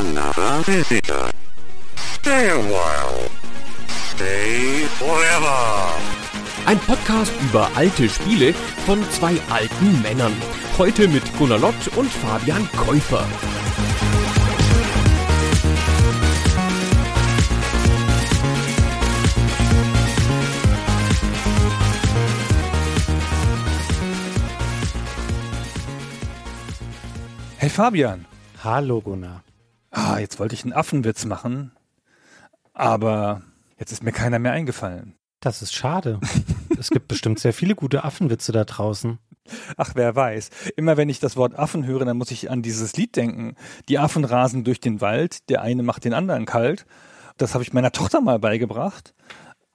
[0.00, 1.30] another visitor.
[1.96, 3.28] Stay a while.
[4.14, 5.60] Stay forever.
[6.66, 8.54] Ein Podcast über alte Spiele
[8.86, 10.32] von zwei alten Männern.
[10.78, 13.26] Heute mit Gunnar Lott und Fabian Käufer.
[27.58, 28.24] Hey Fabian.
[28.64, 29.49] Hallo Gunnar.
[29.90, 31.72] Ah, jetzt wollte ich einen Affenwitz machen,
[32.72, 33.42] aber
[33.78, 35.16] jetzt ist mir keiner mehr eingefallen.
[35.40, 36.20] Das ist schade.
[36.78, 39.18] es gibt bestimmt sehr viele gute Affenwitze da draußen.
[39.76, 40.50] Ach, wer weiß.
[40.76, 43.56] Immer wenn ich das Wort Affen höre, dann muss ich an dieses Lied denken.
[43.88, 46.86] Die Affen rasen durch den Wald, der eine macht den anderen kalt.
[47.36, 49.14] Das habe ich meiner Tochter mal beigebracht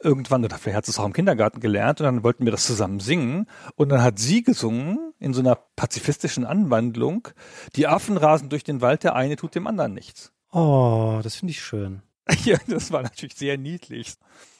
[0.05, 2.65] irgendwann, oder vielleicht hat sie es auch im Kindergarten gelernt, und dann wollten wir das
[2.65, 3.47] zusammen singen.
[3.75, 7.27] Und dann hat sie gesungen, in so einer pazifistischen Anwandlung,
[7.75, 10.31] die Affen rasen durch den Wald, der eine tut dem anderen nichts.
[10.51, 12.01] Oh, das finde ich schön.
[12.45, 14.13] ja, das war natürlich sehr niedlich.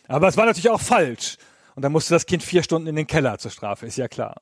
[0.08, 1.38] Aber es war natürlich auch falsch.
[1.76, 4.42] Und dann musste das Kind vier Stunden in den Keller zur Strafe, ist ja klar.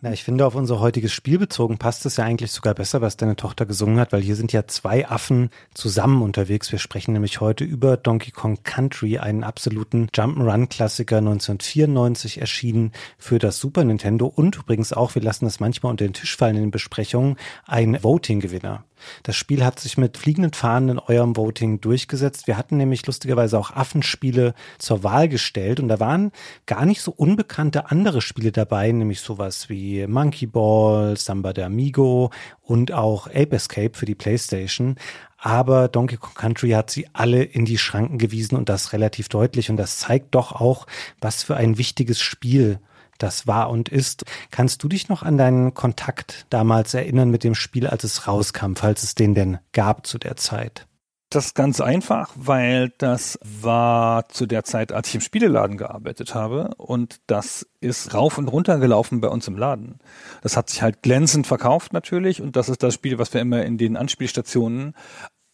[0.00, 3.16] Na, ich finde, auf unser heutiges Spiel bezogen passt es ja eigentlich sogar besser, was
[3.16, 6.72] deine Tochter gesungen hat, weil hier sind ja zwei Affen zusammen unterwegs.
[6.72, 13.60] Wir sprechen nämlich heute über Donkey Kong Country, einen absoluten Jump'n'Run-Klassiker 1994 erschienen für das
[13.60, 16.70] Super Nintendo und übrigens auch, wir lassen das manchmal unter den Tisch fallen in den
[16.72, 18.84] Besprechungen, ein Voting-Gewinner.
[19.22, 22.46] Das Spiel hat sich mit fliegenden Fahnen in eurem Voting durchgesetzt.
[22.46, 26.32] Wir hatten nämlich lustigerweise auch Affenspiele zur Wahl gestellt und da waren
[26.66, 32.30] gar nicht so unbekannte andere Spiele dabei, nämlich sowas wie Monkey Ball, Samba de Amigo
[32.60, 34.96] und auch Ape Escape für die PlayStation.
[35.38, 39.70] Aber Donkey Kong Country hat sie alle in die Schranken gewiesen und das relativ deutlich.
[39.70, 40.86] Und das zeigt doch auch,
[41.20, 42.78] was für ein wichtiges Spiel
[43.18, 44.24] das war und ist.
[44.50, 48.74] Kannst du dich noch an deinen Kontakt damals erinnern mit dem Spiel, als es rauskam,
[48.74, 50.86] falls es den denn gab zu der Zeit?
[51.32, 56.34] Das ist ganz einfach, weil das war zu der Zeit, als ich im Spieleladen gearbeitet
[56.34, 59.98] habe und das ist rauf und runter gelaufen bei uns im Laden.
[60.42, 63.64] Das hat sich halt glänzend verkauft natürlich und das ist das Spiel, was wir immer
[63.64, 64.94] in den Anspielstationen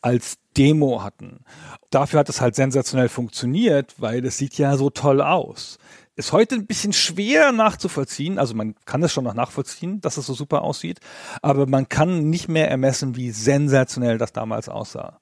[0.01, 1.45] als Demo hatten.
[1.91, 5.79] Dafür hat es halt sensationell funktioniert, weil es sieht ja so toll aus.
[6.17, 10.27] Ist heute ein bisschen schwer nachzuvollziehen, also man kann es schon noch nachvollziehen, dass es
[10.27, 10.99] so super aussieht,
[11.41, 15.21] aber man kann nicht mehr ermessen, wie sensationell das damals aussah.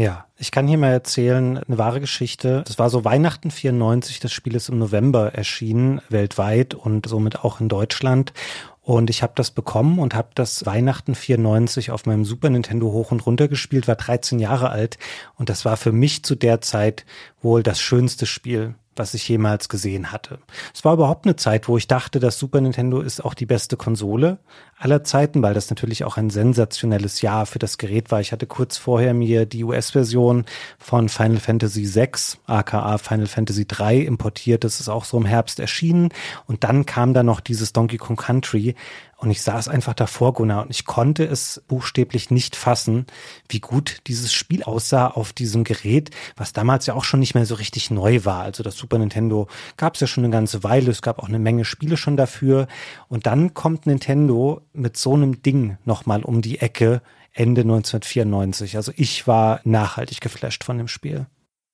[0.00, 2.62] Ja, ich kann hier mal erzählen, eine wahre Geschichte.
[2.66, 7.60] Das war so Weihnachten 94, das Spiel ist im November erschienen, weltweit und somit auch
[7.60, 8.32] in Deutschland.
[8.80, 13.10] Und ich habe das bekommen und habe das Weihnachten 94 auf meinem Super Nintendo hoch
[13.10, 14.96] und runter gespielt, war 13 Jahre alt
[15.36, 17.04] und das war für mich zu der Zeit
[17.42, 20.38] wohl das schönste Spiel was ich jemals gesehen hatte.
[20.74, 23.78] Es war überhaupt eine Zeit, wo ich dachte, das Super Nintendo ist auch die beste
[23.78, 24.38] Konsole
[24.76, 28.20] aller Zeiten, weil das natürlich auch ein sensationelles Jahr für das Gerät war.
[28.20, 30.44] Ich hatte kurz vorher mir die US-Version
[30.78, 32.10] von Final Fantasy VI,
[32.46, 34.64] aka Final Fantasy III importiert.
[34.64, 36.10] Das ist auch so im Herbst erschienen.
[36.46, 38.74] Und dann kam da noch dieses Donkey Kong Country,
[39.20, 43.06] und ich saß einfach davor, Gunnar, und ich konnte es buchstäblich nicht fassen,
[43.48, 47.44] wie gut dieses Spiel aussah auf diesem Gerät, was damals ja auch schon nicht mehr
[47.44, 48.42] so richtig neu war.
[48.42, 51.38] Also das Super Nintendo gab es ja schon eine ganze Weile, es gab auch eine
[51.38, 52.66] Menge Spiele schon dafür.
[53.08, 57.02] Und dann kommt Nintendo mit so einem Ding nochmal um die Ecke
[57.32, 58.76] Ende 1994.
[58.76, 61.26] Also ich war nachhaltig geflasht von dem Spiel.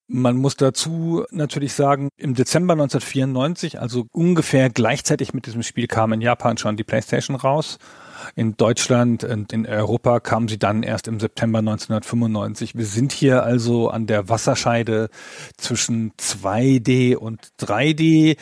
[0.09, 6.13] Man muss dazu natürlich sagen, im Dezember 1994, also ungefähr gleichzeitig mit diesem Spiel, kam
[6.13, 7.79] in Japan schon die PlayStation raus.
[8.37, 12.77] In Deutschland und in Europa kam sie dann erst im September 1995.
[12.77, 15.11] Wir sind hier also an der Wasserscheide
[15.57, 18.37] zwischen 2D und 3D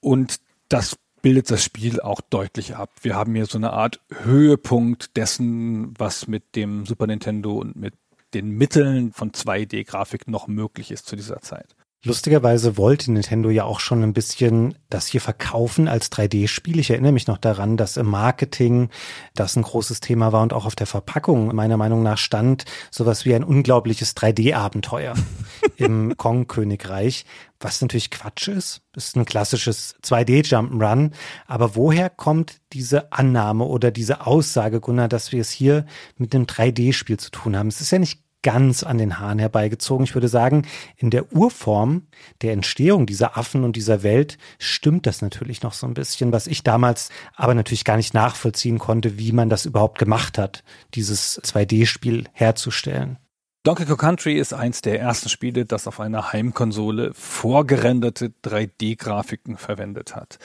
[0.00, 2.90] und das bildet das Spiel auch deutlich ab.
[3.00, 7.94] Wir haben hier so eine Art Höhepunkt dessen, was mit dem Super Nintendo und mit
[8.34, 11.76] den Mitteln von 2D-Grafik noch möglich ist zu dieser Zeit.
[12.06, 16.78] Lustigerweise wollte Nintendo ja auch schon ein bisschen das hier verkaufen als 3D-Spiel.
[16.78, 18.90] Ich erinnere mich noch daran, dass im Marketing
[19.34, 23.24] das ein großes Thema war und auch auf der Verpackung meiner Meinung nach stand sowas
[23.24, 25.14] wie ein unglaubliches 3D-Abenteuer
[25.76, 27.24] im Kong-Königreich,
[27.58, 28.82] was natürlich Quatsch ist.
[28.94, 31.12] Ist ein klassisches 2D-Jump'n'Run.
[31.46, 35.86] Aber woher kommt diese Annahme oder diese Aussage, Gunnar, dass wir es hier
[36.18, 37.68] mit einem 3D-Spiel zu tun haben?
[37.68, 40.04] Es ist ja nicht ganz an den Haaren herbeigezogen.
[40.04, 40.62] Ich würde sagen,
[40.96, 42.06] in der Urform
[42.42, 46.46] der Entstehung dieser Affen und dieser Welt stimmt das natürlich noch so ein bisschen, was
[46.46, 50.62] ich damals aber natürlich gar nicht nachvollziehen konnte, wie man das überhaupt gemacht hat,
[50.94, 53.18] dieses 2D-Spiel herzustellen.
[53.64, 60.14] Donkey Kong Country ist eins der ersten Spiele, das auf einer Heimkonsole vorgerenderte 3D-Grafiken verwendet
[60.14, 60.38] hat.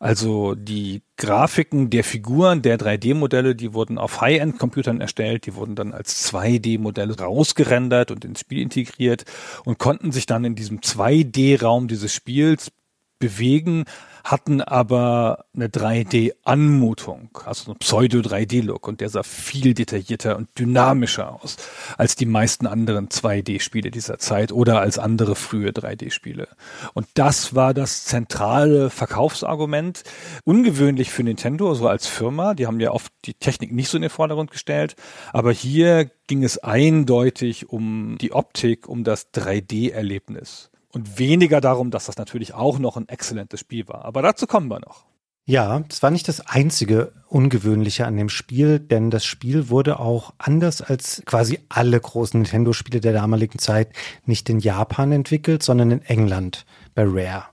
[0.00, 5.92] Also die Grafiken der Figuren der 3D-Modelle, die wurden auf High-End-Computern erstellt, die wurden dann
[5.92, 9.24] als 2D-Modelle rausgerendert und ins Spiel integriert
[9.64, 12.72] und konnten sich dann in diesem 2D-Raum dieses Spiels
[13.20, 13.84] bewegen,
[14.24, 21.58] hatten aber eine 3D-Anmutung, also ein Pseudo-3D-Look und der sah viel detaillierter und dynamischer aus
[21.98, 26.48] als die meisten anderen 2D-Spiele dieser Zeit oder als andere frühe 3D-Spiele.
[26.94, 30.04] Und das war das zentrale Verkaufsargument.
[30.44, 32.54] Ungewöhnlich für Nintendo, so als Firma.
[32.54, 34.96] Die haben ja oft die Technik nicht so in den Vordergrund gestellt.
[35.34, 42.06] Aber hier ging es eindeutig um die Optik, um das 3D-Erlebnis und weniger darum, dass
[42.06, 44.04] das natürlich auch noch ein exzellentes Spiel war.
[44.04, 45.04] Aber dazu kommen wir noch.
[45.46, 50.32] Ja, es war nicht das einzige Ungewöhnliche an dem Spiel, denn das Spiel wurde auch
[50.38, 53.90] anders als quasi alle großen Nintendo-Spiele der damaligen Zeit
[54.24, 56.64] nicht in Japan entwickelt, sondern in England
[56.94, 57.44] bei Rare.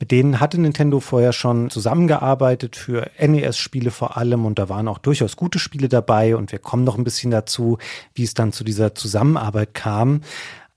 [0.00, 4.98] Mit denen hatte Nintendo vorher schon zusammengearbeitet für NES-Spiele vor allem und da waren auch
[4.98, 7.78] durchaus gute Spiele dabei und wir kommen noch ein bisschen dazu,
[8.14, 10.22] wie es dann zu dieser Zusammenarbeit kam.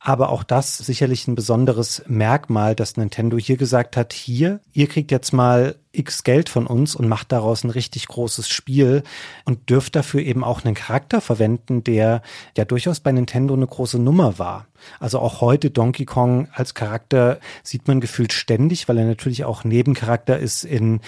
[0.03, 5.11] Aber auch das sicherlich ein besonderes Merkmal, dass Nintendo hier gesagt hat, hier, ihr kriegt
[5.11, 9.03] jetzt mal x Geld von uns und macht daraus ein richtig großes Spiel
[9.45, 12.23] und dürft dafür eben auch einen Charakter verwenden, der
[12.57, 14.65] ja durchaus bei Nintendo eine große Nummer war.
[14.99, 19.63] Also auch heute Donkey Kong als Charakter sieht man gefühlt ständig, weil er natürlich auch
[19.63, 21.01] Nebencharakter ist in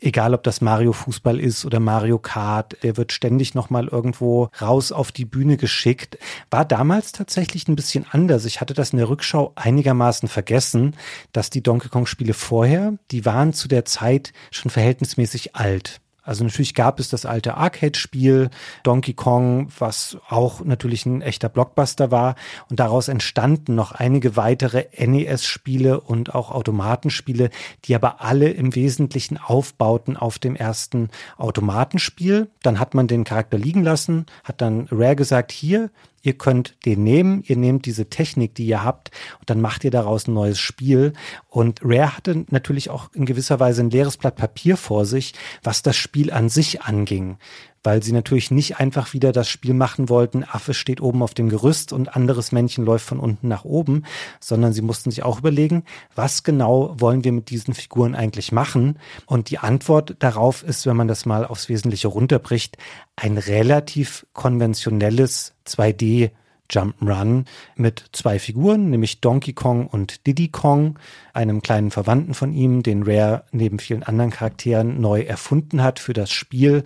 [0.00, 4.92] egal ob das Mario Fußball ist oder Mario Kart, der wird ständig nochmal irgendwo raus
[4.92, 6.18] auf die Bühne geschickt.
[6.50, 8.44] War damals tatsächlich ein bisschen anders.
[8.44, 10.96] Ich hatte das in der Rückschau einigermaßen vergessen,
[11.32, 16.00] dass die Donkey Kong Spiele vorher, die waren zu der Zeit schon verhältnismäßig alt.
[16.28, 18.50] Also natürlich gab es das alte Arcade-Spiel
[18.82, 22.34] Donkey Kong, was auch natürlich ein echter Blockbuster war.
[22.68, 27.48] Und daraus entstanden noch einige weitere NES-Spiele und auch Automatenspiele,
[27.86, 31.08] die aber alle im Wesentlichen aufbauten auf dem ersten
[31.38, 32.50] Automatenspiel.
[32.62, 35.90] Dann hat man den Charakter liegen lassen, hat dann Rare gesagt, hier,
[36.22, 39.10] ihr könnt den nehmen, ihr nehmt diese Technik, die ihr habt,
[39.40, 41.12] und dann macht ihr daraus ein neues Spiel.
[41.48, 45.82] Und Rare hatte natürlich auch in gewisser Weise ein leeres Blatt Papier vor sich, was
[45.82, 47.38] das Spiel an sich anging
[47.82, 51.48] weil sie natürlich nicht einfach wieder das Spiel machen wollten, Affe steht oben auf dem
[51.48, 54.04] Gerüst und anderes Männchen läuft von unten nach oben,
[54.40, 55.84] sondern sie mussten sich auch überlegen,
[56.14, 58.98] was genau wollen wir mit diesen Figuren eigentlich machen?
[59.26, 62.76] Und die Antwort darauf ist, wenn man das mal aufs Wesentliche runterbricht,
[63.16, 66.30] ein relativ konventionelles 2D
[66.70, 67.46] Jump'n'Run
[67.76, 70.98] mit zwei Figuren, nämlich Donkey Kong und Diddy Kong,
[71.32, 76.12] einem kleinen Verwandten von ihm, den Rare neben vielen anderen Charakteren neu erfunden hat für
[76.12, 76.84] das Spiel.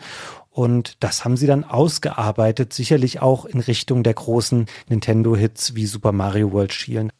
[0.52, 6.12] Und das haben sie dann ausgearbeitet, sicherlich auch in Richtung der großen Nintendo-Hits wie Super
[6.12, 7.10] Mario World schielen.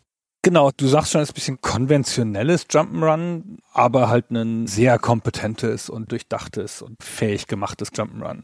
[0.45, 5.89] Genau, du sagst schon, es ist ein bisschen konventionelles Jump'n'Run, aber halt ein sehr kompetentes
[5.89, 8.43] und durchdachtes und fähig gemachtes Jump'n'Run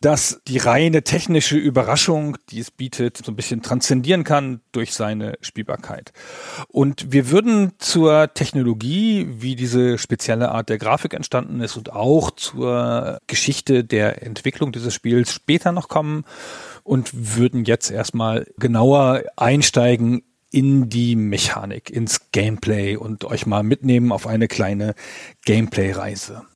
[0.00, 5.38] dass die reine technische Überraschung, die es bietet, so ein bisschen transzendieren kann durch seine
[5.40, 6.12] Spielbarkeit.
[6.68, 12.30] Und wir würden zur Technologie, wie diese spezielle Art der Grafik entstanden ist und auch
[12.30, 16.24] zur Geschichte der Entwicklung dieses Spiels später noch kommen
[16.82, 20.22] und würden jetzt erstmal genauer einsteigen
[20.56, 24.94] in die Mechanik, ins Gameplay und euch mal mitnehmen auf eine kleine
[25.44, 26.46] Gameplay-Reise.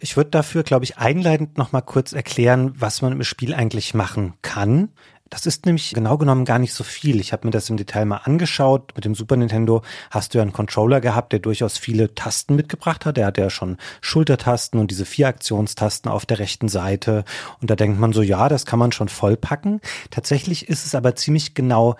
[0.00, 3.94] Ich würde dafür, glaube ich, einleitend noch mal kurz erklären, was man im Spiel eigentlich
[3.94, 4.90] machen kann.
[5.28, 7.20] Das ist nämlich genau genommen gar nicht so viel.
[7.20, 8.92] Ich habe mir das im Detail mal angeschaut.
[8.94, 13.04] Mit dem Super Nintendo hast du ja einen Controller gehabt, der durchaus viele Tasten mitgebracht
[13.04, 13.16] hat.
[13.16, 17.24] Der hat ja schon Schultertasten und diese vier Aktionstasten auf der rechten Seite.
[17.60, 19.80] Und da denkt man so, ja, das kann man schon vollpacken.
[20.10, 21.96] Tatsächlich ist es aber ziemlich genau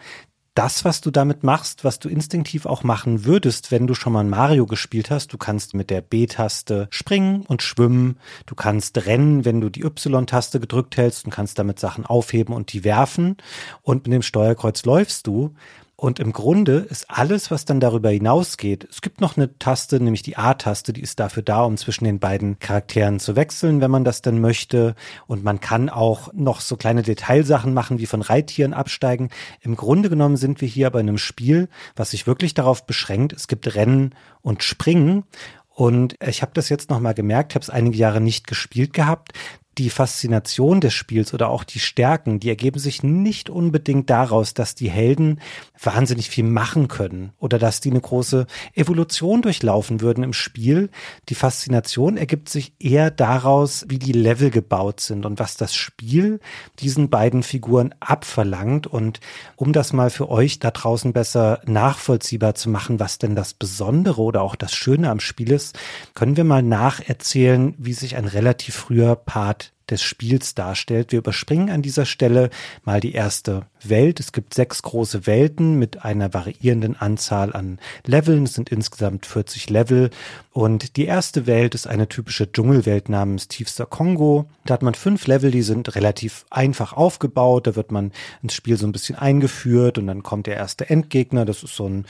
[0.59, 4.25] das, was du damit machst, was du instinktiv auch machen würdest, wenn du schon mal
[4.25, 5.33] Mario gespielt hast.
[5.33, 8.19] Du kannst mit der B-Taste springen und schwimmen.
[8.45, 12.73] Du kannst rennen, wenn du die Y-Taste gedrückt hältst und kannst damit Sachen aufheben und
[12.73, 13.37] die werfen.
[13.83, 15.55] Und mit dem Steuerkreuz läufst du.
[16.01, 20.23] Und im Grunde ist alles, was dann darüber hinausgeht, es gibt noch eine Taste, nämlich
[20.23, 24.05] die A-Taste, die ist dafür da, um zwischen den beiden Charakteren zu wechseln, wenn man
[24.05, 24.95] das denn möchte.
[25.27, 29.31] Und man kann auch noch so kleine Detailsachen machen, wie von Reittieren absteigen.
[29.61, 33.49] Im Grunde genommen sind wir hier bei einem Spiel, was sich wirklich darauf beschränkt, es
[33.49, 35.25] gibt Rennen und Springen.
[35.69, 39.33] Und ich habe das jetzt nochmal gemerkt, habe es einige Jahre nicht gespielt gehabt
[39.79, 44.75] die Faszination des Spiels oder auch die Stärken, die ergeben sich nicht unbedingt daraus, dass
[44.75, 45.41] die Helden
[45.81, 50.91] wahnsinnig viel machen können oder dass die eine große Evolution durchlaufen würden im Spiel.
[51.29, 56.41] Die Faszination ergibt sich eher daraus, wie die Level gebaut sind und was das Spiel
[56.81, 58.89] diesen beiden Figuren abverlangt.
[58.89, 59.21] Und
[59.55, 64.23] um das mal für euch da draußen besser nachvollziehbar zu machen, was denn das Besondere
[64.23, 65.79] oder auch das Schöne am Spiel ist,
[66.15, 71.13] können wir mal nacherzählen, wie sich ein relativ früher Part des Spiels darstellt.
[71.13, 72.51] Wir überspringen an dieser Stelle
[72.85, 74.21] mal die erste Welt.
[74.21, 78.45] Es gibt sechs große Welten mit einer variierenden Anzahl an Leveln.
[78.45, 80.11] Es sind insgesamt 40 Level.
[80.53, 84.49] Und die erste Welt ist eine typische Dschungelwelt namens Tiefster Kongo.
[84.65, 87.67] Da hat man fünf Level, die sind relativ einfach aufgebaut.
[87.67, 91.45] Da wird man ins Spiel so ein bisschen eingeführt und dann kommt der erste Endgegner.
[91.45, 92.07] Das ist so ein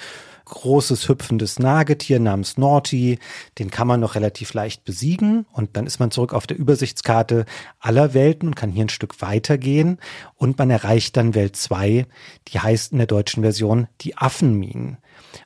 [0.49, 3.19] großes hüpfendes Nagetier namens Naughty.
[3.59, 7.45] Den kann man noch relativ leicht besiegen und dann ist man zurück auf der Übersichtskarte
[7.78, 9.99] aller Welten und kann hier ein Stück weitergehen
[10.37, 12.07] und man erreicht dann Welt 2,
[12.49, 14.99] die heißt in der deutschen Version die Affenminen.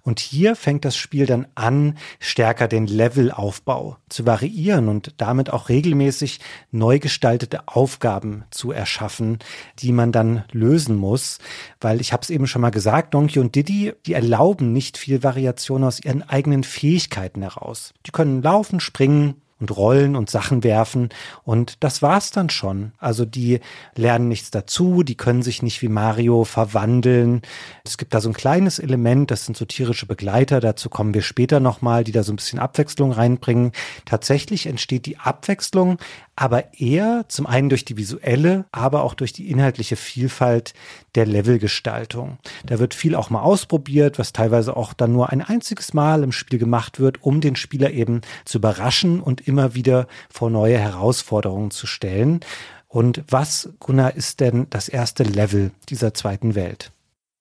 [0.02, 5.68] Und hier fängt das Spiel dann an, stärker den Levelaufbau zu variieren und damit auch
[5.68, 9.38] regelmäßig neu gestaltete Aufgaben zu erschaffen,
[9.78, 11.38] die man dann lösen muss.
[11.80, 15.22] Weil ich habe es eben schon mal gesagt, Donkey und Diddy, die erlauben nicht viel
[15.22, 17.92] Variation aus ihren eigenen Fähigkeiten heraus.
[18.06, 21.08] Die können laufen, springen, und rollen und Sachen werfen.
[21.44, 22.92] Und das war's dann schon.
[22.98, 23.60] Also die
[23.94, 27.42] lernen nichts dazu, die können sich nicht wie Mario verwandeln.
[27.84, 31.22] Es gibt da so ein kleines Element, das sind so tierische Begleiter, dazu kommen wir
[31.22, 33.70] später nochmal, die da so ein bisschen Abwechslung reinbringen.
[34.04, 35.98] Tatsächlich entsteht die Abwechslung
[36.34, 40.72] aber eher zum einen durch die visuelle, aber auch durch die inhaltliche Vielfalt
[41.14, 42.38] der Levelgestaltung.
[42.64, 46.32] Da wird viel auch mal ausprobiert, was teilweise auch dann nur ein einziges Mal im
[46.32, 51.70] Spiel gemacht wird, um den Spieler eben zu überraschen und immer wieder vor neue Herausforderungen
[51.70, 52.40] zu stellen.
[52.88, 56.92] Und was, Gunnar, ist denn das erste Level dieser zweiten Welt?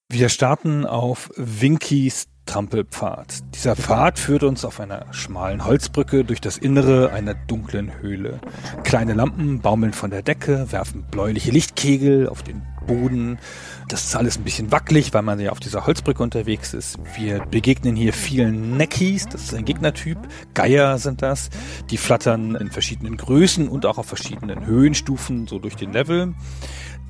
[0.10, 3.55] Wir starten auf Winkies Trampelpfad.
[3.55, 8.41] Dieser Pfad führt uns auf einer schmalen Holzbrücke durch das Innere einer dunklen Höhle.
[8.84, 13.39] Kleine Lampen baumeln von der Decke, werfen bläuliche Lichtkegel auf den Boden.
[13.88, 17.00] Das ist alles ein bisschen wackelig, weil man ja auf dieser Holzbrücke unterwegs ist.
[17.15, 20.17] Wir begegnen hier vielen Neckies, das ist ein Gegnertyp.
[20.53, 21.51] Geier sind das.
[21.89, 26.34] Die flattern in verschiedenen Größen und auch auf verschiedenen Höhenstufen so durch den Level.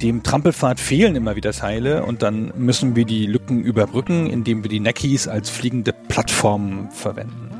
[0.01, 4.70] Dem Trampelpfad fehlen immer wieder Teile und dann müssen wir die Lücken überbrücken, indem wir
[4.70, 7.51] die Neckies als fliegende Plattformen verwenden.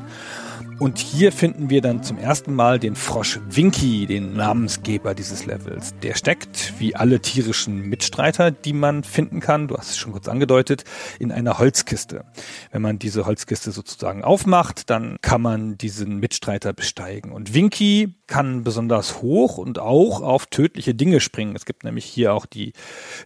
[0.82, 5.94] Und hier finden wir dann zum ersten Mal den Frosch Winky, den Namensgeber dieses Levels.
[6.02, 10.26] Der steckt, wie alle tierischen Mitstreiter, die man finden kann, du hast es schon kurz
[10.26, 10.82] angedeutet,
[11.20, 12.24] in einer Holzkiste.
[12.72, 17.30] Wenn man diese Holzkiste sozusagen aufmacht, dann kann man diesen Mitstreiter besteigen.
[17.30, 21.54] Und Winky kann besonders hoch und auch auf tödliche Dinge springen.
[21.54, 22.72] Es gibt nämlich hier auch die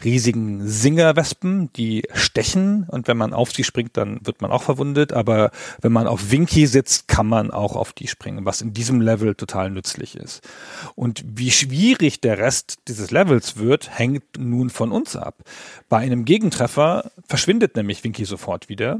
[0.02, 5.12] riesigen Singerwespen, die stechen und wenn man auf sie springt, dann wird man auch verwundet.
[5.12, 9.00] Aber wenn man auf Winky sitzt, kann man auch auf die springen, was in diesem
[9.00, 10.40] Level total nützlich ist.
[10.96, 15.36] Und wie schwierig der Rest dieses Levels wird, hängt nun von uns ab.
[15.88, 18.98] Bei einem Gegentreffer verschwindet nämlich Winky sofort wieder.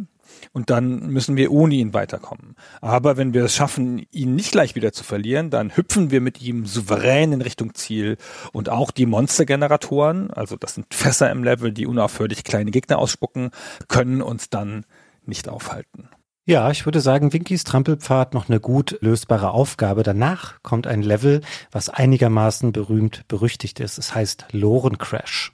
[0.53, 2.57] Und dann müssen wir ohne ihn weiterkommen.
[2.81, 6.41] Aber wenn wir es schaffen, ihn nicht gleich wieder zu verlieren, dann hüpfen wir mit
[6.43, 8.17] ihm souverän in Richtung Ziel.
[8.53, 13.51] Und auch die Monstergeneratoren, also das sind Fässer im Level, die unaufhörlich kleine Gegner ausspucken,
[13.89, 14.85] können uns dann
[15.25, 16.09] nicht aufhalten.
[16.49, 20.05] Ja, ich würde sagen, Winkys Trampelpfad noch eine gut lösbare Aufgabe.
[20.05, 21.41] Danach kommt ein Level,
[21.73, 23.99] was einigermaßen berühmt berüchtigt ist.
[23.99, 25.53] Es heißt Loren Crash.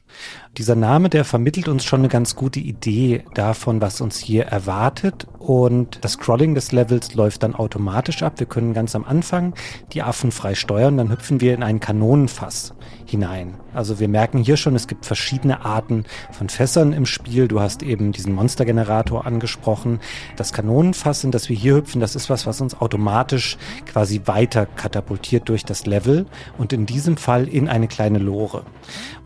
[0.59, 5.27] Dieser Name, der vermittelt uns schon eine ganz gute Idee davon, was uns hier erwartet.
[5.39, 8.39] Und das Scrolling des Levels läuft dann automatisch ab.
[8.39, 9.55] Wir können ganz am Anfang
[9.95, 12.75] die Affen frei steuern, dann hüpfen wir in ein Kanonenfass
[13.07, 13.55] hinein.
[13.75, 17.49] Also wir merken hier schon, es gibt verschiedene Arten von Fässern im Spiel.
[17.49, 20.00] Du hast eben diesen Monstergenerator angesprochen.
[20.37, 24.67] Das Kanonenfass, in das wir hier hüpfen, das ist was, was uns automatisch quasi weiter
[24.67, 26.26] katapultiert durch das Level
[26.59, 28.64] und in diesem Fall in eine kleine Lore.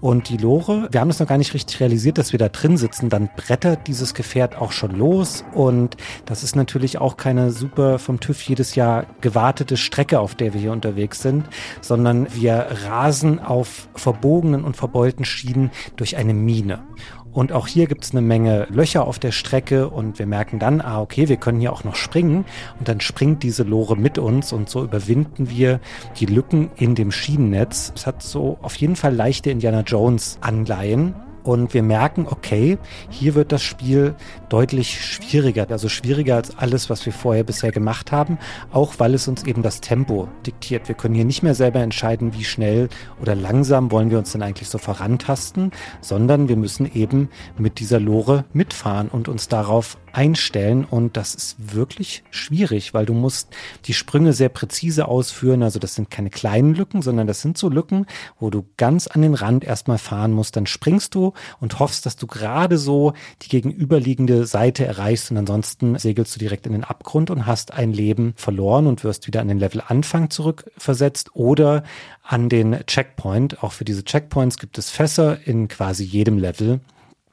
[0.00, 2.76] Und die Lore, wir haben es noch gar nicht richtig realisiert, dass wir da drin
[2.76, 7.99] sitzen, dann brettert dieses Gefährt auch schon los und das ist natürlich auch keine super
[7.99, 11.47] vom TÜV jedes Jahr gewartete Strecke, auf der wir hier unterwegs sind,
[11.81, 13.88] sondern wir rasen auf
[14.37, 16.81] verbogenen und verbeulten Schienen durch eine Mine.
[17.33, 20.81] Und auch hier gibt es eine Menge Löcher auf der Strecke und wir merken dann,
[20.81, 22.45] ah, okay, wir können hier auch noch springen.
[22.78, 25.81] Und dann springt diese Lore mit uns und so überwinden wir
[26.19, 27.93] die Lücken in dem Schienennetz.
[27.95, 31.14] Es hat so auf jeden Fall leichte Indiana Jones Anleihen.
[31.47, 32.76] Und wir merken, okay,
[33.09, 34.17] hier wird das Spiel
[34.49, 38.38] deutlich schwieriger, also schwieriger als alles, was wir vorher bisher gemacht haben,
[38.73, 40.88] auch weil es uns eben das Tempo diktiert.
[40.88, 42.88] Wir können hier nicht mehr selber entscheiden, wie schnell
[43.23, 48.00] oder langsam wollen wir uns denn eigentlich so vorantasten, sondern wir müssen eben mit dieser
[48.00, 53.93] Lore mitfahren und uns darauf einstellen und das ist wirklich schwierig, weil du musst die
[53.93, 55.62] Sprünge sehr präzise ausführen.
[55.62, 58.07] Also das sind keine kleinen Lücken, sondern das sind so Lücken,
[58.41, 60.57] wo du ganz an den Rand erstmal fahren musst.
[60.57, 63.12] Dann springst du und hoffst, dass du gerade so
[63.43, 67.93] die gegenüberliegende Seite erreichst und ansonsten segelst du direkt in den Abgrund und hast ein
[67.93, 71.83] Leben verloren und wirst wieder an den Level Anfang zurückversetzt oder
[72.23, 73.62] an den Checkpoint.
[73.62, 76.81] Auch für diese Checkpoints gibt es Fässer in quasi jedem Level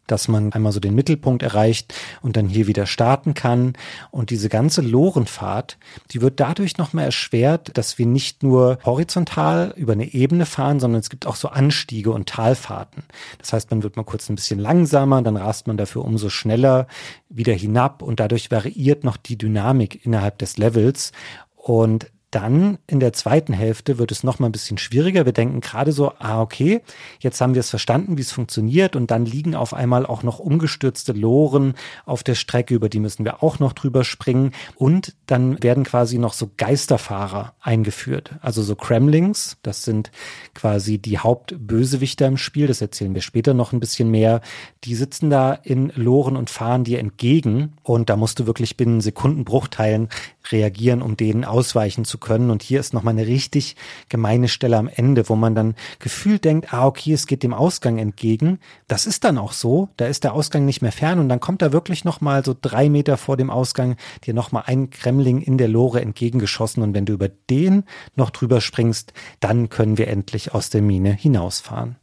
[0.07, 3.73] dass man einmal so den Mittelpunkt erreicht und dann hier wieder starten kann.
[4.11, 5.77] Und diese ganze Lorenfahrt,
[6.11, 10.99] die wird dadurch nochmal erschwert, dass wir nicht nur horizontal über eine Ebene fahren, sondern
[10.99, 13.03] es gibt auch so Anstiege und Talfahrten.
[13.37, 16.87] Das heißt, man wird mal kurz ein bisschen langsamer, dann rast man dafür umso schneller
[17.29, 21.11] wieder hinab und dadurch variiert noch die Dynamik innerhalb des Levels.
[21.55, 25.25] Und dann in der zweiten Hälfte wird es noch mal ein bisschen schwieriger.
[25.25, 26.81] Wir denken gerade so, ah, okay,
[27.19, 28.95] jetzt haben wir es verstanden, wie es funktioniert.
[28.95, 31.75] Und dann liegen auf einmal auch noch umgestürzte Loren
[32.05, 34.51] auf der Strecke, über die müssen wir auch noch drüber springen.
[34.75, 38.31] Und dann werden quasi noch so Geisterfahrer eingeführt.
[38.41, 40.11] Also so Kremlings, das sind
[40.55, 42.65] quasi die Hauptbösewichter im Spiel.
[42.65, 44.41] Das erzählen wir später noch ein bisschen mehr.
[44.85, 47.73] Die sitzen da in Loren und fahren dir entgegen.
[47.83, 50.09] Und da musst du wirklich binnen Sekundenbruchteilen
[50.51, 52.49] reagieren, um denen ausweichen zu können.
[52.49, 53.75] Und hier ist nochmal eine richtig
[54.09, 57.97] gemeine Stelle am Ende, wo man dann gefühlt denkt, ah, okay, es geht dem Ausgang
[57.97, 58.59] entgegen.
[58.87, 59.89] Das ist dann auch so.
[59.97, 62.89] Da ist der Ausgang nicht mehr fern und dann kommt da wirklich nochmal so drei
[62.89, 63.95] Meter vor dem Ausgang
[64.25, 66.83] dir nochmal ein Kremling in der Lore entgegengeschossen.
[66.83, 67.83] Und wenn du über den
[68.15, 71.97] noch drüber springst, dann können wir endlich aus der Mine hinausfahren.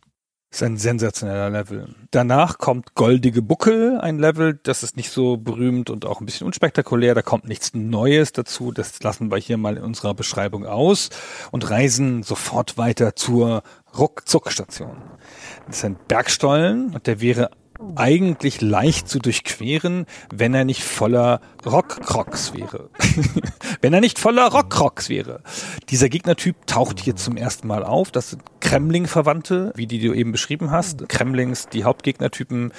[0.52, 1.95] Ist ein sensationeller Level.
[2.11, 6.45] Danach kommt Goldige Buckel, ein Level, das ist nicht so berühmt und auch ein bisschen
[6.45, 7.14] unspektakulär.
[7.14, 8.73] Da kommt nichts Neues dazu.
[8.73, 11.11] Das lassen wir hier mal in unserer Beschreibung aus
[11.52, 13.62] und reisen sofort weiter zur
[13.97, 14.97] Ruckzuckstation.
[15.69, 17.50] Das ist ein Bergstollen und der wäre
[17.97, 22.91] eigentlich leicht zu durchqueren, wenn er nicht voller Rockrocks wäre.
[23.81, 25.41] wenn er nicht voller Rockrocks wäre.
[25.89, 28.11] Dieser Gegnertyp taucht hier zum ersten Mal auf.
[28.11, 31.09] Das sind Kremling-Verwandte, wie die du eben beschrieben hast.
[31.09, 32.73] Kremlings, die Hauptgegnertypen,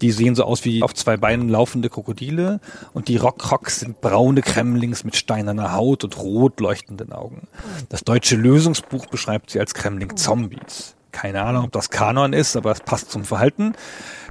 [0.00, 2.60] die sehen so aus wie auf zwei Beinen laufende Krokodile.
[2.92, 7.48] Und die Rockrocks sind braune Kremlings mit steinerner Haut und rot leuchtenden Augen.
[7.88, 12.78] Das deutsche Lösungsbuch beschreibt sie als Kremling-Zombies keine Ahnung, ob das Kanon ist, aber es
[12.78, 13.72] passt zum Verhalten,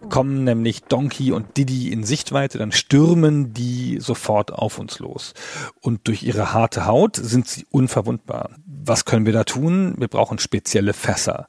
[0.08, 5.34] kommen nämlich Donkey und Diddy in Sichtweite, dann stürmen die sofort auf uns los.
[5.82, 8.52] Und durch ihre harte Haut sind sie unverwundbar.
[8.66, 9.96] Was können wir da tun?
[9.98, 11.48] Wir brauchen spezielle Fässer.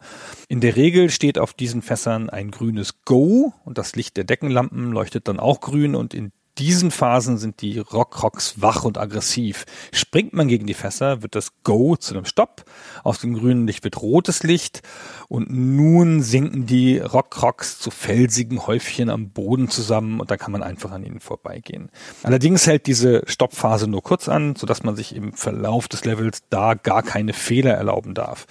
[0.48, 4.90] In der Regel steht auf diesen Fässern ein grünes Go und das Licht der Deckenlampen
[4.90, 9.64] leuchtet dann auch grün und in diesen Phasen sind die Rockrocks wach und aggressiv.
[9.92, 12.64] Springt man gegen die Fässer, wird das Go zu einem Stopp.
[13.04, 14.82] Aus dem grünen Licht wird rotes Licht.
[15.28, 20.62] Und nun sinken die Rockrocks zu felsigen Häufchen am Boden zusammen und da kann man
[20.62, 21.90] einfach an ihnen vorbeigehen.
[22.22, 26.74] Allerdings hält diese Stoppphase nur kurz an, sodass man sich im Verlauf des Levels da
[26.74, 28.46] gar keine Fehler erlauben darf.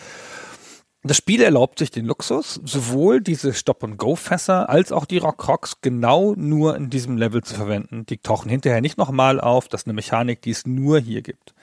[1.08, 6.76] Das Spiel erlaubt sich den Luxus, sowohl diese Stop-and-Go-Fässer als auch die Rock-Rocks genau nur
[6.76, 8.06] in diesem Level zu verwenden.
[8.06, 9.70] Die tauchen hinterher nicht nochmal auf.
[9.70, 11.54] Das ist eine Mechanik, die es nur hier gibt.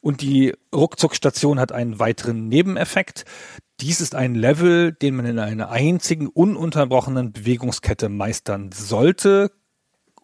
[0.00, 3.24] Und die Ruckzuckstation hat einen weiteren Nebeneffekt.
[3.80, 9.50] Dies ist ein Level, den man in einer einzigen ununterbrochenen Bewegungskette meistern sollte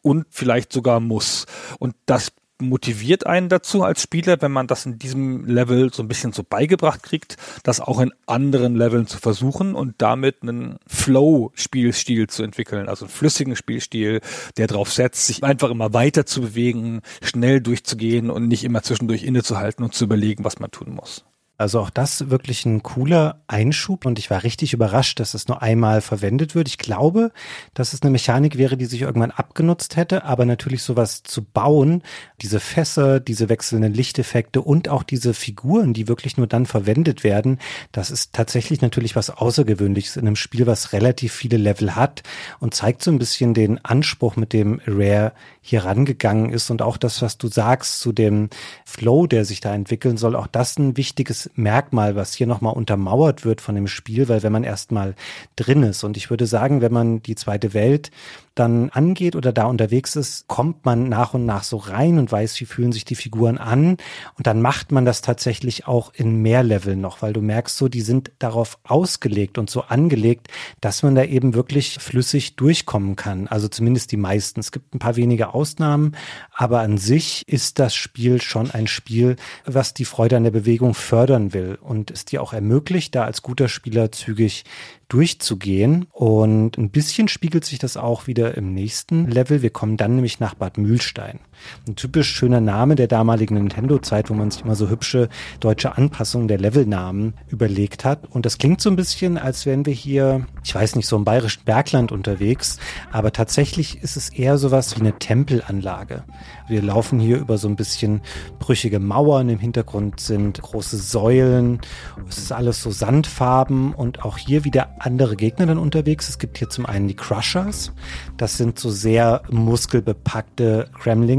[0.00, 1.46] und vielleicht sogar muss.
[1.80, 2.30] Und das
[2.68, 6.42] motiviert einen dazu als Spieler, wenn man das in diesem Level so ein bisschen so
[6.42, 12.88] beigebracht kriegt, das auch in anderen Leveln zu versuchen und damit einen Flow-Spielstil zu entwickeln,
[12.88, 14.20] also einen flüssigen Spielstil,
[14.56, 19.24] der darauf setzt, sich einfach immer weiter zu bewegen, schnell durchzugehen und nicht immer zwischendurch
[19.24, 21.24] innezuhalten und zu überlegen, was man tun muss.
[21.56, 25.62] Also auch das wirklich ein cooler Einschub und ich war richtig überrascht, dass es nur
[25.62, 26.66] einmal verwendet wird.
[26.66, 27.30] Ich glaube,
[27.74, 32.02] dass es eine Mechanik wäre, die sich irgendwann abgenutzt hätte, aber natürlich sowas zu bauen,
[32.42, 37.60] diese Fässer, diese wechselnden Lichteffekte und auch diese Figuren, die wirklich nur dann verwendet werden,
[37.92, 42.24] das ist tatsächlich natürlich was Außergewöhnliches in einem Spiel, was relativ viele Level hat
[42.58, 46.96] und zeigt so ein bisschen den Anspruch, mit dem Rare hier rangegangen ist und auch
[46.96, 48.50] das, was du sagst zu dem
[48.84, 53.44] Flow, der sich da entwickeln soll, auch das ein wichtiges Merkmal, was hier nochmal untermauert
[53.44, 55.14] wird von dem Spiel, weil wenn man erstmal
[55.56, 58.10] drin ist und ich würde sagen, wenn man die zweite Welt
[58.54, 62.60] dann angeht oder da unterwegs ist, kommt man nach und nach so rein und weiß,
[62.60, 63.96] wie fühlen sich die Figuren an.
[64.36, 67.88] Und dann macht man das tatsächlich auch in mehr Level noch, weil du merkst so,
[67.88, 70.48] die sind darauf ausgelegt und so angelegt,
[70.80, 73.48] dass man da eben wirklich flüssig durchkommen kann.
[73.48, 74.60] Also zumindest die meisten.
[74.60, 76.16] Es gibt ein paar wenige Ausnahmen,
[76.52, 80.94] aber an sich ist das Spiel schon ein Spiel, was die Freude an der Bewegung
[80.94, 84.64] fördern will und es dir auch ermöglicht, da als guter Spieler zügig
[85.08, 86.06] durchzugehen.
[86.10, 89.62] Und ein bisschen spiegelt sich das auch wieder im nächsten Level.
[89.62, 91.40] Wir kommen dann nämlich nach Bad Mühlstein.
[91.86, 95.28] Ein typisch schöner Name der damaligen Nintendo-Zeit, wo man sich immer so hübsche
[95.60, 98.26] deutsche Anpassungen der Levelnamen überlegt hat.
[98.30, 101.24] Und das klingt so ein bisschen, als wären wir hier, ich weiß nicht, so im
[101.24, 102.78] bayerischen Bergland unterwegs.
[103.12, 106.24] Aber tatsächlich ist es eher sowas wie eine Tempelanlage.
[106.68, 108.22] Wir laufen hier über so ein bisschen
[108.58, 109.48] brüchige Mauern.
[109.48, 111.80] Im Hintergrund sind große Säulen.
[112.28, 116.28] Es ist alles so Sandfarben und auch hier wieder andere Gegner dann unterwegs.
[116.28, 117.92] Es gibt hier zum einen die Crushers.
[118.36, 120.88] Das sind so sehr muskelbepackte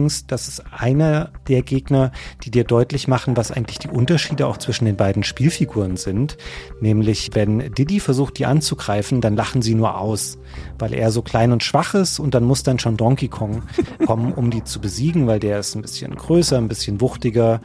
[0.05, 0.27] Gremlings.
[0.27, 2.11] Das ist einer der Gegner,
[2.43, 6.37] die dir deutlich machen, was eigentlich die Unterschiede auch zwischen den beiden Spielfiguren sind.
[6.81, 10.37] Nämlich, wenn Diddy versucht, die anzugreifen, dann lachen sie nur aus,
[10.79, 13.63] weil er so klein und schwach ist und dann muss dann schon Donkey Kong
[14.05, 17.61] kommen, um die zu besiegen, weil der ist ein bisschen größer, ein bisschen wuchtiger.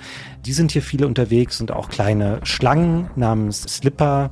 [0.46, 4.30] Die sind hier viele unterwegs und auch kleine Schlangen namens Slipper,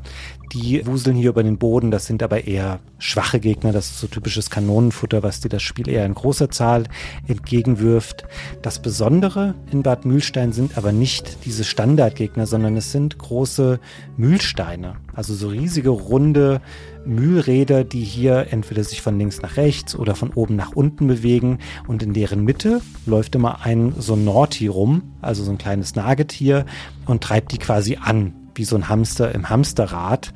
[0.52, 1.90] die wuseln hier über den Boden.
[1.90, 3.72] Das sind aber eher schwache Gegner.
[3.72, 6.84] Das ist so typisches Kanonenfutter, was dir das Spiel eher in großer Zahl
[7.26, 8.24] entgegenwirft.
[8.62, 13.80] Das Besondere in Bad Mühlstein sind aber nicht diese Standardgegner, sondern es sind große
[14.16, 14.96] Mühlsteine.
[15.14, 16.60] Also so riesige, runde
[17.04, 21.58] Mühlräder, die hier entweder sich von links nach rechts oder von oben nach unten bewegen.
[21.86, 26.66] Und in deren Mitte läuft immer ein so Norti rum, also so ein kleines Nagetier,
[27.06, 30.32] und treibt die quasi an wie so ein Hamster im Hamsterrad.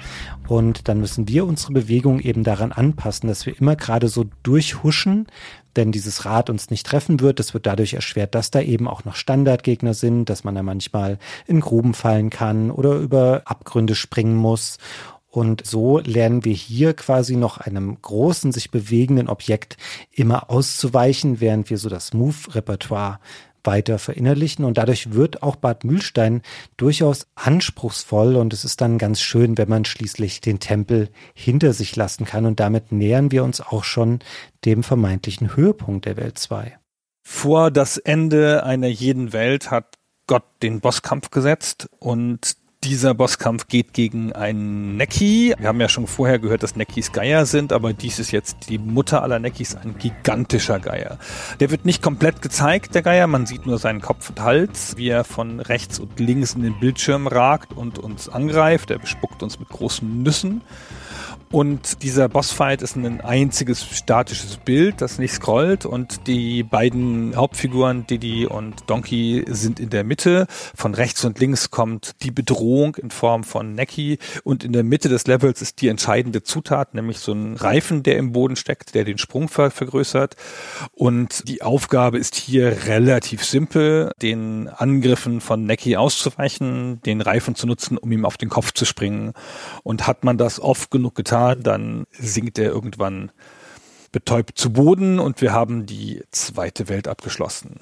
[0.49, 5.27] Und dann müssen wir unsere Bewegung eben daran anpassen, dass wir immer gerade so durchhuschen,
[5.77, 7.39] denn dieses Rad uns nicht treffen wird.
[7.39, 11.19] Das wird dadurch erschwert, dass da eben auch noch Standardgegner sind, dass man da manchmal
[11.47, 14.79] in Gruben fallen kann oder über Abgründe springen muss.
[15.33, 19.79] Und so lernen wir hier quasi noch einem großen, sich bewegenden Objekt
[20.13, 23.19] immer auszuweichen, während wir so das Move-Repertoire
[23.64, 24.64] weiter verinnerlichen.
[24.64, 26.42] Und dadurch wird auch Bad Mühlstein
[26.77, 28.37] durchaus anspruchsvoll.
[28.37, 32.46] Und es ist dann ganz schön, wenn man schließlich den Tempel hinter sich lassen kann.
[32.46, 34.20] Und damit nähern wir uns auch schon
[34.64, 36.79] dem vermeintlichen Höhepunkt der Welt 2.
[37.25, 39.96] Vor das Ende einer jeden Welt hat
[40.27, 45.55] Gott den Bosskampf gesetzt und dieser Bosskampf geht gegen einen Necki.
[45.59, 48.79] Wir haben ja schon vorher gehört, dass Neckis Geier sind, aber dies ist jetzt die
[48.79, 51.18] Mutter aller Neckis, ein gigantischer Geier.
[51.61, 53.27] Der wird nicht komplett gezeigt, der Geier.
[53.27, 56.79] Man sieht nur seinen Kopf und Hals, wie er von rechts und links in den
[56.81, 58.90] Bildschirm ragt und uns angreift.
[58.90, 60.62] Er bespuckt uns mit großen Nüssen.
[61.53, 65.85] Und dieser Bossfight ist ein einziges statisches Bild, das nicht scrollt.
[65.85, 70.47] Und die beiden Hauptfiguren, Diddy und Donkey, sind in der Mitte.
[70.75, 74.19] Von rechts und links kommt die Bedrohung in Form von Neki.
[74.45, 78.17] Und in der Mitte des Levels ist die entscheidende Zutat, nämlich so ein Reifen, der
[78.17, 80.37] im Boden steckt, der den Sprung ver vergrößert.
[80.95, 87.67] Und die Aufgabe ist hier relativ simpel, den Angriffen von Neki auszuweichen, den Reifen zu
[87.67, 89.35] nutzen, um ihm auf den Kopf zu springen.
[89.83, 93.31] Und hat man das oft genug getan, dann sinkt er irgendwann
[94.12, 97.81] betäubt zu Boden und wir haben die zweite Welt abgeschlossen.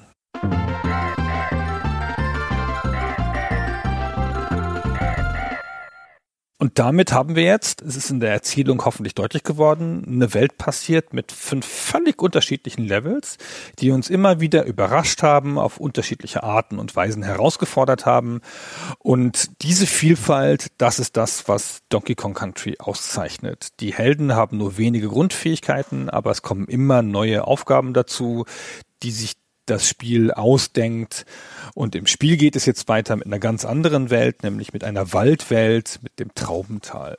[6.61, 10.59] Und damit haben wir jetzt, es ist in der Erzählung hoffentlich deutlich geworden, eine Welt
[10.59, 13.39] passiert mit fünf völlig unterschiedlichen Levels,
[13.79, 18.41] die uns immer wieder überrascht haben, auf unterschiedliche Arten und Weisen herausgefordert haben.
[18.99, 23.69] Und diese Vielfalt, das ist das, was Donkey Kong Country auszeichnet.
[23.79, 28.45] Die Helden haben nur wenige Grundfähigkeiten, aber es kommen immer neue Aufgaben dazu,
[29.01, 31.25] die sich das Spiel ausdenkt.
[31.73, 35.13] Und im Spiel geht es jetzt weiter mit einer ganz anderen Welt, nämlich mit einer
[35.13, 37.17] Waldwelt, mit dem Traubental.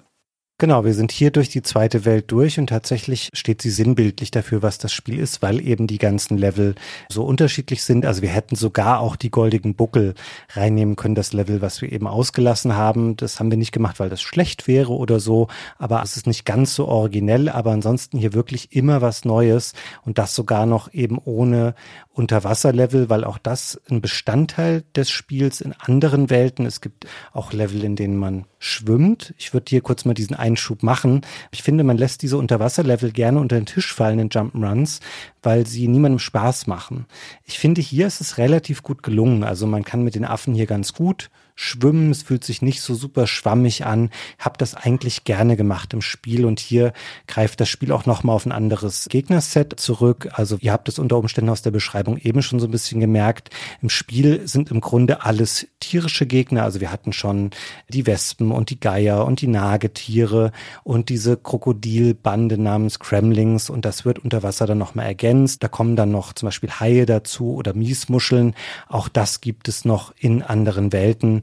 [0.63, 4.63] Genau, wir sind hier durch die zweite Welt durch und tatsächlich steht sie sinnbildlich dafür,
[4.63, 6.77] was das Spiel ist, weil eben die ganzen Level
[7.09, 8.07] so unterschiedlich sind.
[8.07, 10.15] Also wir hätten sogar auch die goldigen Buckel
[10.51, 13.17] reinnehmen können, das Level, was wir eben ausgelassen haben.
[13.17, 16.45] Das haben wir nicht gemacht, weil das schlecht wäre oder so, aber es ist nicht
[16.45, 19.73] ganz so originell, aber ansonsten hier wirklich immer was Neues
[20.05, 21.75] und das sogar noch eben ohne
[22.15, 26.67] Unterwasserlevel, weil auch das ein Bestandteil des Spiels in anderen Welten.
[26.67, 29.35] Es gibt auch Level, in denen man schwimmt.
[29.39, 31.23] Ich würde hier kurz mal diesen Einschub machen.
[31.53, 35.01] Ich finde, man lässt diese Unterwasserlevel gerne unter den Tisch fallen in Jump'n'Runs,
[35.43, 37.07] weil sie niemandem Spaß machen.
[37.45, 39.43] Ich finde, hier ist es relativ gut gelungen.
[39.43, 42.95] Also man kann mit den Affen hier ganz gut schwimmen, es fühlt sich nicht so
[42.95, 44.11] super schwammig an.
[44.39, 46.93] Hab das eigentlich gerne gemacht im Spiel und hier
[47.27, 50.29] greift das Spiel auch nochmal auf ein anderes Gegnerset zurück.
[50.33, 53.51] Also ihr habt es unter Umständen aus der Beschreibung eben schon so ein bisschen gemerkt.
[53.81, 56.63] Im Spiel sind im Grunde alles tierische Gegner.
[56.65, 57.51] Also wir hatten schon
[57.89, 60.53] die Wespen und die Geier und die Nagetiere
[60.85, 65.63] und diese Krokodilbande namens Kremlings und das wird unter Wasser dann nochmal ergänzt.
[65.63, 68.55] Da kommen dann noch zum Beispiel Haie dazu oder Miesmuscheln.
[68.89, 71.42] Auch das gibt es noch in anderen Welten.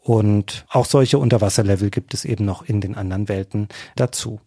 [0.00, 4.40] Und auch solche Unterwasserlevel gibt es eben noch in den anderen Welten dazu.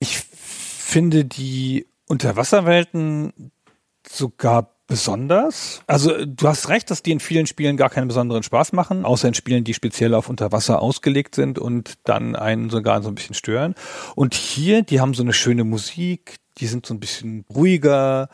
[0.00, 3.52] Ich finde die Unterwasserwelten
[4.08, 5.82] sogar besonders.
[5.86, 9.28] Also du hast recht, dass die in vielen Spielen gar keinen besonderen Spaß machen, außer
[9.28, 13.36] in Spielen, die speziell auf Unterwasser ausgelegt sind und dann einen sogar so ein bisschen
[13.36, 13.76] stören.
[14.16, 18.28] Und hier, die haben so eine schöne Musik, die sind so ein bisschen ruhiger,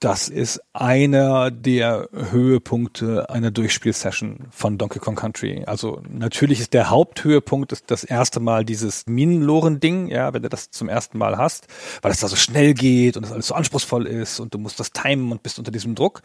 [0.00, 5.64] das ist einer der Höhepunkte einer Durchspielsession von Donkey Kong Country.
[5.66, 10.70] Also natürlich ist der Haupthöhepunkt ist das erste Mal dieses Minenloren-Ding, ja, wenn du das
[10.70, 11.66] zum ersten Mal hast,
[12.00, 14.80] weil es da so schnell geht und es alles so anspruchsvoll ist und du musst
[14.80, 16.22] das timen und bist unter diesem Druck.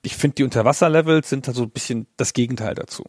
[0.00, 3.04] Ich finde, die Unterwasserlevels sind da so ein bisschen das Gegenteil dazu.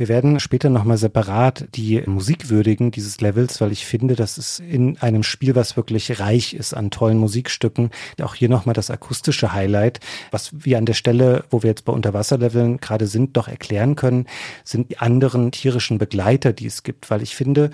[0.00, 4.58] Wir werden später nochmal separat die Musik würdigen dieses Levels, weil ich finde, das ist
[4.58, 7.90] in einem Spiel, was wirklich reich ist an tollen Musikstücken,
[8.22, 10.00] auch hier nochmal das akustische Highlight.
[10.30, 14.24] Was wir an der Stelle, wo wir jetzt bei Unterwasserleveln gerade sind, doch erklären können,
[14.64, 17.70] sind die anderen tierischen Begleiter, die es gibt, weil ich finde,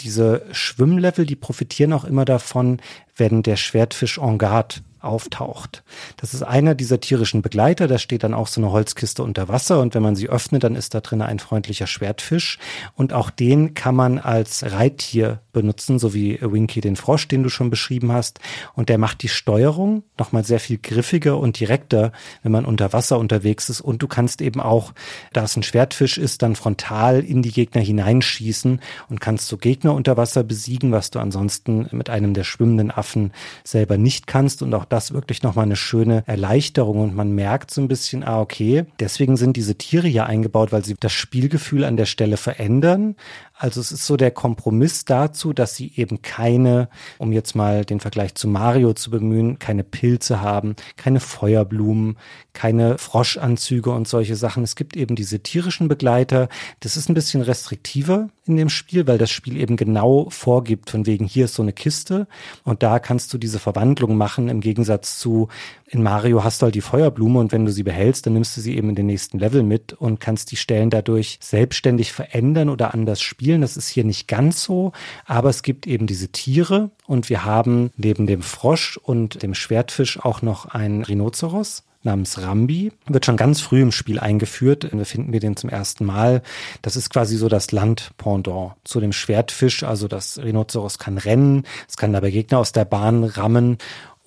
[0.00, 2.82] diese Schwimmlevel, die profitieren auch immer davon,
[3.16, 5.82] wenn der Schwertfisch en garde auftaucht.
[6.16, 9.80] Das ist einer dieser tierischen Begleiter, da steht dann auch so eine Holzkiste unter Wasser.
[9.80, 12.58] Und wenn man sie öffnet, dann ist da drin ein freundlicher Schwertfisch.
[12.94, 17.48] Und auch den kann man als Reittier benutzen, so wie Winky den Frosch, den du
[17.48, 18.40] schon beschrieben hast.
[18.74, 23.18] Und der macht die Steuerung nochmal sehr viel griffiger und direkter, wenn man unter Wasser
[23.18, 23.80] unterwegs ist.
[23.80, 24.92] Und du kannst eben auch,
[25.32, 29.94] da es ein Schwertfisch ist, dann frontal in die Gegner hineinschießen und kannst so Gegner
[29.94, 33.32] unter Wasser besiegen, was du ansonsten mit einem der schwimmenden Affen
[33.64, 37.80] selber nicht kannst und auch das wirklich nochmal eine schöne Erleichterung und man merkt so
[37.80, 41.96] ein bisschen, ah, okay, deswegen sind diese Tiere hier eingebaut, weil sie das Spielgefühl an
[41.96, 43.16] der Stelle verändern,
[43.60, 48.00] also es ist so der Kompromiss dazu, dass sie eben keine, um jetzt mal den
[48.00, 52.16] Vergleich zu Mario zu bemühen, keine Pilze haben, keine Feuerblumen,
[52.54, 54.62] keine Froschanzüge und solche Sachen.
[54.62, 56.48] Es gibt eben diese tierischen Begleiter.
[56.80, 61.04] Das ist ein bisschen restriktiver in dem Spiel, weil das Spiel eben genau vorgibt, von
[61.04, 62.26] wegen hier ist so eine Kiste
[62.64, 65.48] und da kannst du diese Verwandlung machen im Gegensatz zu
[65.92, 68.60] in Mario hast du halt die Feuerblume und wenn du sie behältst, dann nimmst du
[68.60, 72.94] sie eben in den nächsten Level mit und kannst die Stellen dadurch selbstständig verändern oder
[72.94, 73.60] anders spielen.
[73.60, 74.92] Das ist hier nicht ganz so,
[75.26, 80.20] aber es gibt eben diese Tiere und wir haben neben dem Frosch und dem Schwertfisch
[80.20, 82.92] auch noch einen Rhinoceros namens Rambi.
[83.06, 84.88] Wird schon ganz früh im Spiel eingeführt.
[84.90, 86.42] Wir finden wir den zum ersten Mal.
[86.82, 89.82] Das ist quasi so das Land-Pendant zu dem Schwertfisch.
[89.82, 93.78] Also das Rhinoceros kann rennen, es kann dabei Gegner aus der Bahn rammen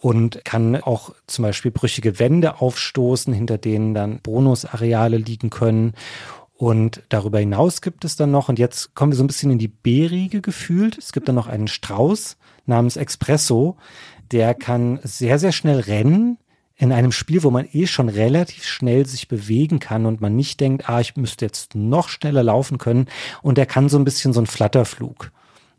[0.03, 5.93] und kann auch zum Beispiel brüchige Wände aufstoßen, hinter denen dann Bonusareale liegen können.
[6.57, 9.59] Und darüber hinaus gibt es dann noch, und jetzt kommen wir so ein bisschen in
[9.59, 12.35] die B-Riege gefühlt, es gibt dann noch einen Strauß
[12.65, 13.77] namens Expresso,
[14.33, 16.37] der kann sehr, sehr schnell rennen,
[16.75, 20.59] in einem Spiel, wo man eh schon relativ schnell sich bewegen kann und man nicht
[20.59, 23.05] denkt, ah, ich müsste jetzt noch schneller laufen können.
[23.41, 25.31] Und der kann so ein bisschen so einen Flatterflug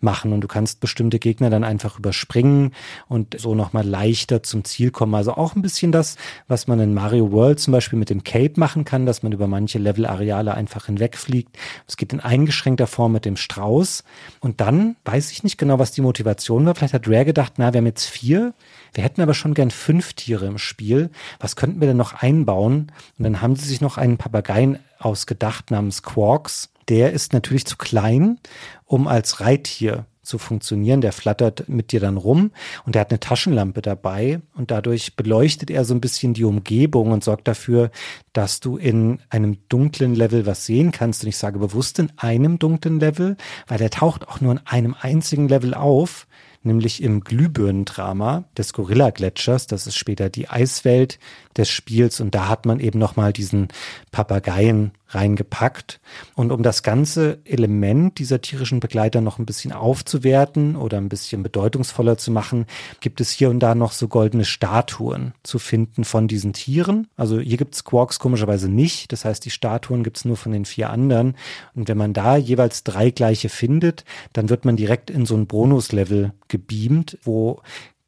[0.05, 2.73] machen und du kannst bestimmte Gegner dann einfach überspringen
[3.09, 5.15] und so nochmal leichter zum Ziel kommen.
[5.15, 8.53] Also auch ein bisschen das, was man in Mario World zum Beispiel mit dem Cape
[8.57, 11.59] machen kann, dass man über manche Level-Areale einfach hinwegfliegt.
[11.89, 14.05] Es geht in eingeschränkter Form mit dem Strauß.
[14.41, 16.75] Und dann weiß ich nicht genau, was die Motivation war.
[16.75, 18.55] Vielleicht hat Rare gedacht, na, wir haben jetzt vier.
[18.93, 21.11] Wir hätten aber schon gern fünf Tiere im Spiel.
[21.41, 22.93] Was könnten wir denn noch einbauen?
[23.19, 27.77] Und dann haben sie sich noch einen Papageien ausgedacht namens Quarks der ist natürlich zu
[27.77, 28.39] klein,
[28.85, 31.01] um als Reittier zu funktionieren.
[31.01, 32.51] Der flattert mit dir dann rum
[32.85, 37.13] und der hat eine Taschenlampe dabei und dadurch beleuchtet er so ein bisschen die Umgebung
[37.13, 37.91] und sorgt dafür,
[38.33, 41.23] dass du in einem dunklen Level was sehen kannst.
[41.23, 44.97] Und ich sage bewusst in einem dunklen Level, weil der taucht auch nur in einem
[44.99, 46.27] einzigen Level auf
[46.65, 49.67] nämlich im Glühbirnendrama des Gorilla-Gletschers.
[49.67, 51.19] Das ist später die Eiswelt
[51.57, 53.69] des Spiels und da hat man eben nochmal diesen
[54.11, 56.01] Papageien reingepackt.
[56.35, 61.43] Und um das ganze Element dieser tierischen Begleiter noch ein bisschen aufzuwerten oder ein bisschen
[61.43, 62.67] bedeutungsvoller zu machen,
[63.01, 67.09] gibt es hier und da noch so goldene Statuen zu finden von diesen Tieren.
[67.17, 69.13] Also hier gibt es Quarks komischerweise nicht.
[69.13, 71.37] Das heißt, die Statuen gibt es nur von den vier anderen.
[71.75, 75.47] Und wenn man da jeweils drei gleiche findet, dann wird man direkt in so ein
[75.47, 77.61] Bonuslevel gebeamt, wo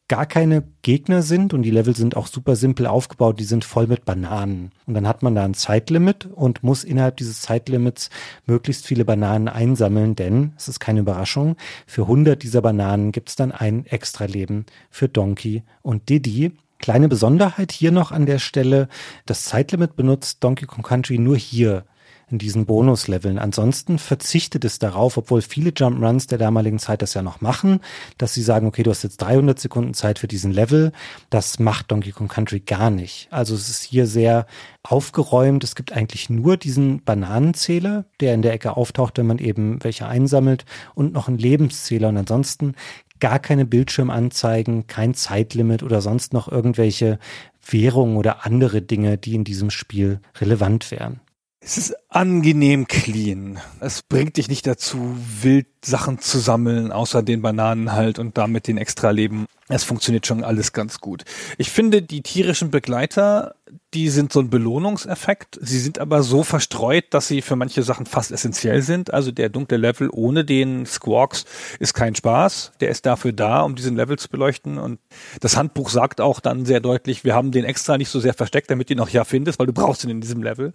[0.09, 3.87] gar keine Gegner sind und die Level sind auch super simpel aufgebaut, die sind voll
[3.88, 4.71] mit Bananen.
[4.87, 8.11] Und dann hat man da ein Zeitlimit und muss innerhalb dieses Zeitlimits
[8.47, 13.37] möglichst viele Bananen einsammeln, denn, es ist keine Überraschung, für 100 dieser Bananen gibt es
[13.37, 16.53] dann ein Extra-Leben für Donkey und Diddy.
[16.79, 18.88] Kleine Besonderheit hier noch an der Stelle,
[19.25, 21.85] das Zeitlimit benutzt Donkey Kong Country nur hier
[22.29, 23.39] in diesen Bonusleveln.
[23.39, 27.81] Ansonsten verzichtet es darauf, obwohl viele Jump Runs der damaligen Zeit das ja noch machen,
[28.19, 30.91] dass sie sagen, okay, du hast jetzt 300 Sekunden Zeit für diesen Level.
[31.31, 33.29] Das macht Donkey Kong Country gar nicht.
[33.31, 34.47] Also es ist hier sehr
[34.83, 35.62] aufgeräumt.
[35.62, 40.07] Es gibt eigentlich nur diesen Bananenzähler, der in der Ecke auftaucht, wenn man eben welche
[40.07, 40.65] einsammelt
[40.97, 42.09] und noch einen Lebenszähler.
[42.09, 42.75] Und ansonsten
[43.21, 47.21] gar keine Bildschirmanzeigen, kein Zeitlimit oder sonst noch irgendwelche
[47.69, 51.21] Währungen oder andere Dinge, die in diesem Spiel relevant wären.
[51.68, 53.59] Es ist angenehm clean.
[53.81, 58.68] Es bringt dich nicht dazu, wild Sachen zu sammeln, außer den Bananen halt und damit
[58.68, 59.46] den Extra-Leben.
[59.68, 61.24] Es funktioniert schon alles ganz gut.
[61.59, 63.57] Ich finde, die tierischen Begleiter,
[63.94, 65.59] die sind so ein Belohnungseffekt.
[65.61, 69.12] Sie sind aber so verstreut, dass sie für manche Sachen fast essentiell sind.
[69.12, 71.46] Also der dunkle Level ohne den Squawks
[71.81, 72.72] ist kein Spaß.
[72.81, 74.79] Der ist dafür da, um diesen Level zu beleuchten.
[74.79, 75.00] Und
[75.40, 78.70] das Handbuch sagt auch dann sehr deutlich, wir haben den extra nicht so sehr versteckt,
[78.70, 80.72] damit du ihn auch ja findest, weil du brauchst ihn in diesem Level.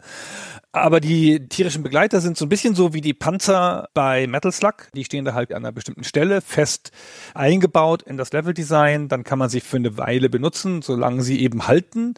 [0.74, 4.88] Aber die tierischen Begleiter sind so ein bisschen so wie die Panzer bei Metal Slug.
[4.96, 6.92] Die stehen da halt an einer bestimmten Stelle fest
[7.34, 9.10] eingebaut in das Leveldesign.
[9.10, 12.14] Dann kann man sie für eine Weile benutzen, solange sie eben halten,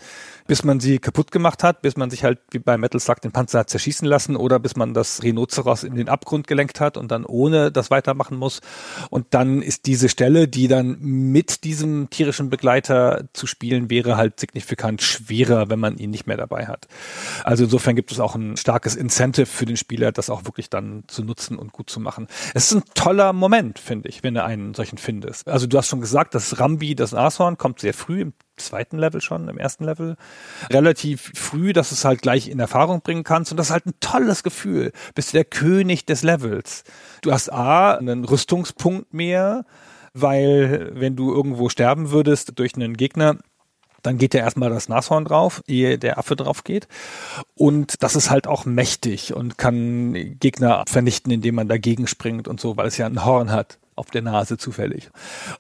[0.46, 3.32] bis man sie kaputt gemacht hat, bis man sich halt wie bei Metal Slug den
[3.32, 7.10] Panzer hat zerschießen lassen oder bis man das Rhinoceros in den Abgrund gelenkt hat und
[7.10, 8.62] dann ohne das weitermachen muss.
[9.10, 14.40] Und dann ist diese Stelle, die dann mit diesem tierischen Begleiter zu spielen wäre, halt
[14.40, 16.88] signifikant schwerer, wenn man ihn nicht mehr dabei hat.
[17.44, 21.04] Also insofern gibt es auch ein starkes Incentive für den Spieler, das auch wirklich dann
[21.08, 22.28] zu nutzen und gut zu machen.
[22.54, 25.48] Es ist ein toller Moment, finde ich, wenn du einen solchen findest.
[25.48, 29.22] Also du hast schon gesagt, das Rambi, das Nashorn, kommt sehr früh im zweiten Level
[29.22, 30.16] schon, im ersten Level,
[30.70, 33.94] relativ früh, dass es halt gleich in Erfahrung bringen kannst und das ist halt ein
[34.00, 34.92] tolles Gefühl.
[35.16, 36.84] Bist du der König des Levels.
[37.22, 39.66] Du hast A, einen Rüstungspunkt mehr,
[40.14, 43.38] weil wenn du irgendwo sterben würdest durch einen Gegner,
[44.04, 46.88] dann geht ja erstmal das Nashorn drauf, ehe der Affe drauf geht.
[47.56, 52.60] Und das ist halt auch mächtig und kann Gegner vernichten, indem man dagegen springt und
[52.60, 55.10] so, weil es ja ein Horn hat auf der Nase zufällig.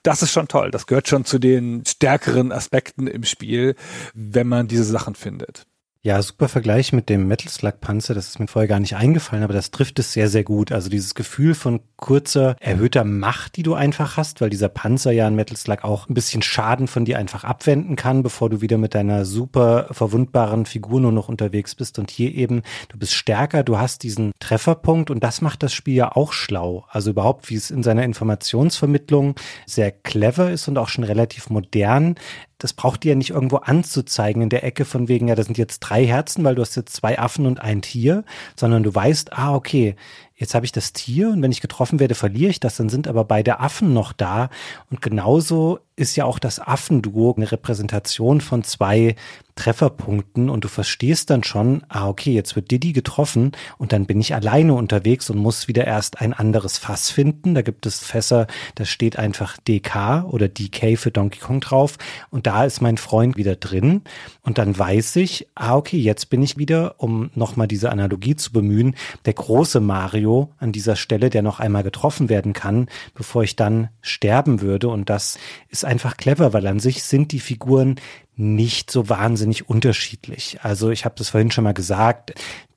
[0.01, 0.71] Das ist schon toll.
[0.71, 3.75] Das gehört schon zu den stärkeren Aspekten im Spiel,
[4.13, 5.65] wenn man diese Sachen findet.
[6.05, 8.13] Ja, super Vergleich mit dem Metal Slug Panzer.
[8.13, 10.73] Das ist mir vorher gar nicht eingefallen, aber das trifft es sehr, sehr gut.
[10.73, 15.25] Also dieses Gefühl von kurzer, erhöhter Macht, die du einfach hast, weil dieser Panzer ja
[15.25, 18.77] in Metal Slug auch ein bisschen Schaden von dir einfach abwenden kann, bevor du wieder
[18.77, 21.97] mit deiner super verwundbaren Figur nur noch unterwegs bist.
[21.97, 25.95] Und hier eben, du bist stärker, du hast diesen Trefferpunkt und das macht das Spiel
[25.95, 26.85] ja auch schlau.
[26.89, 29.35] Also überhaupt, wie es in seiner Informationsvermittlung
[29.65, 32.15] sehr clever ist und auch schon relativ modern
[32.63, 35.57] das braucht dir ja nicht irgendwo anzuzeigen in der Ecke von wegen, ja, das sind
[35.57, 38.23] jetzt drei Herzen, weil du hast jetzt zwei Affen und ein Tier,
[38.55, 39.97] sondern du weißt, ah, okay,
[40.35, 43.07] jetzt habe ich das Tier und wenn ich getroffen werde, verliere ich das, dann sind
[43.07, 44.49] aber beide Affen noch da.
[44.89, 49.15] Und genauso ist ja auch das Affenduo eine Repräsentation von zwei
[49.55, 54.19] Trefferpunkten und du verstehst dann schon, ah, okay, jetzt wird Diddy getroffen und dann bin
[54.19, 57.53] ich alleine unterwegs und muss wieder erst ein anderes Fass finden.
[57.53, 61.97] Da gibt es Fässer, da steht einfach DK oder DK für Donkey Kong drauf
[62.31, 64.01] und da ist mein Freund wieder drin
[64.41, 68.51] und dann weiß ich, ah, okay, jetzt bin ich wieder, um nochmal diese Analogie zu
[68.51, 70.22] bemühen, der große Mario
[70.59, 75.09] an dieser Stelle, der noch einmal getroffen werden kann, bevor ich dann sterben würde und
[75.09, 75.37] das
[75.69, 77.95] ist einfach clever, weil an sich sind die Figuren
[78.35, 80.59] nicht so wahnsinnig unterschiedlich.
[80.61, 82.33] Also ich habe das vorhin schon mal gesagt,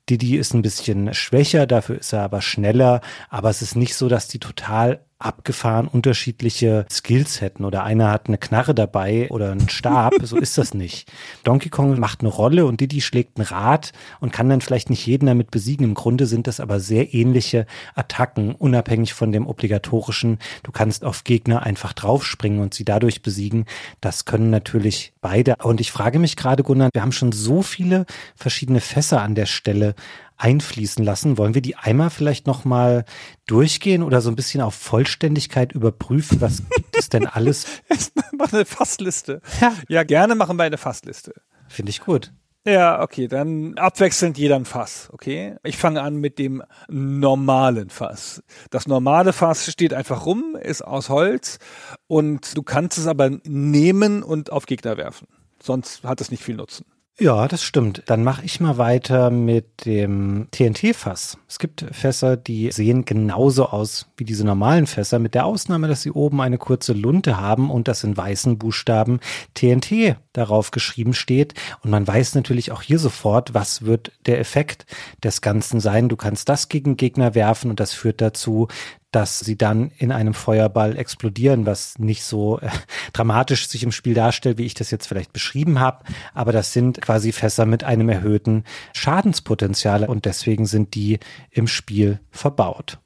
[0.09, 4.07] Didi ist ein bisschen schwächer, dafür ist er aber schneller, aber es ist nicht so,
[4.07, 9.69] dass die total abgefahren unterschiedliche Skills hätten oder einer hat eine Knarre dabei oder einen
[9.69, 11.11] Stab, so ist das nicht.
[11.43, 15.05] Donkey Kong macht eine Rolle und Diddy schlägt ein Rad und kann dann vielleicht nicht
[15.05, 15.85] jeden damit besiegen.
[15.85, 20.37] Im Grunde sind das aber sehr ähnliche Attacken, unabhängig von dem obligatorischen.
[20.63, 23.65] Du kannst auf Gegner einfach draufspringen und sie dadurch besiegen.
[24.01, 25.55] Das können natürlich beide.
[25.63, 29.47] Und ich frage mich gerade, Gunnar, wir haben schon so viele verschiedene Fässer an der
[29.47, 29.95] Stelle
[30.37, 31.37] einfließen lassen.
[31.37, 33.05] Wollen wir die einmal vielleicht nochmal
[33.45, 36.41] durchgehen oder so ein bisschen auf Vollständigkeit überprüfen?
[36.41, 37.65] Was gibt es denn alles?
[38.37, 39.41] Mach eine Fassliste.
[39.61, 39.73] Ja.
[39.89, 41.33] ja, gerne machen wir eine Fassliste.
[41.67, 42.31] Finde ich gut.
[42.67, 45.55] Ja, okay, dann abwechselnd jeder ein Fass, okay?
[45.63, 48.43] Ich fange an mit dem normalen Fass.
[48.71, 51.59] Das normale Fass steht einfach rum, ist aus Holz
[52.07, 55.29] und du kannst es aber nehmen und auf Gegner werfen.
[55.63, 56.85] Sonst hat es nicht viel Nutzen.
[57.19, 58.03] Ja, das stimmt.
[58.05, 61.39] Dann mache ich mal weiter mit dem TNT-Fass.
[61.47, 66.03] Es gibt Fässer, die sehen genauso aus wie diese normalen Fässer, mit der Ausnahme, dass
[66.03, 69.19] sie oben eine kurze Lunte haben und das in weißen Buchstaben
[69.55, 71.55] TNT darauf geschrieben steht.
[71.81, 74.85] Und man weiß natürlich auch hier sofort, was wird der Effekt
[75.23, 76.09] des Ganzen sein.
[76.09, 78.67] Du kannst das gegen Gegner werfen und das führt dazu,
[79.11, 82.69] dass sie dann in einem Feuerball explodieren, was nicht so äh,
[83.13, 86.03] dramatisch sich im Spiel darstellt, wie ich das jetzt vielleicht beschrieben habe.
[86.33, 91.19] Aber das sind quasi Fässer mit einem erhöhten Schadenspotenzial und deswegen sind die
[91.51, 92.99] im Spiel verbaut.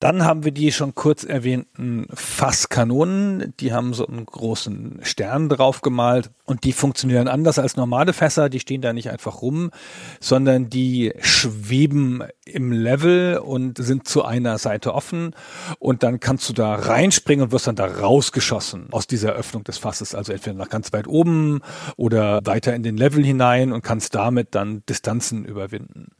[0.00, 3.52] Dann haben wir die schon kurz erwähnten Fasskanonen.
[3.58, 8.48] Die haben so einen großen Stern drauf gemalt und die funktionieren anders als normale Fässer.
[8.48, 9.72] Die stehen da nicht einfach rum,
[10.20, 15.34] sondern die schweben im Level und sind zu einer Seite offen
[15.80, 19.78] und dann kannst du da reinspringen und wirst dann da rausgeschossen aus dieser Öffnung des
[19.78, 20.14] Fasses.
[20.14, 21.60] Also entweder nach ganz weit oben
[21.96, 26.12] oder weiter in den Level hinein und kannst damit dann Distanzen überwinden.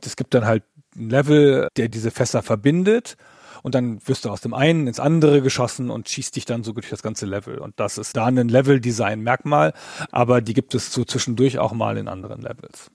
[0.00, 0.62] Es gibt dann halt
[0.98, 3.16] ein Level, der diese Fässer verbindet.
[3.62, 6.72] Und dann wirst du aus dem einen ins andere geschossen und schießt dich dann so
[6.72, 7.58] durch das ganze Level.
[7.58, 9.72] Und das ist da ein Level-Design-Merkmal,
[10.12, 12.92] aber die gibt es so zwischendurch auch mal in anderen Levels.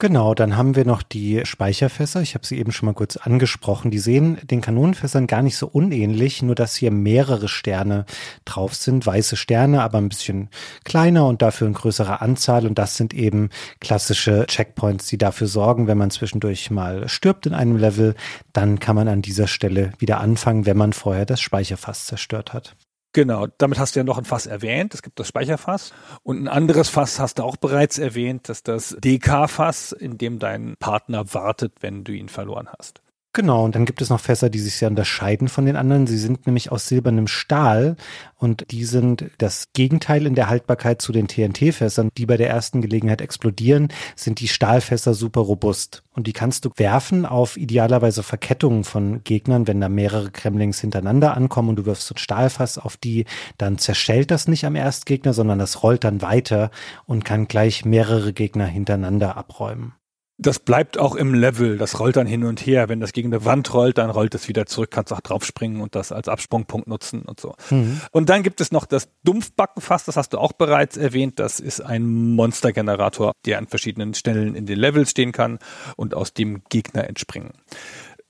[0.00, 2.22] Genau, dann haben wir noch die Speicherfässer.
[2.22, 3.90] Ich habe sie eben schon mal kurz angesprochen.
[3.90, 8.06] Die sehen den Kanonenfässern gar nicht so unähnlich, nur dass hier mehrere Sterne
[8.44, 9.04] drauf sind.
[9.04, 10.50] Weiße Sterne, aber ein bisschen
[10.84, 12.64] kleiner und dafür in größerer Anzahl.
[12.64, 17.54] Und das sind eben klassische Checkpoints, die dafür sorgen, wenn man zwischendurch mal stirbt in
[17.54, 18.14] einem Level,
[18.52, 22.76] dann kann man an dieser Stelle wieder anfangen, wenn man vorher das Speicherfass zerstört hat.
[23.14, 24.94] Genau, damit hast du ja noch ein Fass erwähnt.
[24.94, 25.92] Es gibt das Speicherfass.
[26.22, 30.38] Und ein anderes Fass hast du auch bereits erwähnt, das ist das DK-Fass, in dem
[30.38, 33.00] dein Partner wartet, wenn du ihn verloren hast.
[33.34, 36.06] Genau, und dann gibt es noch Fässer, die sich sehr unterscheiden von den anderen.
[36.06, 37.96] Sie sind nämlich aus silbernem Stahl
[38.36, 42.80] und die sind das Gegenteil in der Haltbarkeit zu den TNT-Fässern, die bei der ersten
[42.80, 46.02] Gelegenheit explodieren, sind die Stahlfässer super robust.
[46.10, 51.36] Und die kannst du werfen auf idealerweise Verkettungen von Gegnern, wenn da mehrere Kremlings hintereinander
[51.36, 53.26] ankommen und du wirfst so ein Stahlfass auf die,
[53.58, 56.70] dann zerschellt das nicht am Erstgegner, sondern das rollt dann weiter
[57.04, 59.92] und kann gleich mehrere Gegner hintereinander abräumen
[60.38, 61.78] das bleibt auch im Level.
[61.78, 62.88] Das rollt dann hin und her.
[62.88, 65.96] Wenn das gegen eine Wand rollt, dann rollt es wieder zurück, kannst auch draufspringen und
[65.96, 67.54] das als Absprungpunkt nutzen und so.
[67.70, 68.00] Mhm.
[68.12, 71.40] Und dann gibt es noch das Dumpfbackenfass, das hast du auch bereits erwähnt.
[71.40, 75.58] Das ist ein Monstergenerator, der an verschiedenen Stellen in den Levels stehen kann
[75.96, 77.52] und aus dem Gegner entspringen.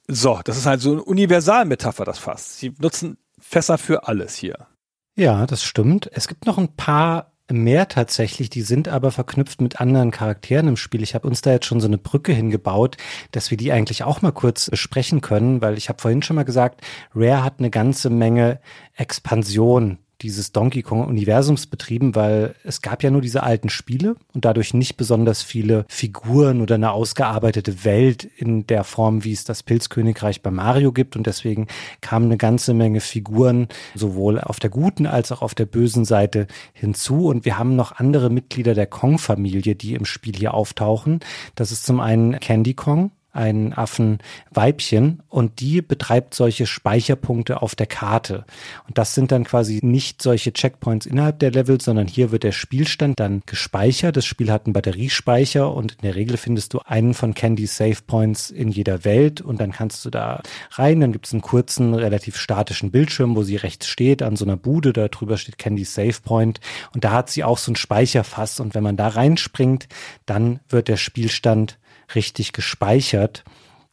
[0.09, 2.59] So, das ist halt so eine Universalmetapher, das Fass.
[2.59, 4.66] Sie nutzen Fässer für alles hier.
[5.14, 6.09] Ja, das stimmt.
[6.12, 10.76] Es gibt noch ein paar mehr tatsächlich, die sind aber verknüpft mit anderen Charakteren im
[10.76, 11.03] Spiel.
[11.03, 12.96] Ich habe uns da jetzt schon so eine Brücke hingebaut,
[13.32, 16.44] dass wir die eigentlich auch mal kurz besprechen können, weil ich habe vorhin schon mal
[16.44, 16.82] gesagt,
[17.14, 18.61] Rare hat eine ganze Menge
[18.96, 24.44] Expansion dieses Donkey Kong Universums betrieben, weil es gab ja nur diese alten Spiele und
[24.44, 29.62] dadurch nicht besonders viele Figuren oder eine ausgearbeitete Welt in der Form, wie es das
[29.62, 31.68] Pilzkönigreich bei Mario gibt und deswegen
[32.00, 36.46] kamen eine ganze Menge Figuren sowohl auf der guten als auch auf der bösen Seite
[36.72, 41.20] hinzu und wir haben noch andere Mitglieder der Kong-Familie, die im Spiel hier auftauchen.
[41.54, 47.86] Das ist zum einen Candy Kong, ein Affenweibchen und die betreibt solche Speicherpunkte auf der
[47.86, 48.45] Karte.
[48.89, 52.53] Und das sind dann quasi nicht solche Checkpoints innerhalb der Level, sondern hier wird der
[52.53, 54.16] Spielstand dann gespeichert.
[54.16, 57.99] Das Spiel hat einen Batteriespeicher und in der Regel findest du einen von Candy's Save
[58.07, 60.99] Points in jeder Welt und dann kannst du da rein.
[60.99, 64.57] Dann gibt es einen kurzen, relativ statischen Bildschirm, wo sie rechts steht an so einer
[64.57, 64.93] Bude.
[64.93, 66.59] Da drüber steht Candy's Save Point
[66.93, 69.86] und da hat sie auch so ein Speicherfass und wenn man da reinspringt,
[70.26, 71.78] dann wird der Spielstand
[72.14, 73.44] richtig gespeichert.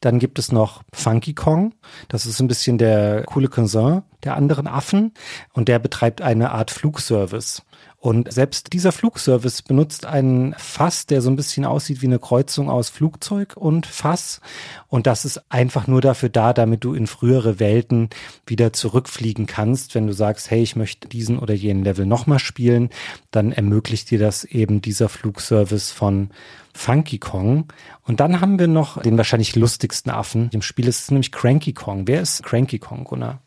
[0.02, 1.74] Dann gibt es noch Funky Kong.
[2.10, 5.14] Das ist ein bisschen der coole Cousin der anderen Affen
[5.54, 7.64] und der betreibt eine Art Flugservice.
[7.98, 12.70] Und selbst dieser Flugservice benutzt einen Fass, der so ein bisschen aussieht wie eine Kreuzung
[12.70, 14.42] aus Flugzeug und Fass.
[14.88, 18.10] Und das ist einfach nur dafür da, damit du in frühere Welten
[18.46, 19.96] wieder zurückfliegen kannst.
[19.96, 22.90] Wenn du sagst, hey, ich möchte diesen oder jenen Level nochmal spielen,
[23.32, 26.30] dann ermöglicht dir das eben dieser Flugservice von
[26.76, 27.66] Funky Kong.
[28.04, 30.88] Und dann haben wir noch den wahrscheinlich lustigsten Affen im Spiel.
[30.88, 32.08] Es ist nämlich Cranky Kong.
[32.08, 33.42] Wer ist Cranky Kong, Gunnar?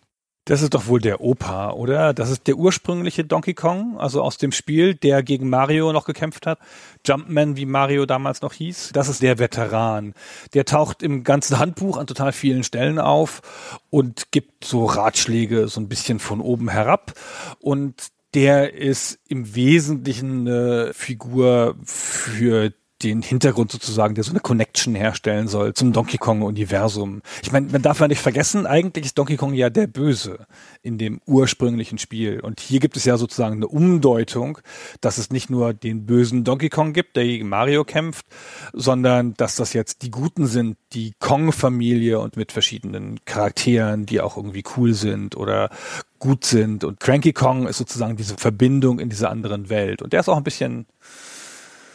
[0.48, 2.14] Das ist doch wohl der Opa, oder?
[2.14, 6.46] Das ist der ursprüngliche Donkey Kong, also aus dem Spiel, der gegen Mario noch gekämpft
[6.46, 6.58] hat.
[7.06, 8.92] Jumpman, wie Mario damals noch hieß.
[8.94, 10.14] Das ist der Veteran.
[10.54, 13.42] Der taucht im ganzen Handbuch an total vielen Stellen auf
[13.90, 17.12] und gibt so Ratschläge so ein bisschen von oben herab.
[17.60, 22.72] Und der ist im Wesentlichen eine Figur für
[23.02, 27.22] den Hintergrund sozusagen, der so eine Connection herstellen soll zum Donkey Kong-Universum.
[27.42, 30.46] Ich meine, man darf ja nicht vergessen, eigentlich ist Donkey Kong ja der Böse
[30.82, 32.40] in dem ursprünglichen Spiel.
[32.40, 34.58] Und hier gibt es ja sozusagen eine Umdeutung,
[35.00, 38.26] dass es nicht nur den bösen Donkey Kong gibt, der gegen Mario kämpft,
[38.72, 44.36] sondern dass das jetzt die Guten sind, die Kong-Familie und mit verschiedenen Charakteren, die auch
[44.36, 45.70] irgendwie cool sind oder
[46.18, 46.82] gut sind.
[46.82, 50.02] Und Cranky Kong ist sozusagen diese Verbindung in dieser anderen Welt.
[50.02, 50.86] Und der ist auch ein bisschen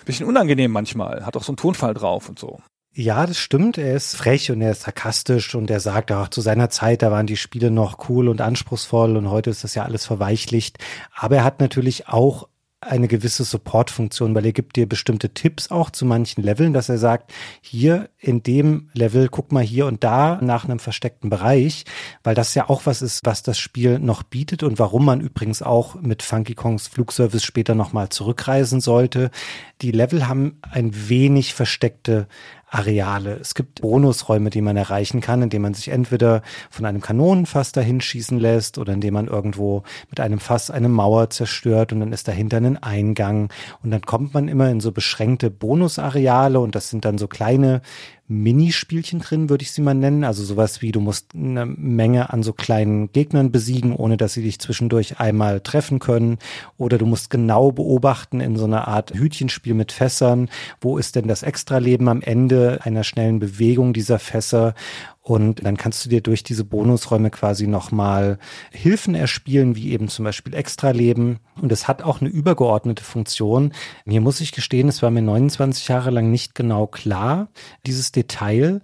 [0.06, 2.60] bisschen unangenehm manchmal, hat auch so einen Tonfall drauf und so.
[2.96, 3.80] Ja, das stimmt.
[3.80, 7.10] Er ist frech und er ist sarkastisch und er sagt auch, zu seiner Zeit, da
[7.10, 10.78] waren die Spiele noch cool und anspruchsvoll und heute ist das ja alles verweichlicht.
[11.16, 12.48] Aber er hat natürlich auch
[12.88, 16.98] eine gewisse Support-Funktion, weil er gibt dir bestimmte Tipps auch zu manchen Leveln, dass er
[16.98, 17.32] sagt,
[17.62, 21.86] hier in dem Level, guck mal hier und da nach einem versteckten Bereich,
[22.24, 25.62] weil das ja auch was ist, was das Spiel noch bietet und warum man übrigens
[25.62, 29.32] auch mit Funky Kongs Flugservice später nochmal zurückreisen sollte.
[29.82, 32.28] Die Level haben ein wenig versteckte
[32.74, 33.38] Areale.
[33.40, 38.02] Es gibt Bonusräume, die man erreichen kann, indem man sich entweder von einem Kanonenfass dahin
[38.02, 42.28] schießen lässt oder indem man irgendwo mit einem Fass eine Mauer zerstört und dann ist
[42.28, 43.50] dahinter ein Eingang
[43.84, 47.82] und dann kommt man immer in so beschränkte Bonusareale und das sind dann so kleine
[48.28, 50.24] Minispielchen drin, würde ich sie mal nennen.
[50.24, 54.44] Also sowas wie, du musst eine Menge an so kleinen Gegnern besiegen, ohne dass sie
[54.44, 56.40] dich zwischendurch einmal treffen können.
[56.78, 60.50] Oder du musst genau beobachten in so einer Art Hütchenspiel mit Fässern.
[60.80, 64.74] Wo ist denn das Extraleben am Ende einer schnellen Bewegung dieser Fässer?
[65.26, 68.38] Und dann kannst du dir durch diese Bonusräume quasi nochmal
[68.72, 71.40] Hilfen erspielen, wie eben zum Beispiel Extraleben.
[71.62, 73.72] Und es hat auch eine übergeordnete Funktion.
[74.04, 77.48] Mir muss ich gestehen, es war mir 29 Jahre lang nicht genau klar,
[77.86, 78.82] dieses Detail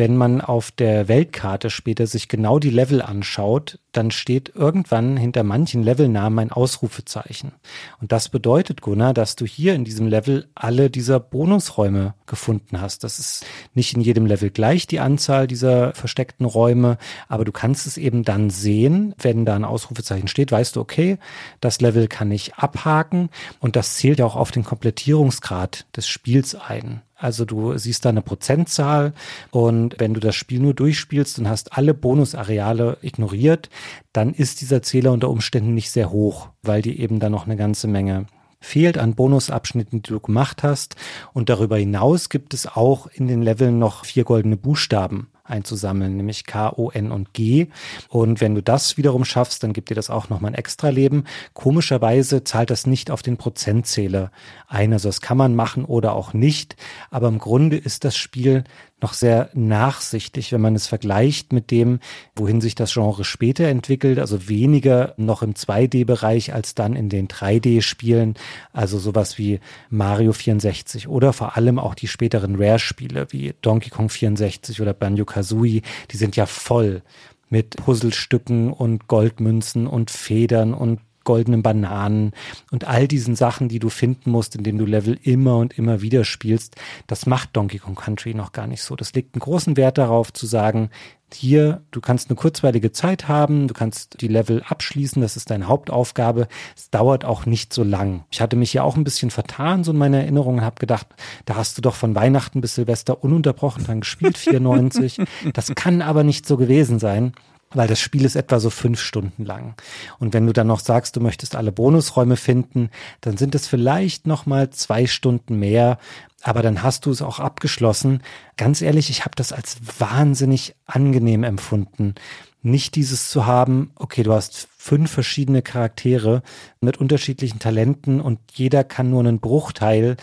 [0.00, 5.42] wenn man auf der Weltkarte später sich genau die Level anschaut, dann steht irgendwann hinter
[5.42, 7.52] manchen Levelnamen ein Ausrufezeichen.
[8.00, 13.04] Und das bedeutet, Gunnar, dass du hier in diesem Level alle dieser Bonusräume gefunden hast.
[13.04, 13.44] Das ist
[13.74, 16.96] nicht in jedem Level gleich die Anzahl dieser versteckten Räume,
[17.28, 21.18] aber du kannst es eben dann sehen, wenn da ein Ausrufezeichen steht, weißt du, okay,
[21.60, 23.28] das Level kann ich abhaken
[23.58, 27.02] und das zählt ja auch auf den Komplettierungsgrad des Spiels ein.
[27.20, 29.12] Also du siehst da eine Prozentzahl
[29.50, 33.68] und wenn du das Spiel nur durchspielst und hast alle Bonusareale ignoriert,
[34.14, 37.56] dann ist dieser Zähler unter Umständen nicht sehr hoch, weil dir eben da noch eine
[37.56, 38.26] ganze Menge
[38.58, 40.96] fehlt an Bonusabschnitten, die du gemacht hast.
[41.34, 46.46] Und darüber hinaus gibt es auch in den Leveln noch vier goldene Buchstaben einzusammeln, nämlich
[46.46, 47.68] K, O, N und G.
[48.08, 51.24] Und wenn du das wiederum schaffst, dann gibt dir das auch nochmal ein extra Leben.
[51.52, 54.30] Komischerweise zahlt das nicht auf den Prozentzähler
[54.68, 54.92] ein.
[54.92, 56.76] Also das kann man machen oder auch nicht.
[57.10, 58.64] Aber im Grunde ist das Spiel
[59.02, 62.00] noch sehr nachsichtig, wenn man es vergleicht mit dem,
[62.36, 67.28] wohin sich das Genre später entwickelt, also weniger noch im 2D-Bereich als dann in den
[67.28, 68.34] 3D-Spielen,
[68.72, 74.08] also sowas wie Mario 64 oder vor allem auch die späteren Rare-Spiele wie Donkey Kong
[74.08, 77.02] 64 oder Banjo-Kazooie, die sind ja voll
[77.48, 82.32] mit Puzzlestücken und Goldmünzen und Federn und goldenen Bananen
[82.70, 86.24] und all diesen Sachen, die du finden musst, indem du Level immer und immer wieder
[86.24, 88.96] spielst, das macht Donkey Kong Country noch gar nicht so.
[88.96, 90.90] Das legt einen großen Wert darauf zu sagen,
[91.34, 95.68] hier, du kannst eine kurzweilige Zeit haben, du kannst die Level abschließen, das ist deine
[95.68, 96.48] Hauptaufgabe.
[96.76, 98.24] Es dauert auch nicht so lang.
[98.30, 101.06] Ich hatte mich ja auch ein bisschen vertan, so in meiner Erinnerung, und habe gedacht,
[101.44, 105.18] da hast du doch von Weihnachten bis Silvester ununterbrochen dran gespielt, 94.
[105.52, 107.32] Das kann aber nicht so gewesen sein
[107.72, 109.74] weil das Spiel ist etwa so fünf Stunden lang.
[110.18, 112.90] Und wenn du dann noch sagst, du möchtest alle Bonusräume finden,
[113.20, 115.98] dann sind es vielleicht noch mal zwei Stunden mehr,
[116.42, 118.22] aber dann hast du es auch abgeschlossen.
[118.56, 122.14] Ganz ehrlich, ich habe das als wahnsinnig angenehm empfunden.
[122.62, 126.42] Nicht dieses zu haben, okay, du hast fünf verschiedene Charaktere
[126.80, 130.16] mit unterschiedlichen Talenten und jeder kann nur einen Bruchteil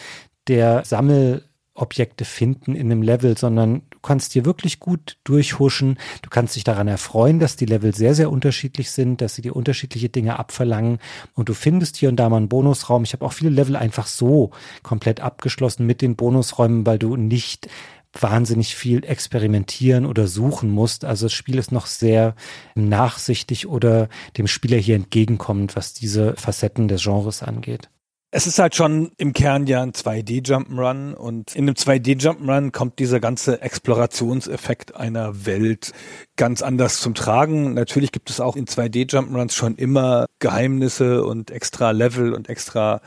[0.48, 1.44] der Sammel
[1.74, 6.00] Objekte finden in einem Level, sondern kannst dir wirklich gut durchhuschen.
[6.22, 9.54] Du kannst dich daran erfreuen, dass die Level sehr, sehr unterschiedlich sind, dass sie dir
[9.54, 11.00] unterschiedliche Dinge abverlangen
[11.34, 13.04] und du findest hier und da mal einen Bonusraum.
[13.04, 14.52] Ich habe auch viele Level einfach so
[14.82, 17.68] komplett abgeschlossen mit den Bonusräumen, weil du nicht
[18.14, 21.04] wahnsinnig viel experimentieren oder suchen musst.
[21.04, 22.34] Also das Spiel ist noch sehr
[22.76, 27.90] nachsichtig oder dem Spieler hier entgegenkommend, was diese Facetten des Genres angeht.
[28.30, 33.22] Es ist halt schon im Kern ja ein 2D-Jump'n'Run und in einem 2D-Jump'n'Run kommt dieser
[33.22, 35.94] ganze Explorationseffekt einer Welt
[36.36, 37.74] ganz anders zum Tragen.
[37.74, 43.00] Natürlich gibt es auch in 2D-Jump'n'Runs schon immer Geheimnisse und extra Level und extra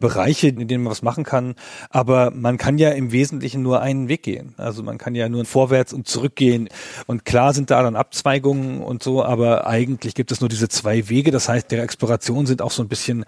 [0.00, 1.54] Bereiche, in denen man was machen kann.
[1.90, 4.54] Aber man kann ja im Wesentlichen nur einen Weg gehen.
[4.56, 6.68] Also man kann ja nur vorwärts und zurückgehen.
[7.06, 11.08] Und klar sind da dann Abzweigungen und so, aber eigentlich gibt es nur diese zwei
[11.08, 11.30] Wege.
[11.30, 13.24] Das heißt, der Exploration sind auch so ein bisschen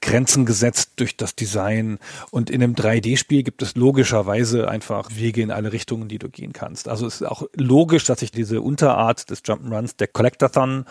[0.00, 1.98] Grenzen gesetzt gesetzt durch das Design.
[2.30, 6.52] Und in einem 3D-Spiel gibt es logischerweise einfach Wege in alle Richtungen, die du gehen
[6.52, 6.88] kannst.
[6.88, 10.86] Also es ist auch logisch, dass sich diese Unterart des Jump'n'Runs, der Collectathon,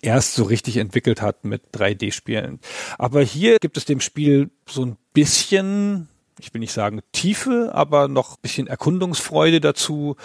[0.00, 2.60] erst so richtig entwickelt hat mit 3D-Spielen.
[2.98, 6.08] Aber hier gibt es dem Spiel so ein bisschen
[6.40, 10.16] ich will nicht sagen Tiefe, aber noch ein bisschen Erkundungsfreude dazu,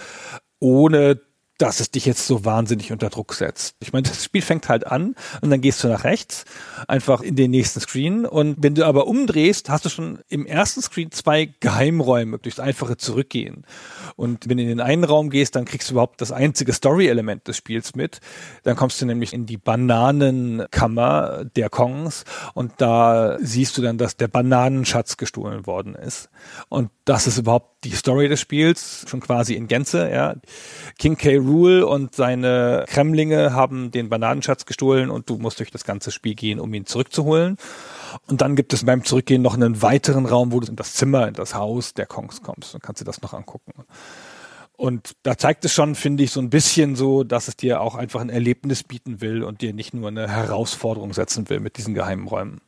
[0.59, 1.19] ohne
[1.57, 3.75] dass es dich jetzt so wahnsinnig unter Druck setzt.
[3.79, 6.45] Ich meine, das Spiel fängt halt an und dann gehst du nach rechts,
[6.87, 8.25] einfach in den nächsten Screen.
[8.25, 12.97] Und wenn du aber umdrehst, hast du schon im ersten Screen zwei Geheimräume durchs einfache
[12.97, 13.65] Zurückgehen.
[14.15, 17.47] Und wenn du in den einen Raum gehst, dann kriegst du überhaupt das einzige Story-Element
[17.47, 18.19] des Spiels mit.
[18.63, 24.17] Dann kommst du nämlich in die Bananenkammer der Kongs und da siehst du dann, dass
[24.17, 26.29] der Bananenschatz gestohlen worden ist.
[26.69, 30.35] Und das ist überhaupt die Story des Spiels, schon quasi in Gänze, ja.
[30.97, 31.37] King K.
[31.47, 36.35] Rule und seine Kremlinge haben den Bananenschatz gestohlen und du musst durch das ganze Spiel
[36.35, 37.57] gehen, um ihn zurückzuholen.
[38.27, 41.27] Und dann gibt es beim Zurückgehen noch einen weiteren Raum, wo du in das Zimmer,
[41.27, 42.73] in das Haus der Kongs kommst.
[42.73, 43.73] Dann kannst du das noch angucken.
[44.77, 47.95] Und da zeigt es schon, finde ich, so ein bisschen so, dass es dir auch
[47.95, 51.95] einfach ein Erlebnis bieten will und dir nicht nur eine Herausforderung setzen will mit diesen
[51.95, 52.61] geheimen Räumen.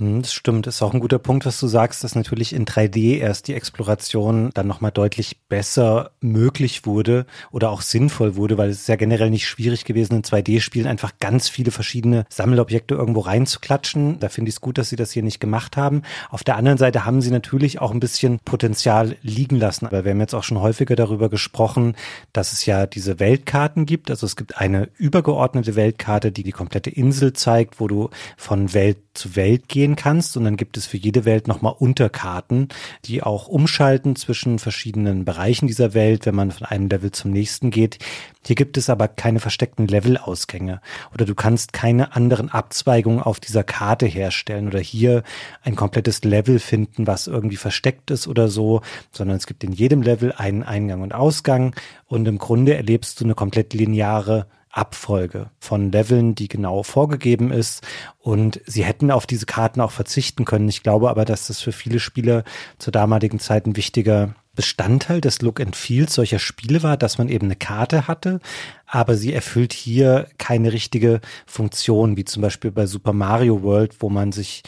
[0.00, 3.18] Hm, das stimmt, ist auch ein guter Punkt, was du sagst, dass natürlich in 3D
[3.18, 8.80] erst die Exploration dann nochmal deutlich besser möglich wurde oder auch sinnvoll wurde, weil es
[8.80, 14.18] ist ja generell nicht schwierig gewesen, in 2D-Spielen einfach ganz viele verschiedene Sammelobjekte irgendwo reinzuklatschen.
[14.20, 16.00] Da finde ich es gut, dass sie das hier nicht gemacht haben.
[16.30, 19.84] Auf der anderen Seite haben sie natürlich auch ein bisschen Potenzial liegen lassen.
[19.84, 21.94] Aber wir haben jetzt auch schon häufiger darüber gesprochen,
[22.32, 24.10] dass es ja diese Weltkarten gibt.
[24.10, 28.96] Also es gibt eine übergeordnete Weltkarte, die die komplette Insel zeigt, wo du von Welt
[29.12, 30.36] zu Welt gehen gehen kannst.
[30.36, 32.68] Und dann gibt es für jede Welt nochmal Unterkarten,
[33.04, 37.70] die auch umschalten zwischen verschiedenen Bereichen dieser Welt, wenn man von einem Level zum nächsten
[37.70, 37.98] geht.
[38.46, 40.80] Hier gibt es aber keine versteckten Levelausgänge.
[41.12, 45.22] Oder du kannst keine anderen Abzweigungen auf dieser Karte herstellen oder hier
[45.62, 48.80] ein komplettes Level finden, was irgendwie versteckt ist oder so,
[49.12, 51.74] sondern es gibt in jedem Level einen Eingang und Ausgang.
[52.06, 57.86] Und im Grunde erlebst du eine komplett lineare Abfolge von Leveln, die genau vorgegeben ist.
[58.18, 60.68] Und sie hätten auf diese Karten auch verzichten können.
[60.68, 62.44] Ich glaube aber, dass das für viele Spieler
[62.78, 67.28] zur damaligen Zeit ein wichtiger Bestandteil des Look and Feels solcher Spiele war, dass man
[67.28, 68.40] eben eine Karte hatte,
[68.86, 74.10] aber sie erfüllt hier keine richtige Funktion, wie zum Beispiel bei Super Mario World, wo
[74.10, 74.62] man sich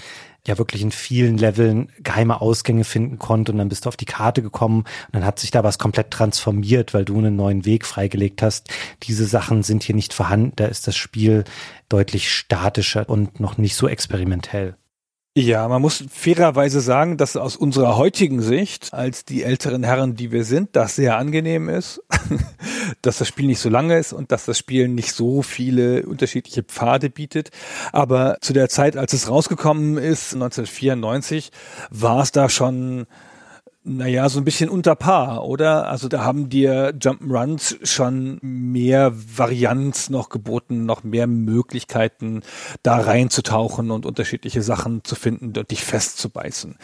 [0.46, 4.04] ja wirklich in vielen Leveln geheime Ausgänge finden konnte und dann bist du auf die
[4.06, 7.86] Karte gekommen und dann hat sich da was komplett transformiert, weil du einen neuen Weg
[7.86, 8.68] freigelegt hast.
[9.04, 11.44] Diese Sachen sind hier nicht vorhanden, da ist das Spiel
[11.88, 14.76] deutlich statischer und noch nicht so experimentell.
[15.34, 20.30] Ja, man muss fairerweise sagen, dass aus unserer heutigen Sicht, als die älteren Herren, die
[20.30, 22.02] wir sind, das sehr angenehm ist,
[23.02, 26.62] dass das Spiel nicht so lange ist und dass das Spiel nicht so viele unterschiedliche
[26.62, 27.48] Pfade bietet.
[27.92, 31.50] Aber zu der Zeit, als es rausgekommen ist, 1994,
[31.88, 33.06] war es da schon
[33.84, 35.88] naja, so ein bisschen unter Paar, oder?
[35.88, 42.42] Also da haben dir Jump'n'Runs schon mehr Varianz noch geboten, noch mehr Möglichkeiten,
[42.84, 46.76] da reinzutauchen und unterschiedliche Sachen zu finden und dich festzubeißen.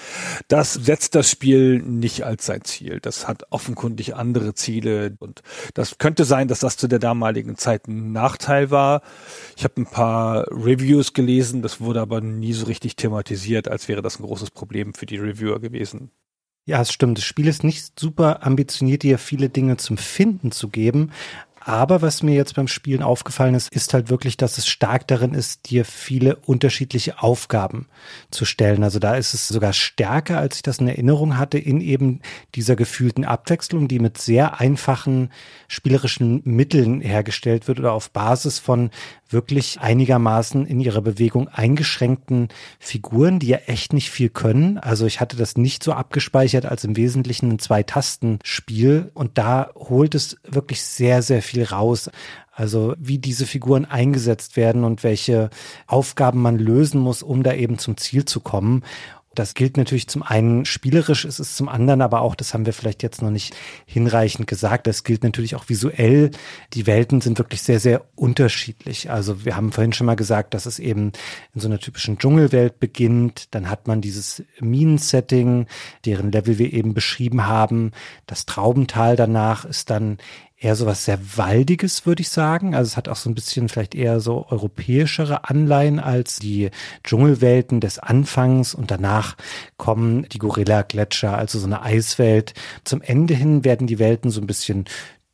[0.49, 2.99] Das setzt das Spiel nicht als sein Ziel.
[3.01, 5.43] Das hat offenkundig andere Ziele und
[5.75, 9.03] das könnte sein, dass das zu der damaligen Zeit ein Nachteil war.
[9.57, 14.03] Ich habe ein paar Reviews gelesen, das wurde aber nie so richtig thematisiert, als wäre
[14.03, 16.11] das ein großes Problem für die Reviewer gewesen.
[16.69, 17.17] Ja, es stimmt.
[17.17, 21.13] Das Spiel ist nicht super ambitioniert, dir viele Dinge zum Finden zu geben.
[21.61, 25.33] Aber was mir jetzt beim Spielen aufgefallen ist, ist halt wirklich, dass es stark darin
[25.33, 27.87] ist, dir viele unterschiedliche Aufgaben
[28.31, 28.85] zu stellen.
[28.85, 32.21] Also da ist es sogar stärker, als ich das in Erinnerung hatte, in eben
[32.55, 35.31] dieser gefühlten Abwechslung, die mit sehr einfachen
[35.69, 38.91] spielerischen Mitteln hergestellt wird oder auf Basis von
[39.29, 42.49] wirklich einigermaßen in ihrer Bewegung eingeschränkten
[42.79, 44.79] Figuren, die ja echt nicht viel können.
[44.79, 50.15] Also ich hatte das nicht so abgespeichert als im Wesentlichen ein Zwei-Tasten-Spiel und da holt
[50.15, 52.11] es wirklich sehr, sehr viel raus.
[52.59, 55.49] Also wie diese Figuren eingesetzt werden und welche
[55.87, 58.83] Aufgaben man lösen muss, um da eben zum Ziel zu kommen.
[59.35, 62.73] Das gilt natürlich zum einen spielerisch, es ist zum anderen aber auch, das haben wir
[62.73, 63.55] vielleicht jetzt noch nicht
[63.87, 66.31] hinreichend gesagt, das gilt natürlich auch visuell.
[66.73, 69.11] Die Welten sind wirklich sehr, sehr unterschiedlich.
[69.11, 71.13] Also wir haben vorhin schon mal gesagt, dass es eben
[71.55, 73.55] in so einer typischen Dschungelwelt beginnt.
[73.55, 75.67] Dann hat man dieses Minensetting,
[76.05, 77.93] deren Level wir eben beschrieben haben.
[78.27, 80.19] Das Traubental danach ist dann
[80.61, 82.75] eher so was sehr Waldiges, würde ich sagen.
[82.75, 86.71] Also es hat auch so ein bisschen vielleicht eher so europäischere Anleihen als die
[87.05, 89.37] Dschungelwelten des Anfangs und danach
[89.77, 92.55] kommen die Gorilla-Gletscher, also so eine Eiswelt.
[92.85, 94.87] Zum Ende hin werden die Welten so ein bisschen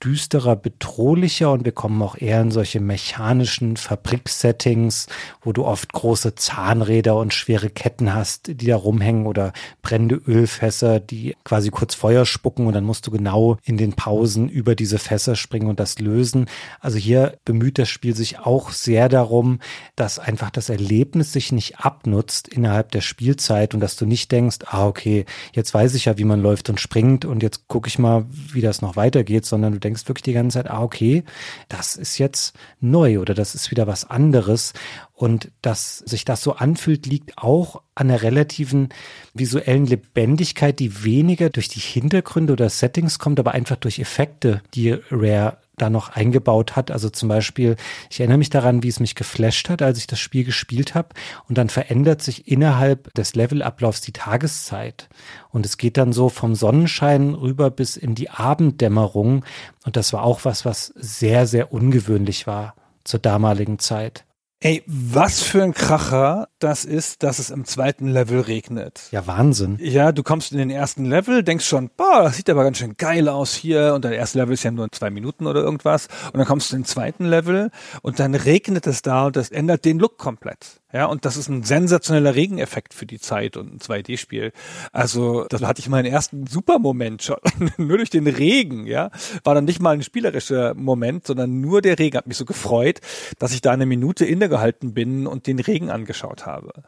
[0.02, 5.06] düsterer, bedrohlicher und wir kommen auch eher in solche mechanischen Fabriksettings,
[5.40, 11.00] wo du oft große Zahnräder und schwere Ketten hast, die da rumhängen oder brennende Ölfässer,
[11.00, 14.98] die quasi kurz Feuer spucken und dann musst du genau in den Pausen über diese
[14.98, 16.46] Fässer springen und das lösen.
[16.80, 19.60] Also hier bemüht das Spiel sich auch sehr darum,
[19.96, 24.58] dass einfach das Erlebnis sich nicht abnutzt innerhalb der Spielzeit und dass du nicht denkst,
[24.66, 27.98] ah okay, jetzt weiß ich ja, wie man läuft und springt und jetzt gucke ich
[27.98, 31.24] mal, wie das noch weitergeht, sondern du denkst wirklich die ganze Zeit, ah, okay,
[31.68, 34.72] das ist jetzt neu oder das ist wieder was anderes.
[35.12, 38.88] Und dass sich das so anfühlt, liegt auch an der relativen
[39.32, 44.96] visuellen Lebendigkeit, die weniger durch die Hintergründe oder Settings kommt, aber einfach durch Effekte, die
[45.10, 46.90] Rare da noch eingebaut hat.
[46.90, 47.76] Also zum Beispiel,
[48.10, 51.08] ich erinnere mich daran, wie es mich geflasht hat, als ich das Spiel gespielt habe.
[51.48, 55.08] Und dann verändert sich innerhalb des Levelablaufs die Tageszeit.
[55.50, 59.44] Und es geht dann so vom Sonnenschein rüber bis in die Abenddämmerung.
[59.84, 64.24] Und das war auch was, was sehr, sehr ungewöhnlich war zur damaligen Zeit.
[64.64, 69.08] Ey, was für ein Kracher das ist, dass es im zweiten Level regnet.
[69.10, 69.76] Ja, Wahnsinn.
[69.78, 72.96] Ja, du kommst in den ersten Level, denkst schon, boah, das sieht aber ganz schön
[72.96, 73.92] geil aus hier.
[73.92, 76.08] Und der erste Level ist ja nur zwei Minuten oder irgendwas.
[76.32, 79.50] Und dann kommst du in den zweiten Level und dann regnet es da und das
[79.50, 80.80] ändert den Look komplett.
[80.94, 84.52] Ja, und das ist ein sensationeller Regeneffekt für die Zeit und ein 2D-Spiel.
[84.92, 87.38] Also, das hatte ich meinen ersten Super-Moment schon.
[87.78, 89.10] nur durch den Regen, ja.
[89.42, 93.00] War dann nicht mal ein spielerischer Moment, sondern nur der Regen hat mich so gefreut,
[93.40, 96.84] dass ich da eine Minute innegehalten bin und den Regen angeschaut habe.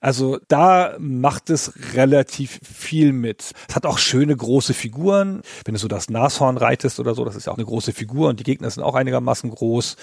[0.00, 3.54] Also, da macht es relativ viel mit.
[3.68, 5.42] Es hat auch schöne große Figuren.
[5.64, 8.28] Wenn du so das Nashorn reitest oder so, das ist ja auch eine große Figur
[8.28, 9.96] und die Gegner sind auch einigermaßen groß.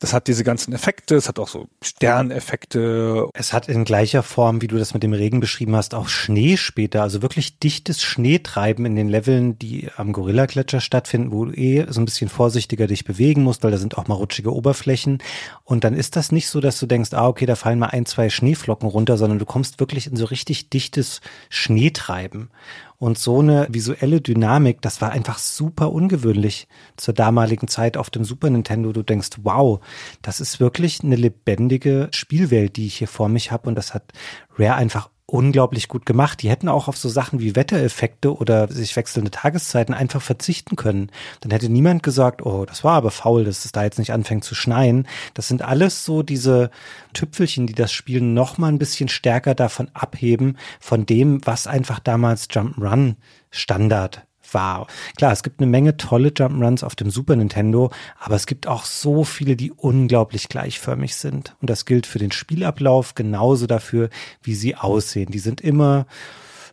[0.00, 1.14] Das hat diese ganzen Effekte.
[1.14, 2.87] Es hat auch so Sterneffekte
[3.34, 6.56] es hat in gleicher Form, wie du das mit dem Regen beschrieben hast, auch Schnee
[6.56, 11.86] später, also wirklich dichtes Schneetreiben in den Leveln, die am Gorilla-Gletscher stattfinden, wo du eh
[11.88, 15.18] so ein bisschen vorsichtiger dich bewegen musst, weil da sind auch mal rutschige Oberflächen.
[15.64, 18.06] Und dann ist das nicht so, dass du denkst, ah, okay, da fallen mal ein,
[18.06, 22.50] zwei Schneeflocken runter, sondern du kommst wirklich in so richtig dichtes Schneetreiben.
[22.98, 28.24] Und so eine visuelle Dynamik, das war einfach super ungewöhnlich zur damaligen Zeit auf dem
[28.24, 28.92] Super Nintendo.
[28.92, 29.78] Du denkst, wow,
[30.20, 33.68] das ist wirklich eine lebendige Spielwelt, die ich hier vor mich habe.
[33.68, 34.12] Und das hat
[34.56, 36.42] Rare einfach unglaublich gut gemacht.
[36.42, 41.10] Die hätten auch auf so Sachen wie Wettereffekte oder sich wechselnde Tageszeiten einfach verzichten können.
[41.40, 44.44] Dann hätte niemand gesagt, oh, das war aber faul, dass es da jetzt nicht anfängt
[44.44, 45.06] zu schneien.
[45.34, 46.70] Das sind alles so diese
[47.12, 51.98] Tüpfelchen, die das Spiel noch mal ein bisschen stärker davon abheben, von dem, was einfach
[51.98, 53.16] damals Jump'n'Run
[53.50, 54.86] Standard war.
[55.16, 58.84] Klar, es gibt eine Menge tolle Jump'n'Runs auf dem Super Nintendo, aber es gibt auch
[58.84, 61.56] so viele, die unglaublich gleichförmig sind.
[61.60, 64.10] Und das gilt für den Spielablauf genauso dafür,
[64.42, 65.30] wie sie aussehen.
[65.30, 66.06] Die sind immer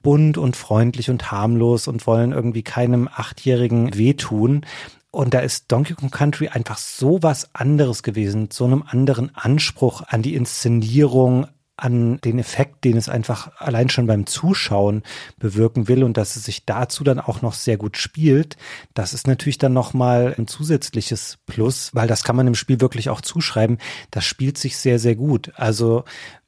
[0.05, 4.65] bunt und freundlich und harmlos und wollen irgendwie keinem Achtjährigen wehtun.
[5.09, 10.03] Und da ist Donkey Kong Country einfach so was anderes gewesen, so einem anderen Anspruch
[10.05, 11.47] an die Inszenierung,
[11.77, 15.03] an den Effekt, den es einfach allein schon beim Zuschauen
[15.37, 18.55] bewirken will und dass es sich dazu dann auch noch sehr gut spielt,
[18.93, 23.09] das ist natürlich dann nochmal ein zusätzliches Plus, weil das kann man im Spiel wirklich
[23.09, 23.77] auch zuschreiben.
[24.11, 25.51] Das spielt sich sehr, sehr gut.
[25.55, 26.05] Also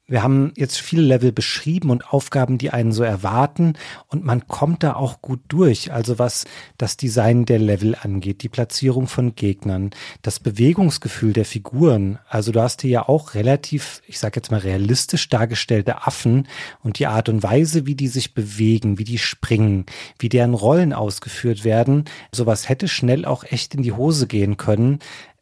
[0.08, 3.74] wir haben jetzt viele Level beschrieben und Aufgaben, die einen so erwarten
[4.06, 5.92] und man kommt da auch gut durch.
[5.92, 6.46] Also was
[6.78, 9.90] das Design der Level angeht, die Platzierung von Gegnern,
[10.22, 12.18] das Bewegungsgefühl der Figuren.
[12.26, 16.48] Also du hast hier ja auch relativ, ich sage jetzt mal realistisch dargestellte Affen
[16.82, 19.84] und die Art und Weise, wie die sich bewegen, wie die springen,
[20.18, 22.06] wie deren Rollen ausgeführt werden.
[22.32, 25.00] Sowas hätte schnell auch echt in die Hose gehen können,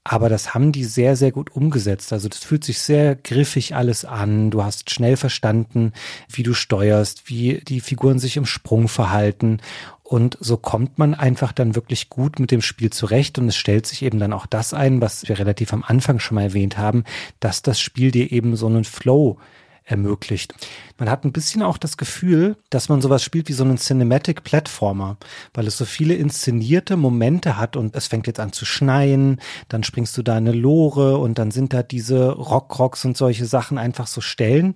[0.08, 2.12] aber das haben die sehr, sehr gut umgesetzt.
[2.12, 4.50] Also das fühlt sich sehr griffig alles an.
[4.50, 5.92] Du hast schnell verstanden,
[6.28, 9.58] wie du steuerst, wie die Figuren sich im Sprung verhalten.
[10.04, 13.38] Und so kommt man einfach dann wirklich gut mit dem Spiel zurecht.
[13.38, 16.36] Und es stellt sich eben dann auch das ein, was wir relativ am Anfang schon
[16.36, 17.02] mal erwähnt haben,
[17.40, 19.38] dass das Spiel dir eben so einen Flow
[19.86, 20.54] ermöglicht.
[20.98, 24.42] Man hat ein bisschen auch das Gefühl, dass man sowas spielt wie so einen Cinematic
[24.42, 25.16] Platformer,
[25.54, 29.84] weil es so viele inszenierte Momente hat und es fängt jetzt an zu schneien, dann
[29.84, 33.78] springst du da in eine Lore und dann sind da diese Rockrocks und solche Sachen
[33.78, 34.74] einfach so Stellen,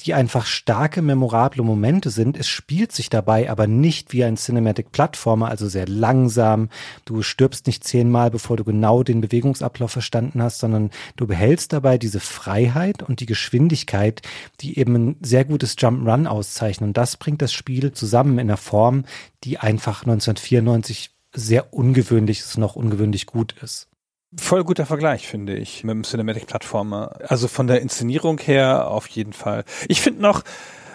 [0.00, 2.36] die einfach starke, memorable Momente sind.
[2.36, 6.68] Es spielt sich dabei aber nicht wie ein Cinematic Platformer, also sehr langsam.
[7.04, 11.98] Du stirbst nicht zehnmal, bevor du genau den Bewegungsablauf verstanden hast, sondern du behältst dabei
[11.98, 14.22] diese Freiheit und die Geschwindigkeit,
[14.62, 16.90] die eben ein sehr gutes Jump'n'Run auszeichnen.
[16.90, 19.04] Und das bringt das Spiel zusammen in einer Form,
[19.44, 23.88] die einfach 1994 sehr ungewöhnlich ist, noch ungewöhnlich gut ist.
[24.36, 27.16] Voll guter Vergleich, finde ich, mit dem Cinematic Plattformer.
[27.28, 29.64] Also von der Inszenierung her auf jeden Fall.
[29.88, 30.42] Ich finde noch,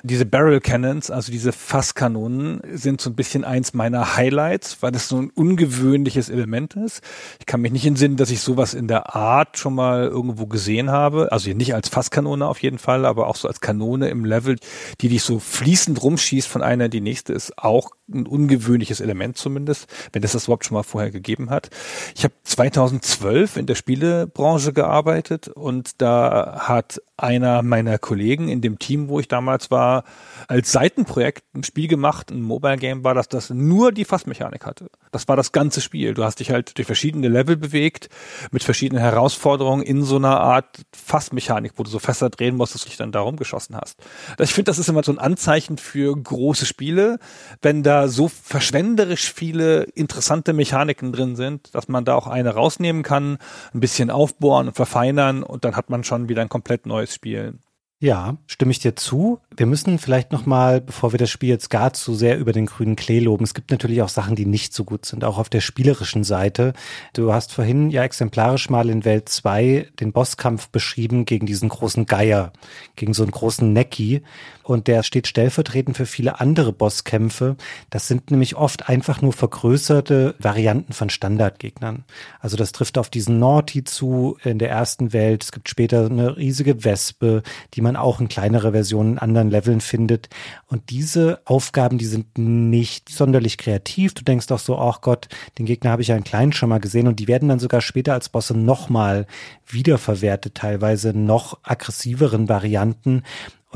[0.03, 5.07] Diese Barrel Cannons, also diese Fasskanonen, sind so ein bisschen eins meiner Highlights, weil das
[5.07, 7.01] so ein ungewöhnliches Element ist.
[7.39, 10.91] Ich kann mich nicht entsinnen, dass ich sowas in der Art schon mal irgendwo gesehen
[10.91, 11.31] habe.
[11.31, 14.57] Also nicht als Fasskanone auf jeden Fall, aber auch so als Kanone im Level,
[15.01, 19.37] die dich so fließend rumschießt von einer in die nächste, ist auch ein ungewöhnliches Element
[19.37, 21.69] zumindest, wenn das das überhaupt schon mal vorher gegeben hat.
[22.15, 28.79] Ich habe 2012 in der Spielebranche gearbeitet und da hat einer meiner Kollegen in dem
[28.79, 30.03] Team, wo ich damals war,
[30.47, 34.89] als Seitenprojekt ein Spiel gemacht, ein Mobile Game war, dass das nur die Fassmechanik hatte.
[35.11, 36.13] Das war das ganze Spiel.
[36.13, 38.09] Du hast dich halt durch verschiedene Level bewegt,
[38.51, 42.83] mit verschiedenen Herausforderungen in so einer Art Fassmechanik, wo du so fester drehen musst, dass
[42.83, 43.99] du dich dann da rumgeschossen hast.
[44.39, 47.19] Ich finde, das ist immer so ein Anzeichen für große Spiele,
[47.61, 53.03] wenn da so verschwenderisch viele interessante Mechaniken drin sind, dass man da auch eine rausnehmen
[53.03, 53.37] kann,
[53.73, 57.59] ein bisschen aufbohren und verfeinern und dann hat man schon wieder ein komplett neues Spiel.
[57.99, 59.39] Ja, stimme ich dir zu.
[59.55, 62.95] Wir müssen vielleicht nochmal, bevor wir das Spiel jetzt gar zu sehr über den grünen
[62.95, 65.61] Klee loben, es gibt natürlich auch Sachen, die nicht so gut sind, auch auf der
[65.61, 66.73] spielerischen Seite.
[67.13, 72.05] Du hast vorhin ja exemplarisch mal in Welt 2 den Bosskampf beschrieben gegen diesen großen
[72.05, 72.53] Geier,
[72.95, 74.21] gegen so einen großen Necki.
[74.67, 77.55] Und der steht stellvertretend für viele andere Bosskämpfe.
[77.89, 82.03] Das sind nämlich oft einfach nur vergrößerte Varianten von Standardgegnern.
[82.41, 85.45] Also das trifft auf diesen Naughty zu in der ersten Welt.
[85.45, 87.43] Es gibt später eine riesige Wespe,
[87.75, 90.27] die man auch in kleinere Versionen in anderen Leveln findet.
[90.65, 94.15] Und diese Aufgaben, die sind nicht sonderlich kreativ.
[94.15, 96.81] Du denkst auch so, ach Gott, den Gegner habe ich ja in kleinen schon mal
[96.81, 97.07] gesehen.
[97.07, 99.27] Und die werden dann sogar später als Bosse nochmal
[99.65, 103.23] wiederverwertet, teilweise noch aggressiveren Varianten.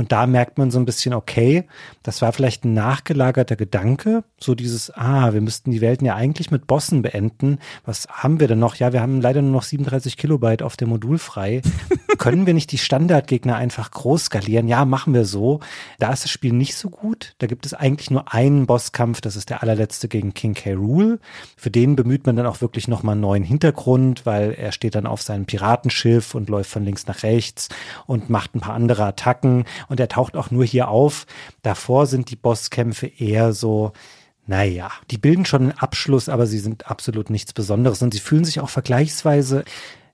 [0.02, 1.66] Und da merkt man so ein bisschen, okay,
[2.02, 6.49] das war vielleicht ein nachgelagerter Gedanke, so dieses, ah, wir müssten die Welten ja eigentlich
[6.49, 7.60] mit Bossen beenden.
[7.86, 8.74] Was haben wir denn noch?
[8.78, 11.62] Ja, wir haben leider nur noch 37 Kilobyte auf dem Modul frei.
[12.18, 14.68] Können wir nicht die Standardgegner einfach groß skalieren?
[14.68, 15.60] Ja, machen wir so.
[15.99, 17.36] Da ist das Spiel nicht so gut.
[17.38, 20.74] Da gibt es eigentlich nur einen Bosskampf, das ist der allerletzte gegen King K.
[20.74, 21.20] Rule.
[21.56, 25.06] Für den bemüht man dann auch wirklich nochmal einen neuen Hintergrund, weil er steht dann
[25.06, 27.70] auf seinem Piratenschiff und läuft von links nach rechts
[28.08, 31.26] und macht ein paar andere Attacken und er taucht auch nur hier auf.
[31.62, 33.92] Davor sind die Bosskämpfe eher so,
[34.48, 38.46] naja, die bilden schon einen Abschluss, aber sie sind absolut nichts Besonderes und sie fühlen
[38.46, 39.66] sich auch vergleichsweise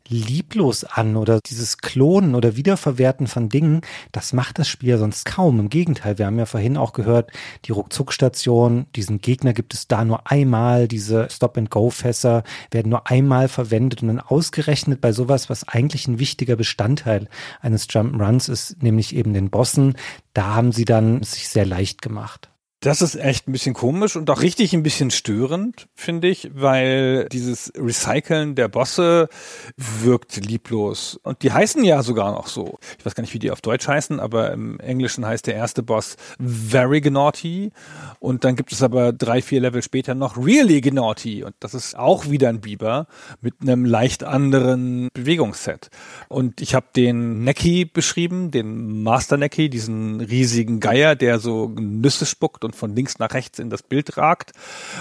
[0.09, 3.81] lieblos an oder dieses Klonen oder Wiederverwerten von Dingen,
[4.11, 5.59] das macht das Spiel sonst kaum.
[5.59, 7.31] Im Gegenteil, wir haben ja vorhin auch gehört,
[7.65, 14.01] die Ruckzuckstation, diesen Gegner gibt es da nur einmal, diese Stop-and-Go-Fässer werden nur einmal verwendet
[14.01, 17.27] und dann ausgerechnet bei sowas, was eigentlich ein wichtiger Bestandteil
[17.61, 19.95] eines Jump'n'Runs ist, nämlich eben den Bossen,
[20.33, 22.49] da haben sie dann sich sehr leicht gemacht.
[22.79, 27.27] Das ist echt ein bisschen komisch und auch richtig ein bisschen störend, finde ich, weil
[27.31, 29.29] dieses Recyceln der Bosse
[29.77, 31.19] wirkt lieblos.
[31.23, 32.77] Und die heißen ja sogar noch so.
[32.99, 35.81] Ich weiß gar nicht, wie die auf Deutsch heißen, aber im Englischen heißt der erste
[35.81, 37.71] Boss Very Gnaughty.
[38.19, 41.43] Und dann gibt es aber drei, vier Level später noch Really Gnaughty.
[41.43, 43.07] Und das ist auch wieder ein Biber
[43.41, 45.89] mit einem leicht anderen Bewegungsset.
[46.29, 52.27] Und ich habe den Necki beschrieben, den Master Necki, diesen riesigen Geier, der so Nüsse
[52.27, 54.51] spuckt und von links nach rechts in das Bild ragt.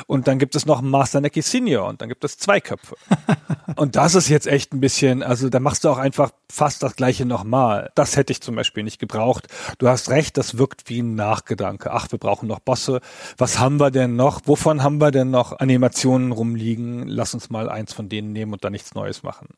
[0.06, 2.96] Und dann gibt es noch Master Neki Senior und dann gibt es zwei Köpfe.
[3.76, 6.96] und das ist jetzt echt ein bisschen, also da machst du auch einfach fast das
[6.96, 7.90] gleiche nochmal.
[7.94, 9.48] Das hätte ich zum Beispiel nicht gebraucht.
[9.78, 11.92] Du hast recht, das wirkt wie ein Nachgedanke.
[11.92, 13.00] Ach, wir brauchen noch Bosse.
[13.36, 14.42] Was haben wir denn noch?
[14.46, 17.06] Wovon haben wir denn noch Animationen rumliegen?
[17.06, 19.48] Lass uns mal eins von denen nehmen und da nichts Neues machen.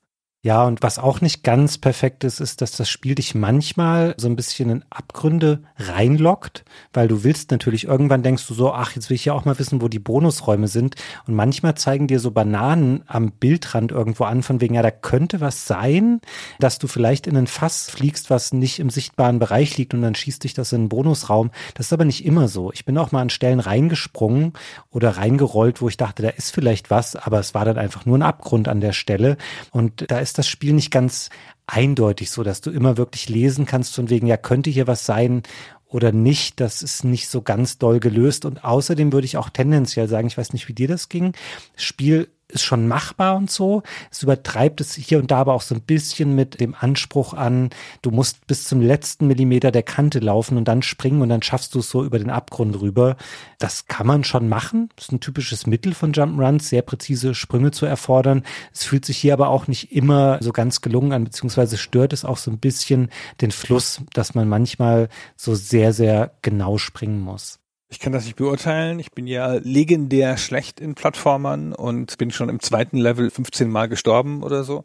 [0.40, 4.28] Ja, und was auch nicht ganz perfekt ist, ist, dass das Spiel dich manchmal so
[4.28, 9.10] ein bisschen in Abgründe reinlockt, weil du willst natürlich, irgendwann denkst du so, ach, jetzt
[9.10, 10.94] will ich ja auch mal wissen, wo die Bonusräume sind.
[11.26, 15.40] Und manchmal zeigen dir so Bananen am Bildrand irgendwo an, von wegen, ja, da könnte
[15.40, 16.20] was sein,
[16.60, 20.14] dass du vielleicht in ein Fass fliegst, was nicht im sichtbaren Bereich liegt und dann
[20.14, 21.50] schießt dich das in einen Bonusraum.
[21.74, 22.70] Das ist aber nicht immer so.
[22.72, 24.52] Ich bin auch mal an Stellen reingesprungen
[24.90, 28.16] oder reingerollt, wo ich dachte, da ist vielleicht was, aber es war dann einfach nur
[28.16, 29.36] ein Abgrund an der Stelle.
[29.72, 31.30] Und da ist ist das Spiel nicht ganz
[31.66, 35.42] eindeutig so, dass du immer wirklich lesen kannst von wegen, ja, könnte hier was sein
[35.86, 36.60] oder nicht.
[36.60, 38.44] Das ist nicht so ganz doll gelöst.
[38.44, 41.32] Und außerdem würde ich auch tendenziell sagen, ich weiß nicht, wie dir das ging.
[41.76, 43.82] Spiel ist schon machbar und so.
[44.10, 47.70] Es übertreibt es hier und da aber auch so ein bisschen mit dem Anspruch an,
[48.02, 51.74] du musst bis zum letzten Millimeter der Kante laufen und dann springen und dann schaffst
[51.74, 53.16] du es so über den Abgrund rüber.
[53.58, 54.88] Das kann man schon machen.
[54.96, 58.42] Das ist ein typisches Mittel von Jump'n'Runs, sehr präzise Sprünge zu erfordern.
[58.72, 62.24] Es fühlt sich hier aber auch nicht immer so ganz gelungen an, beziehungsweise stört es
[62.24, 67.58] auch so ein bisschen den Fluss, dass man manchmal so sehr, sehr genau springen muss.
[67.90, 68.98] Ich kann das nicht beurteilen.
[68.98, 73.88] Ich bin ja legendär schlecht in Plattformern und bin schon im zweiten Level 15 Mal
[73.88, 74.84] gestorben oder so.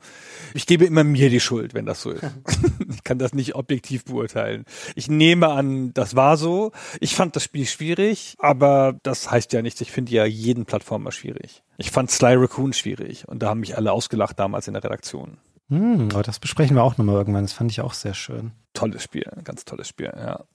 [0.53, 2.23] Ich gebe immer mir die Schuld, wenn das so ist.
[2.89, 4.63] ich kann das nicht objektiv beurteilen.
[4.95, 6.71] Ich nehme an, das war so.
[7.01, 9.81] Ich fand das Spiel schwierig, aber das heißt ja nichts.
[9.81, 11.61] Ich finde ja jeden Plattformer schwierig.
[11.77, 15.37] Ich fand Sly Raccoon schwierig und da haben mich alle ausgelacht damals in der Redaktion.
[15.69, 17.43] Hm, aber das besprechen wir auch nochmal irgendwann.
[17.43, 18.51] Das fand ich auch sehr schön.
[18.73, 20.45] Tolles Spiel, ganz tolles Spiel, ja.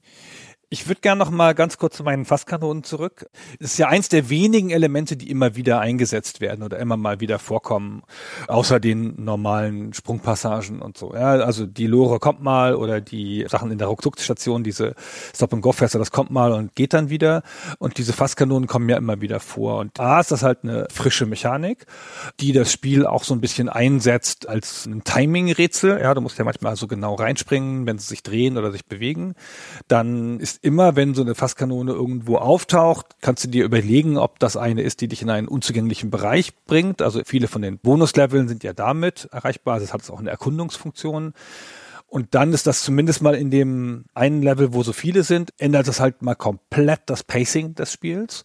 [0.70, 3.30] Ich würde gerne noch mal ganz kurz zu meinen Fasskanonen zurück.
[3.58, 7.20] Es ist ja eins der wenigen Elemente, die immer wieder eingesetzt werden oder immer mal
[7.20, 8.02] wieder vorkommen,
[8.48, 11.14] außer den normalen Sprungpassagen und so.
[11.14, 14.94] Ja, also die Lore kommt mal oder die Sachen in der Ruckzuckstation, diese
[15.34, 17.44] Stop-and-Go-Fässer, das kommt mal und geht dann wieder.
[17.78, 19.78] Und diese Fasskanonen kommen ja immer wieder vor.
[19.78, 21.86] Und da ist das halt eine frische Mechanik,
[22.40, 25.98] die das Spiel auch so ein bisschen einsetzt als ein Timing-Rätsel.
[25.98, 29.32] Ja, du musst ja manchmal so genau reinspringen, wenn sie sich drehen oder sich bewegen.
[29.86, 34.56] Dann ist immer, wenn so eine Fasskanone irgendwo auftaucht, kannst du dir überlegen, ob das
[34.56, 37.02] eine ist, die dich in einen unzugänglichen Bereich bringt.
[37.02, 39.74] Also viele von den Bonusleveln sind ja damit erreichbar.
[39.74, 41.34] Also es hat auch eine Erkundungsfunktion.
[42.06, 45.88] Und dann ist das zumindest mal in dem einen Level, wo so viele sind, ändert
[45.88, 48.44] das halt mal komplett das Pacing des Spiels.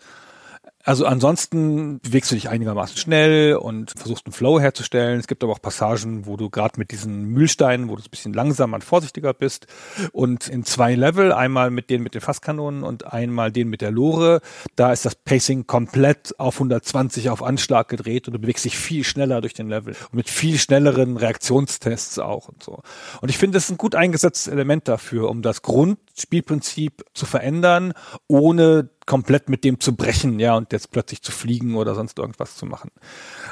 [0.85, 5.17] Also ansonsten bewegst du dich einigermaßen schnell und versuchst einen Flow herzustellen.
[5.17, 8.33] Es gibt aber auch Passagen, wo du gerade mit diesen Mühlsteinen, wo du ein bisschen
[8.33, 9.67] langsamer und vorsichtiger bist.
[10.11, 13.91] Und in zwei Level, einmal mit denen mit den Fasskanonen und einmal den mit der
[13.91, 14.41] Lore,
[14.75, 19.05] da ist das Pacing komplett auf 120 auf Anschlag gedreht und du bewegst dich viel
[19.05, 19.95] schneller durch den Level.
[20.11, 22.81] Und mit viel schnelleren Reaktionstests auch und so.
[23.21, 27.93] Und ich finde, das ist ein gut eingesetztes Element dafür, um das Grundspielprinzip zu verändern,
[28.27, 32.55] ohne komplett mit dem zu brechen, ja, und jetzt plötzlich zu fliegen oder sonst irgendwas
[32.55, 32.91] zu machen.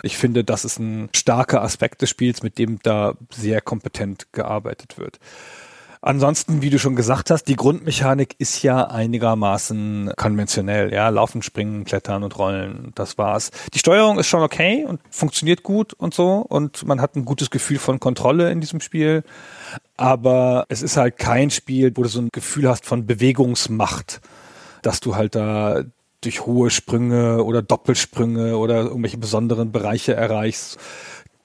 [0.04, 4.98] Ich finde, das ist ein starker Aspekt des Spiels, mit dem da sehr kompetent gearbeitet
[4.98, 5.20] wird.
[6.04, 11.86] Ansonsten, wie du schon gesagt hast, die Grundmechanik ist ja einigermaßen konventionell, ja, laufen, springen,
[11.86, 13.52] klettern und rollen, das war's.
[13.76, 17.52] Die Steuerung ist schon okay und funktioniert gut und so und man hat ein gutes
[17.52, 19.24] Gefühl von Kontrolle in diesem Spiel,
[19.96, 24.22] aber es ist halt kein Spiel, wo du so ein Gefühl hast von Bewegungsmacht
[24.82, 25.84] dass du halt da
[26.22, 30.78] durch hohe Sprünge oder Doppelsprünge oder irgendwelche besonderen Bereiche erreichst.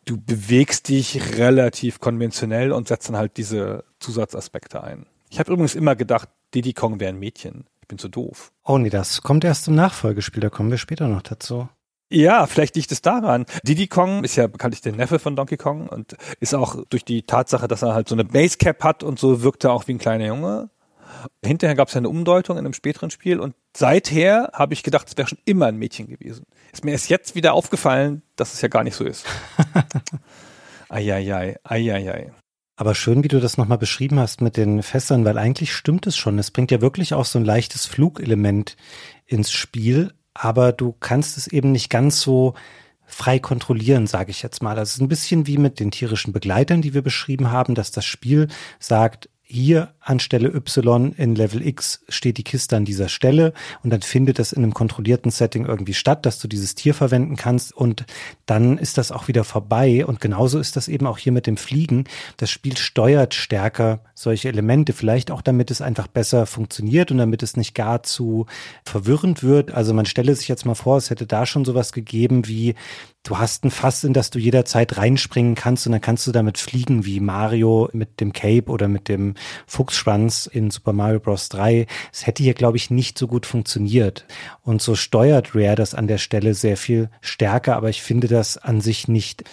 [0.04, 5.06] Du bewegst dich relativ konventionell und setzt dann halt diese Zusatzaspekte ein.
[5.30, 7.64] Ich habe übrigens immer gedacht, Diddy Kong wäre ein Mädchen.
[7.80, 8.52] Ich bin zu doof.
[8.64, 11.68] Oh nee, das kommt erst im Nachfolgespiel, da kommen wir später noch dazu.
[12.08, 13.46] Ja, vielleicht liegt es daran.
[13.64, 17.22] Diddy Kong ist ja bekanntlich der Neffe von Donkey Kong und ist auch durch die
[17.22, 19.98] Tatsache, dass er halt so eine Basecap hat und so wirkt er auch wie ein
[19.98, 20.70] kleiner Junge.
[21.44, 25.16] Hinterher gab es eine Umdeutung in einem späteren Spiel und seither habe ich gedacht, es
[25.16, 26.44] wäre schon immer ein Mädchen gewesen.
[26.72, 29.24] Ist mir erst jetzt wieder aufgefallen, dass es ja gar nicht so ist.
[30.88, 32.32] Eieiei, eieiei.
[32.76, 36.16] Aber schön, wie du das nochmal beschrieben hast mit den Fässern, weil eigentlich stimmt es
[36.16, 36.38] schon.
[36.38, 38.76] Es bringt ja wirklich auch so ein leichtes Flugelement
[39.24, 42.54] ins Spiel, aber du kannst es eben nicht ganz so
[43.06, 44.76] frei kontrollieren, sage ich jetzt mal.
[44.76, 48.04] Das ist ein bisschen wie mit den tierischen Begleitern, die wir beschrieben haben, dass das
[48.04, 48.48] Spiel
[48.78, 53.52] sagt, hier anstelle Y in Level X steht die Kiste an dieser Stelle
[53.82, 57.36] und dann findet das in einem kontrollierten Setting irgendwie statt, dass du dieses Tier verwenden
[57.36, 58.04] kannst und
[58.46, 61.56] dann ist das auch wieder vorbei und genauso ist das eben auch hier mit dem
[61.56, 62.04] Fliegen.
[62.36, 67.42] Das Spiel steuert stärker solche Elemente, vielleicht auch damit es einfach besser funktioniert und damit
[67.42, 68.46] es nicht gar zu
[68.84, 69.72] verwirrend wird.
[69.72, 72.74] Also man stelle sich jetzt mal vor, es hätte da schon sowas gegeben wie
[73.26, 76.58] du hast ein Fass, in das du jederzeit reinspringen kannst und dann kannst du damit
[76.58, 79.34] fliegen wie Mario mit dem Cape oder mit dem
[79.96, 81.48] Fuchsschwanz in Super Mario Bros.
[81.48, 81.86] 3.
[82.12, 84.26] Es hätte hier, glaube ich, nicht so gut funktioniert.
[84.62, 88.58] Und so steuert Rare das an der Stelle sehr viel stärker, aber ich finde das
[88.58, 89.44] an sich nicht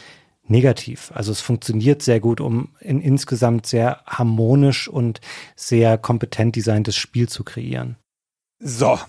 [0.46, 1.12] negativ.
[1.14, 5.22] Also es funktioniert sehr gut, um ein insgesamt sehr harmonisch und
[5.56, 7.96] sehr kompetent designtes Spiel zu kreieren.
[8.60, 9.00] So,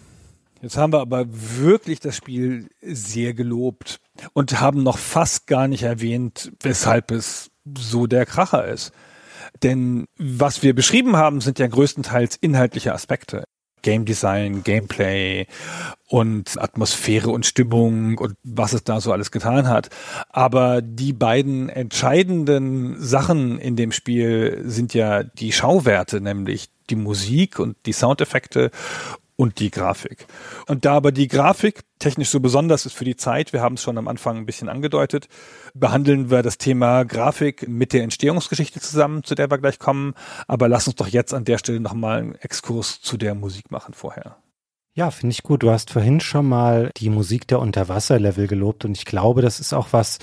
[0.62, 4.00] Jetzt haben wir aber wirklich das Spiel sehr gelobt
[4.32, 8.90] und haben noch fast gar nicht erwähnt, weshalb es so der Kracher ist.
[9.64, 13.44] Denn was wir beschrieben haben, sind ja größtenteils inhaltliche Aspekte.
[13.80, 15.46] Game Design, Gameplay
[16.08, 19.90] und Atmosphäre und Stimmung und was es da so alles getan hat.
[20.30, 27.58] Aber die beiden entscheidenden Sachen in dem Spiel sind ja die Schauwerte, nämlich die Musik
[27.58, 28.70] und die Soundeffekte
[29.36, 30.26] und die Grafik.
[30.66, 33.82] Und da aber die Grafik technisch so besonders ist für die Zeit, wir haben es
[33.82, 35.28] schon am Anfang ein bisschen angedeutet,
[35.74, 40.14] behandeln wir das Thema Grafik mit der Entstehungsgeschichte zusammen, zu der wir gleich kommen.
[40.46, 43.94] Aber lass uns doch jetzt an der Stelle nochmal einen Exkurs zu der Musik machen
[43.94, 44.36] vorher.
[44.96, 45.64] Ja, finde ich gut.
[45.64, 49.72] Du hast vorhin schon mal die Musik der Unterwasserlevel gelobt und ich glaube, das ist
[49.72, 50.20] auch was,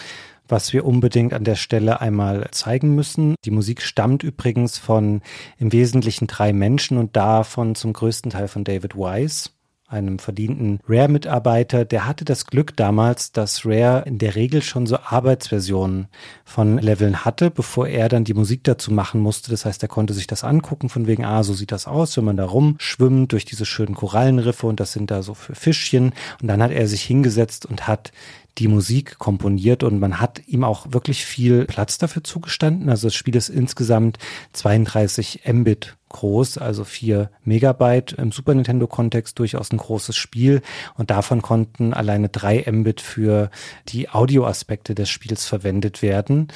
[0.51, 3.35] was wir unbedingt an der Stelle einmal zeigen müssen.
[3.45, 5.21] Die Musik stammt übrigens von
[5.57, 9.49] im Wesentlichen drei Menschen und davon zum größten Teil von David Wise.
[9.91, 14.97] einem verdienten Rare-Mitarbeiter, der hatte das Glück damals, dass Rare in der Regel schon so
[14.97, 16.07] Arbeitsversionen
[16.45, 19.51] von Leveln hatte, bevor er dann die Musik dazu machen musste.
[19.51, 22.23] Das heißt, er konnte sich das angucken von wegen, ah, so sieht das aus, wenn
[22.23, 26.13] man da rumschwimmt durch diese schönen Korallenriffe und das sind da so für Fischchen.
[26.41, 28.13] Und dann hat er sich hingesetzt und hat
[28.57, 32.89] die Musik komponiert und man hat ihm auch wirklich viel Platz dafür zugestanden.
[32.89, 34.17] Also das Spiel ist insgesamt
[34.53, 40.61] 32 Mbit groß, also 4 Megabyte im Super Nintendo Kontext durchaus ein großes Spiel
[40.95, 43.49] und davon konnten alleine 3 Mbit für
[43.87, 46.49] die Audioaspekte des Spiels verwendet werden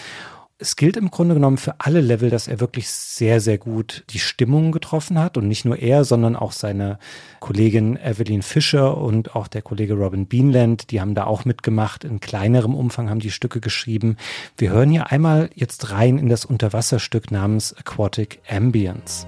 [0.57, 4.19] es gilt im Grunde genommen für alle Level, dass er wirklich sehr, sehr gut die
[4.19, 5.37] Stimmung getroffen hat.
[5.37, 6.97] Und nicht nur er, sondern auch seine
[7.41, 12.05] Kollegin Evelyn Fischer und auch der Kollege Robin Beanland, die haben da auch mitgemacht.
[12.05, 14.15] In kleinerem Umfang haben die Stücke geschrieben.
[14.57, 19.27] Wir hören hier einmal jetzt rein in das Unterwasserstück namens Aquatic Ambience.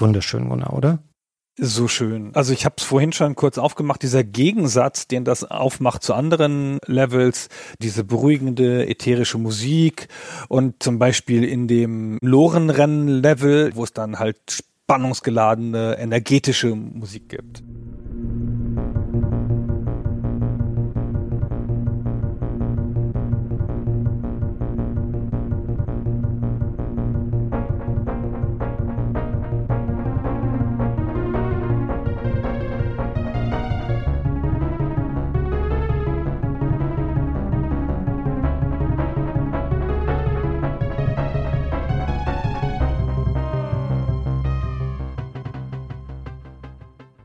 [0.00, 0.98] Wunderschön, Gunnar, oder?
[1.62, 2.30] So schön.
[2.34, 6.78] Also ich habe es vorhin schon kurz aufgemacht, dieser Gegensatz, den das aufmacht zu anderen
[6.86, 7.48] Levels,
[7.82, 10.08] diese beruhigende ätherische Musik
[10.48, 17.62] und zum Beispiel in dem Lorenrennen-Level, wo es dann halt spannungsgeladene, energetische Musik gibt.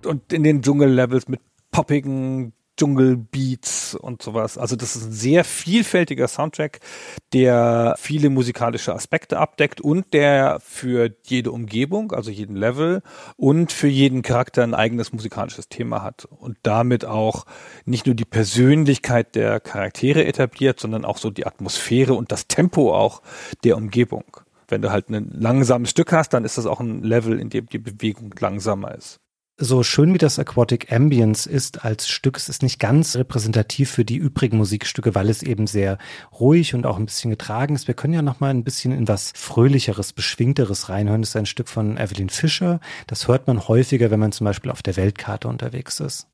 [0.05, 1.41] Und in den Dschungellevels mit
[1.71, 4.57] poppigen Dschungelbeats und sowas.
[4.57, 6.79] Also das ist ein sehr vielfältiger Soundtrack,
[7.33, 13.01] der viele musikalische Aspekte abdeckt und der für jede Umgebung, also jeden Level
[13.37, 17.45] und für jeden Charakter ein eigenes musikalisches Thema hat und damit auch
[17.85, 22.93] nicht nur die Persönlichkeit der Charaktere etabliert, sondern auch so die Atmosphäre und das Tempo
[22.93, 23.21] auch
[23.63, 24.25] der Umgebung.
[24.67, 27.67] Wenn du halt ein langsames Stück hast, dann ist das auch ein Level, in dem
[27.67, 29.19] die Bewegung langsamer ist
[29.57, 34.03] so schön wie das Aquatic Ambience ist als Stück, es ist nicht ganz repräsentativ für
[34.03, 35.97] die übrigen Musikstücke, weil es eben sehr
[36.37, 37.87] ruhig und auch ein bisschen getragen ist.
[37.87, 41.21] Wir können ja noch mal ein bisschen in was fröhlicheres, beschwingteres reinhören.
[41.21, 42.81] Das ist ein Stück von Evelyn Fischer.
[43.07, 46.27] Das hört man häufiger, wenn man zum Beispiel auf der Weltkarte unterwegs ist.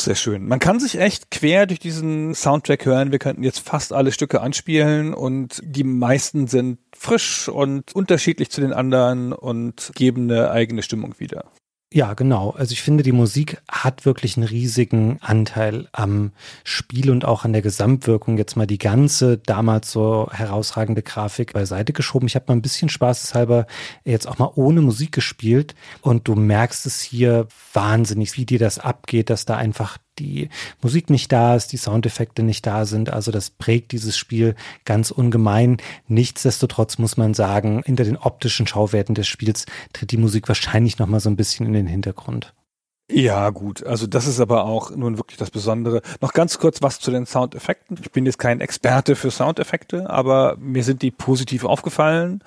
[0.00, 0.46] Sehr schön.
[0.46, 3.12] Man kann sich echt quer durch diesen Soundtrack hören.
[3.12, 8.60] Wir könnten jetzt fast alle Stücke anspielen und die meisten sind frisch und unterschiedlich zu
[8.60, 11.44] den anderen und geben eine eigene Stimmung wieder.
[11.92, 12.50] Ja, genau.
[12.50, 16.30] Also ich finde, die Musik hat wirklich einen riesigen Anteil am
[16.62, 18.38] Spiel und auch an der Gesamtwirkung.
[18.38, 22.28] Jetzt mal die ganze damals so herausragende Grafik beiseite geschoben.
[22.28, 23.66] Ich habe mal ein bisschen spaßeshalber
[24.04, 28.78] jetzt auch mal ohne Musik gespielt und du merkst es hier wahnsinnig, wie dir das
[28.78, 30.48] abgeht, dass da einfach die
[30.82, 33.10] Musik nicht da ist, die Soundeffekte nicht da sind.
[33.10, 34.54] Also das prägt dieses Spiel
[34.84, 35.78] ganz ungemein.
[36.08, 41.06] Nichtsdestotrotz muss man sagen, hinter den optischen Schauwerten des Spiels tritt die Musik wahrscheinlich noch
[41.06, 42.54] mal so ein bisschen in den Hintergrund.
[43.10, 43.84] Ja, gut.
[43.84, 46.00] Also das ist aber auch nun wirklich das Besondere.
[46.20, 47.98] Noch ganz kurz was zu den Soundeffekten.
[48.00, 52.44] Ich bin jetzt kein Experte für Soundeffekte, aber mir sind die positiv aufgefallen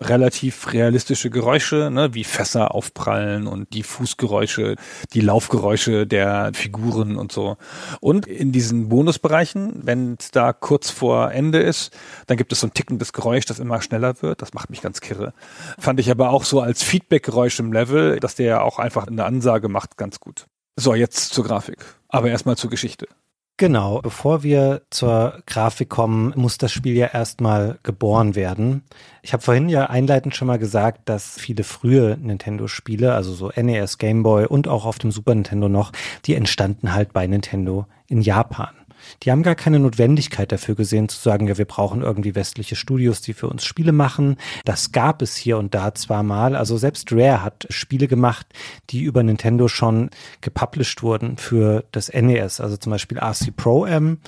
[0.00, 4.76] relativ realistische Geräusche, ne, wie Fässer aufprallen und die Fußgeräusche,
[5.12, 7.56] die Laufgeräusche der Figuren und so.
[8.00, 12.66] Und in diesen Bonusbereichen, wenn es da kurz vor Ende ist, dann gibt es so
[12.66, 14.42] ein tickendes Geräusch, das immer schneller wird.
[14.42, 15.32] Das macht mich ganz kirre.
[15.78, 19.68] Fand ich aber auch so als Feedback-Geräusch im Level, dass der auch einfach eine Ansage
[19.68, 20.46] macht, ganz gut.
[20.76, 21.78] So, jetzt zur Grafik.
[22.08, 23.08] Aber erstmal zur Geschichte.
[23.58, 28.82] Genau, bevor wir zur Grafik kommen, muss das Spiel ja erstmal geboren werden.
[29.22, 33.96] Ich habe vorhin ja einleitend schon mal gesagt, dass viele frühe Nintendo-Spiele, also so NES,
[33.96, 35.92] Game Boy und auch auf dem Super Nintendo noch,
[36.26, 38.74] die entstanden halt bei Nintendo in Japan.
[39.22, 43.20] Die haben gar keine Notwendigkeit dafür gesehen zu sagen, ja, wir brauchen irgendwie westliche Studios,
[43.20, 44.36] die für uns Spiele machen.
[44.64, 46.56] Das gab es hier und da zwar mal.
[46.56, 48.46] Also selbst Rare hat Spiele gemacht,
[48.90, 52.60] die über Nintendo schon gepublished wurden für das NES.
[52.60, 54.18] Also zum Beispiel RC Pro M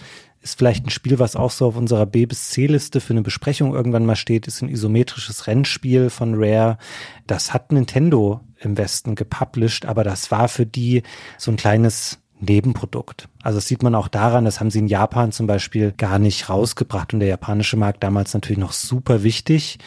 [0.41, 3.23] ist vielleicht ein Spiel, was auch so auf unserer B bis C Liste für eine
[3.23, 6.79] Besprechung irgendwann mal steht, ist ein isometrisches Rennspiel von Rare.
[7.27, 11.03] Das hat Nintendo im Westen gepublished, aber das war für die
[11.37, 13.29] so ein kleines Nebenprodukt.
[13.43, 16.49] Also das sieht man auch daran, das haben sie in Japan zum Beispiel gar nicht
[16.49, 19.79] rausgebracht und der japanische Markt damals natürlich noch super wichtig.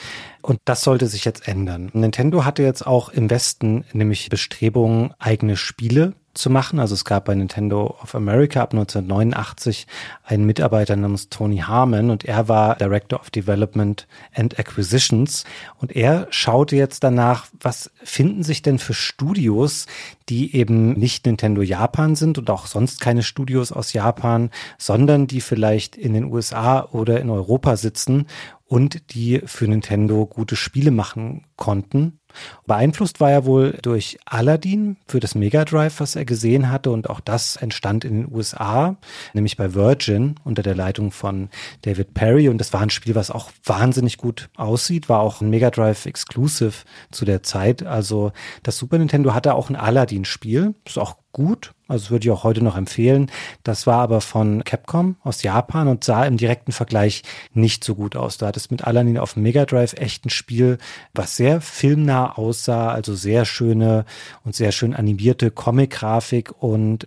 [0.41, 1.91] Und das sollte sich jetzt ändern.
[1.93, 6.79] Nintendo hatte jetzt auch im Westen nämlich Bestrebungen, eigene Spiele zu machen.
[6.79, 9.87] Also es gab bei Nintendo of America ab 1989
[10.23, 15.43] einen Mitarbeiter namens Tony Harmon und er war Director of Development and Acquisitions
[15.77, 19.87] und er schaute jetzt danach, was finden sich denn für Studios,
[20.29, 25.41] die eben nicht Nintendo Japan sind und auch sonst keine Studios aus Japan, sondern die
[25.41, 28.27] vielleicht in den USA oder in Europa sitzen
[28.71, 32.20] und die für Nintendo gute Spiele machen konnten.
[32.65, 36.91] Beeinflusst war er wohl durch Aladdin für das Mega Drive, was er gesehen hatte.
[36.91, 38.97] Und auch das entstand in den USA,
[39.33, 41.49] nämlich bei Virgin unter der Leitung von
[41.83, 42.49] David Perry.
[42.49, 46.05] Und das war ein Spiel, was auch wahnsinnig gut aussieht, war auch ein Mega Drive
[46.05, 46.73] Exclusive
[47.11, 47.83] zu der Zeit.
[47.83, 48.31] Also
[48.63, 50.75] das Super Nintendo hatte auch ein Aladdin-Spiel.
[50.85, 51.73] Ist auch gut.
[51.91, 53.29] Also würde ich auch heute noch empfehlen.
[53.63, 57.23] Das war aber von Capcom aus Japan und sah im direkten Vergleich
[57.53, 58.37] nicht so gut aus.
[58.37, 60.77] Da hat es mit Aladdin auf dem Mega Drive echt ein Spiel,
[61.13, 64.05] was sehr filmnah aussah, also sehr schöne
[64.45, 67.05] und sehr schön animierte Comic-Grafik und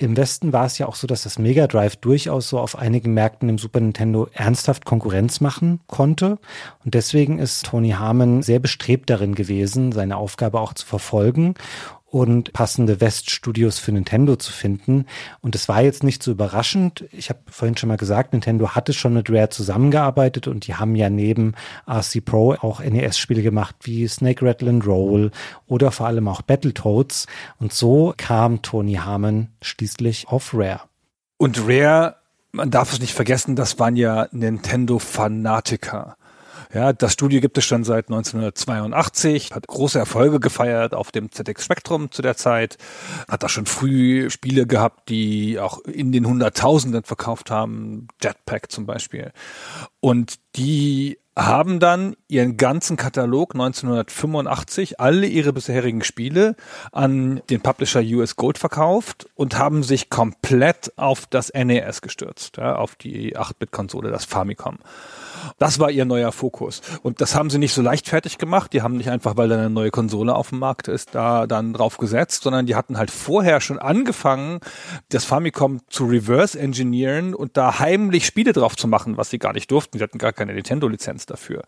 [0.00, 3.14] im Westen war es ja auch so, dass das Mega Drive durchaus so auf einigen
[3.14, 6.38] Märkten im Super Nintendo ernsthaft Konkurrenz machen konnte.
[6.84, 11.54] Und deswegen ist Tony Harmon sehr bestrebt darin gewesen, seine Aufgabe auch zu verfolgen
[12.10, 15.04] und passende West-Studios für Nintendo zu finden.
[15.40, 17.04] Und es war jetzt nicht so überraschend.
[17.12, 20.94] Ich habe vorhin schon mal gesagt, Nintendo hatte schon mit Rare zusammengearbeitet und die haben
[20.94, 21.54] ja neben
[21.86, 25.30] RC Pro auch NES-Spiele gemacht wie Snake Rattle and Roll
[25.66, 27.26] oder vor allem auch Battletoads.
[27.58, 30.80] Und so kam Tony Harmon schließlich auf Rare.
[31.36, 32.16] Und Rare,
[32.52, 36.17] man darf es nicht vergessen, das waren ja Nintendo-Fanatiker.
[36.72, 41.64] Ja, das Studio gibt es schon seit 1982, hat große Erfolge gefeiert auf dem ZX
[41.64, 42.76] Spectrum zu der Zeit,
[43.26, 48.84] hat da schon früh Spiele gehabt, die auch in den Hunderttausenden verkauft haben, Jetpack zum
[48.84, 49.32] Beispiel.
[50.00, 56.56] Und die haben dann ihren ganzen Katalog 1985, alle ihre bisherigen Spiele
[56.90, 62.74] an den Publisher US Gold verkauft und haben sich komplett auf das NES gestürzt, ja,
[62.74, 64.78] auf die 8-Bit-Konsole, das Famicom.
[65.58, 66.82] Das war ihr neuer Fokus.
[67.02, 68.72] Und das haben sie nicht so leichtfertig gemacht.
[68.72, 71.72] Die haben nicht einfach, weil da eine neue Konsole auf dem Markt ist, da dann
[71.72, 74.60] drauf gesetzt, sondern die hatten halt vorher schon angefangen,
[75.10, 79.52] das Famicom zu reverse engineeren und da heimlich Spiele drauf zu machen, was sie gar
[79.52, 79.98] nicht durften.
[79.98, 81.62] Sie hatten gar keine Nintendo-Lizenz dafür.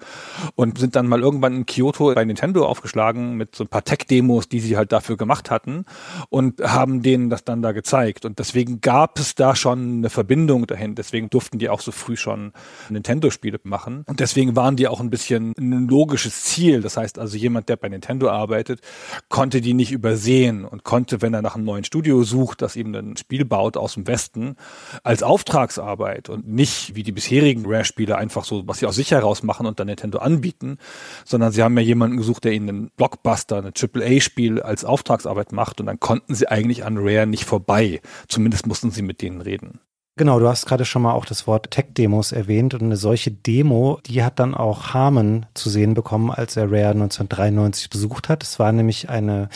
[0.54, 4.48] Und sind dann mal irgendwann in Kyoto bei Nintendo aufgeschlagen mit so ein paar Tech-Demos,
[4.48, 5.84] die sie halt dafür gemacht hatten
[6.28, 8.24] und haben denen das dann da gezeigt.
[8.24, 10.94] Und deswegen gab es da schon eine Verbindung dahin.
[10.94, 12.52] Deswegen durften die auch so früh schon
[12.88, 13.69] Nintendo-Spiele machen.
[14.06, 16.82] Und deswegen waren die auch ein bisschen ein logisches Ziel.
[16.82, 18.80] Das heißt also, jemand, der bei Nintendo arbeitet,
[19.28, 22.94] konnte die nicht übersehen und konnte, wenn er nach einem neuen Studio sucht, das eben
[22.94, 24.56] ein Spiel baut aus dem Westen,
[25.02, 29.42] als Auftragsarbeit und nicht wie die bisherigen Rare-Spiele einfach so, was sie aus sich heraus
[29.42, 30.78] machen und dann Nintendo anbieten,
[31.24, 35.80] sondern sie haben ja jemanden gesucht, der ihnen einen Blockbuster, ein AAA-Spiel als Auftragsarbeit macht
[35.80, 38.00] und dann konnten sie eigentlich an Rare nicht vorbei.
[38.28, 39.80] Zumindest mussten sie mit denen reden.
[40.20, 44.00] Genau, du hast gerade schon mal auch das Wort Tech-Demos erwähnt und eine solche Demo,
[44.04, 48.42] die hat dann auch Harmon zu sehen bekommen, als er Rare 1993 besucht hat.
[48.42, 49.48] Es war nämlich eine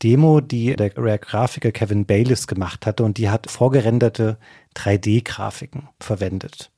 [0.00, 4.38] Demo, die der Rare-Grafiker Kevin Bayliss gemacht hatte und die hat vorgerenderte
[4.76, 6.70] 3D-Grafiken verwendet.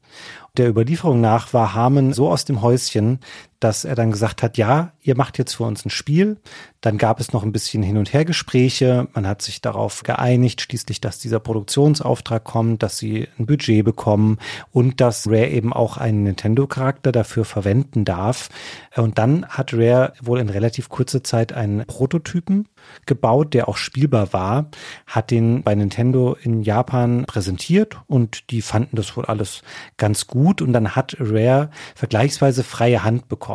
[0.57, 3.19] Der Überlieferung nach war Harmon so aus dem Häuschen,
[3.65, 6.37] dass er dann gesagt hat, ja, ihr macht jetzt für uns ein Spiel.
[6.81, 9.09] Dann gab es noch ein bisschen Hin- und Hergespräche.
[9.15, 14.39] Man hat sich darauf geeinigt, schließlich, dass dieser Produktionsauftrag kommt, dass sie ein Budget bekommen
[14.71, 18.51] und dass Rare eben auch einen Nintendo-Charakter dafür verwenden darf.
[18.97, 22.69] Und dann hat Rare wohl in relativ kurzer Zeit einen Prototypen
[23.07, 24.67] gebaut, der auch spielbar war,
[25.07, 29.63] hat den bei Nintendo in Japan präsentiert und die fanden das wohl alles
[29.97, 33.54] ganz gut gut und dann hat Rare vergleichsweise freie Hand bekommen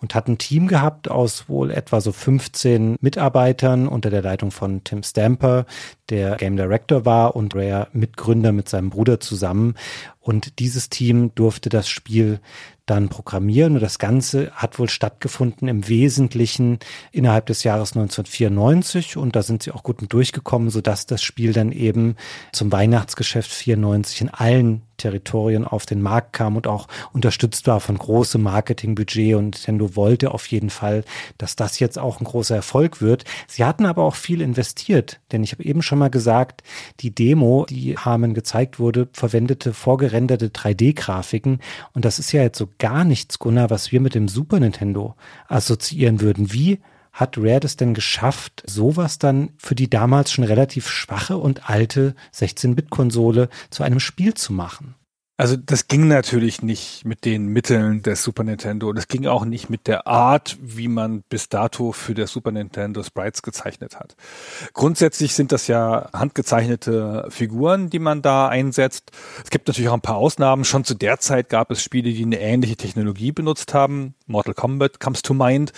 [0.00, 4.84] und hat ein Team gehabt aus wohl etwa so 15 Mitarbeitern unter der Leitung von
[4.84, 5.66] Tim Stamper,
[6.10, 9.74] der Game Director war und Rare Mitgründer mit seinem Bruder zusammen.
[10.20, 12.40] Und dieses Team durfte das Spiel
[12.86, 13.74] dann programmieren.
[13.74, 16.78] Und das Ganze hat wohl stattgefunden im Wesentlichen
[17.10, 19.16] innerhalb des Jahres 1994.
[19.16, 22.16] Und da sind sie auch gut durchgekommen, sodass das Spiel dann eben
[22.52, 27.98] zum Weihnachtsgeschäft 94 in allen Territorien auf den Markt kam und auch unterstützt war von
[27.98, 31.04] großem Marketingbudget und Nintendo wollte auf jeden Fall,
[31.38, 33.24] dass das jetzt auch ein großer Erfolg wird.
[33.48, 36.62] Sie hatten aber auch viel investiert, denn ich habe eben schon mal gesagt,
[37.00, 41.58] die Demo, die Harmon gezeigt wurde, verwendete vorgerenderte 3D-Grafiken
[41.92, 45.14] und das ist ja jetzt so gar nichts, Gunnar, was wir mit dem Super Nintendo
[45.48, 46.52] assoziieren würden.
[46.52, 46.78] Wie
[47.12, 52.14] hat Rare das denn geschafft, sowas dann für die damals schon relativ schwache und alte
[52.34, 54.94] 16-Bit-Konsole zu einem Spiel zu machen?
[55.38, 58.92] Also das ging natürlich nicht mit den Mitteln des Super Nintendo.
[58.92, 63.02] Das ging auch nicht mit der Art, wie man bis dato für das Super Nintendo
[63.02, 64.14] Sprites gezeichnet hat.
[64.72, 69.10] Grundsätzlich sind das ja handgezeichnete Figuren, die man da einsetzt.
[69.42, 70.64] Es gibt natürlich auch ein paar Ausnahmen.
[70.64, 74.14] Schon zu der Zeit gab es Spiele, die eine ähnliche Technologie benutzt haben.
[74.32, 75.72] Mortal Kombat comes to mind.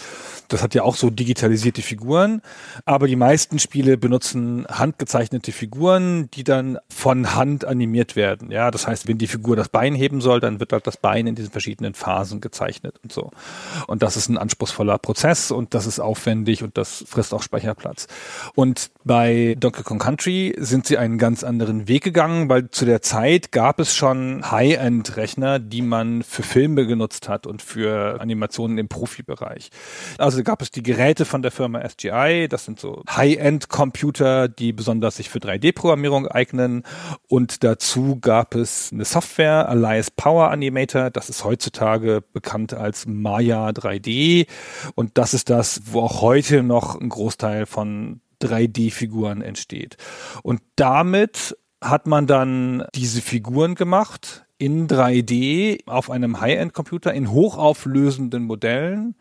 [0.49, 2.41] Das hat ja auch so digitalisierte Figuren.
[2.87, 8.51] Aber die meisten Spiele benutzen handgezeichnete Figuren, die dann von Hand animiert werden.
[8.51, 11.27] Ja, das heißt, wenn die Figur das Bein heben soll, dann wird halt das Bein
[11.27, 13.31] in diesen verschiedenen Phasen gezeichnet und so.
[13.87, 18.07] Und das ist ein anspruchsvoller Prozess und das ist aufwendig und das frisst auch Speicherplatz.
[18.55, 23.03] Und bei Donkey Kong Country sind sie einen ganz anderen Weg gegangen, weil zu der
[23.03, 28.44] Zeit gab es schon High-End-Rechner, die man für Filme genutzt hat und für Animationen
[28.79, 29.71] im Profibereich.
[30.19, 35.17] Also gab es die Geräte von der Firma SGI, das sind so High-End-Computer, die besonders
[35.17, 36.83] sich für 3D-Programmierung eignen
[37.29, 43.69] und dazu gab es eine Software, Alias Power Animator, das ist heutzutage bekannt als Maya
[43.71, 44.47] 3D
[44.95, 49.97] und das ist das, wo auch heute noch ein Großteil von 3D-Figuren entsteht.
[50.43, 58.45] Und damit hat man dann diese Figuren gemacht in 3D auf einem High-End-Computer in hochauflösenden
[58.45, 59.15] Modellen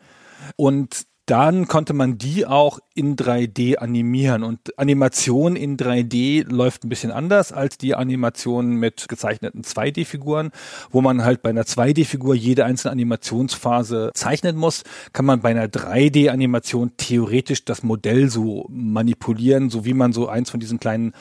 [0.56, 4.42] und dann konnte man die auch in 3D animieren.
[4.42, 10.50] Und Animation in 3D läuft ein bisschen anders als die Animation mit gezeichneten 2D-Figuren,
[10.90, 15.66] wo man halt bei einer 2D-Figur jede einzelne Animationsphase zeichnen muss, kann man bei einer
[15.66, 21.12] 3D-Animation theoretisch das Modell so manipulieren, so wie man so eins von diesen kleinen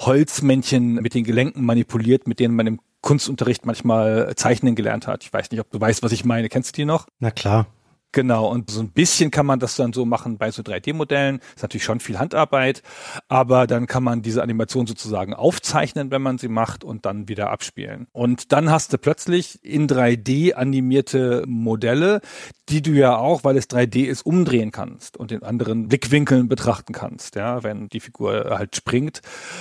[0.00, 5.24] Holzmännchen mit den Gelenken manipuliert, mit denen man im Kunstunterricht manchmal zeichnen gelernt hat.
[5.24, 6.48] Ich weiß nicht, ob du weißt, was ich meine.
[6.48, 7.06] Kennst du die noch?
[7.20, 7.66] Na klar.
[8.12, 11.40] Genau, und so ein bisschen kann man das dann so machen bei so 3D-Modellen.
[11.54, 12.82] Ist natürlich schon viel Handarbeit,
[13.28, 17.50] aber dann kann man diese Animation sozusagen aufzeichnen, wenn man sie macht und dann wieder
[17.50, 18.06] abspielen.
[18.12, 22.22] Und dann hast du plötzlich in 3D animierte Modelle,
[22.70, 26.94] die du ja auch, weil es 3D ist, umdrehen kannst und in anderen Blickwinkeln betrachten
[26.94, 27.34] kannst.
[27.34, 29.20] Ja, wenn die Figur halt springt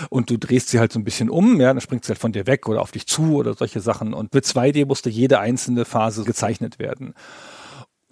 [0.09, 2.31] und du drehst sie halt so ein bisschen um, ja, dann springt sie halt von
[2.31, 4.13] dir weg oder auf dich zu oder solche Sachen.
[4.13, 7.13] Und mit 2D musste jede einzelne Phase gezeichnet werden.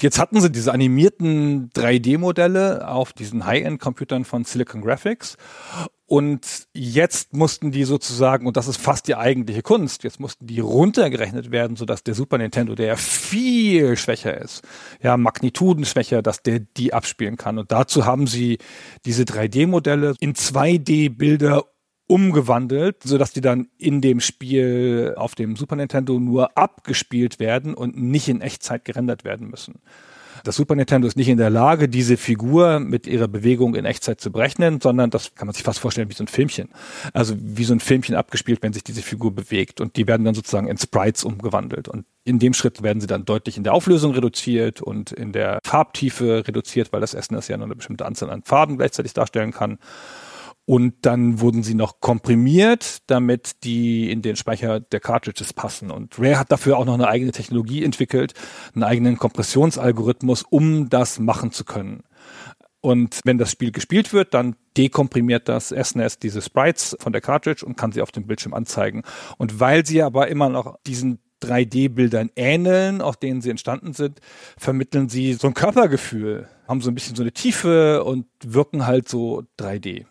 [0.02, 5.38] Jetzt hatten sie diese animierten 3D-Modelle auf diesen High-End-Computern von Silicon Graphics
[6.08, 10.60] und jetzt mussten die sozusagen, und das ist fast die eigentliche Kunst, jetzt mussten die
[10.60, 14.62] runtergerechnet werden, sodass der Super Nintendo, der ja viel schwächer ist,
[15.02, 17.58] ja, magnitudenschwächer, dass der die abspielen kann.
[17.58, 18.60] Und dazu haben sie
[19.06, 21.64] diese 3D-Modelle in 2D-Bilder
[22.08, 27.74] umgewandelt, so dass die dann in dem Spiel auf dem Super Nintendo nur abgespielt werden
[27.74, 29.82] und nicht in Echtzeit gerendert werden müssen.
[30.44, 34.22] Das Super Nintendo ist nicht in der Lage, diese Figur mit ihrer Bewegung in Echtzeit
[34.22, 36.70] zu berechnen, sondern das kann man sich fast vorstellen wie so ein Filmchen.
[37.14, 39.82] Also wie so ein Filmchen abgespielt, wenn sich diese Figur bewegt.
[39.82, 41.88] Und die werden dann sozusagen in Sprites umgewandelt.
[41.88, 45.60] Und in dem Schritt werden sie dann deutlich in der Auflösung reduziert und in der
[45.64, 49.80] Farbtiefe reduziert, weil das SNES ja nur eine bestimmte Anzahl an Farben gleichzeitig darstellen kann.
[50.66, 55.92] Und dann wurden sie noch komprimiert, damit die in den Speicher der Cartridges passen.
[55.92, 58.34] Und Rare hat dafür auch noch eine eigene Technologie entwickelt,
[58.74, 62.04] einen eigenen Kompressionsalgorithmus, um das machen zu können.
[62.82, 67.66] Und wenn das Spiel gespielt wird, dann dekomprimiert das SNES diese Sprites von der Cartridge
[67.66, 69.04] und kann sie auf dem Bildschirm anzeigen.
[69.38, 74.20] Und weil sie aber immer noch diesen 3D-Bildern ähneln, aus denen sie entstanden sind,
[74.58, 79.10] vermitteln sie so ein Körpergefühl, haben so ein bisschen so eine Tiefe und wirken halt
[79.10, 80.06] so 3D.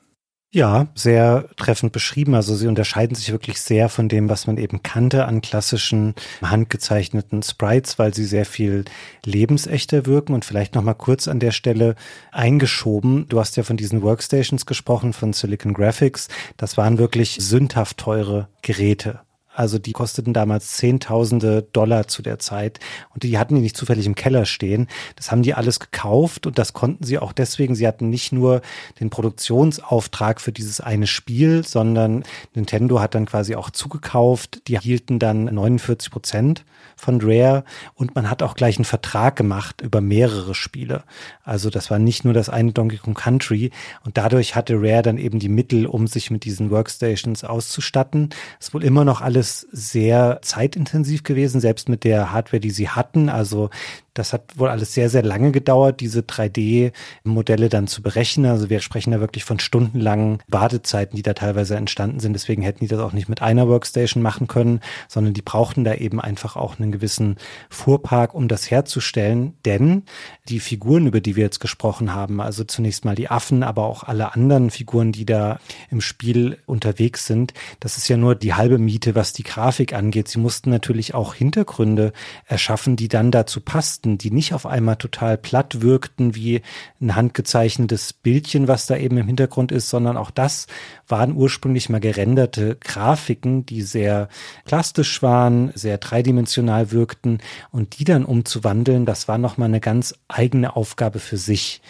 [0.55, 2.36] Ja, sehr treffend beschrieben.
[2.36, 7.43] Also sie unterscheiden sich wirklich sehr von dem, was man eben kannte an klassischen handgezeichneten
[7.43, 8.85] Sprites, weil sie sehr viel
[9.24, 10.32] lebensechter wirken.
[10.32, 11.97] Und vielleicht noch mal kurz an der Stelle
[12.31, 13.28] eingeschoben.
[13.28, 16.28] Du hast ja von diesen Workstations gesprochen, von Silicon Graphics.
[16.56, 19.24] Das waren wirklich sündhaft teure Geräte.
[19.55, 22.81] Also die kosteten damals Zehntausende Dollar zu der Zeit
[23.12, 24.89] und die hatten die nicht zufällig im Keller stehen.
[25.16, 27.74] Das haben die alles gekauft und das konnten sie auch deswegen.
[27.74, 28.62] Sie hatten nicht nur
[28.98, 32.24] den Produktionsauftrag für dieses eine Spiel, sondern
[32.55, 34.66] Nintendo hat dann quasi auch zugekauft.
[34.68, 36.64] Die hielten dann 49 Prozent
[36.97, 37.64] von Rare
[37.94, 41.05] und man hat auch gleich einen Vertrag gemacht über mehrere Spiele.
[41.43, 43.70] Also das war nicht nur das eine Donkey Kong Country
[44.05, 48.31] und dadurch hatte Rare dann eben die Mittel, um sich mit diesen Workstations auszustatten.
[48.60, 53.29] Es wohl immer noch alles sehr zeitintensiv gewesen, selbst mit der Hardware, die sie hatten.
[53.29, 53.71] Also
[54.15, 58.47] das hat wohl alles sehr, sehr lange gedauert, diese 3D-Modelle dann zu berechnen.
[58.47, 62.32] Also wir sprechen da wirklich von stundenlangen Wartezeiten, die da teilweise entstanden sind.
[62.32, 65.95] Deswegen hätten die das auch nicht mit einer Workstation machen können, sondern die brauchten da
[65.95, 67.36] eben einfach auch einen gewissen
[67.70, 69.55] Fuhrpark, um das herzustellen.
[69.65, 70.05] Denn
[70.49, 74.05] die Figuren, über die wir jetzt gesprochen haben, also zunächst mal die Affen, aber auch
[74.05, 75.59] alle anderen Figuren, die da
[75.91, 80.28] im Spiel unterwegs sind, das ist ja nur die halbe Miete, was die Grafik angeht.
[80.28, 82.12] Sie mussten natürlich auch Hintergründe
[82.47, 86.60] erschaffen, die dann dazu passten Texten, die nicht auf einmal total platt wirkten wie
[87.01, 90.66] ein handgezeichnetes Bildchen, was da eben im Hintergrund ist, sondern auch das
[91.09, 94.28] waren ursprünglich mal gerenderte Grafiken, die sehr
[94.64, 97.39] plastisch waren, sehr dreidimensional wirkten
[97.72, 101.81] und die dann umzuwandeln, das war nochmal eine ganz eigene Aufgabe für sich.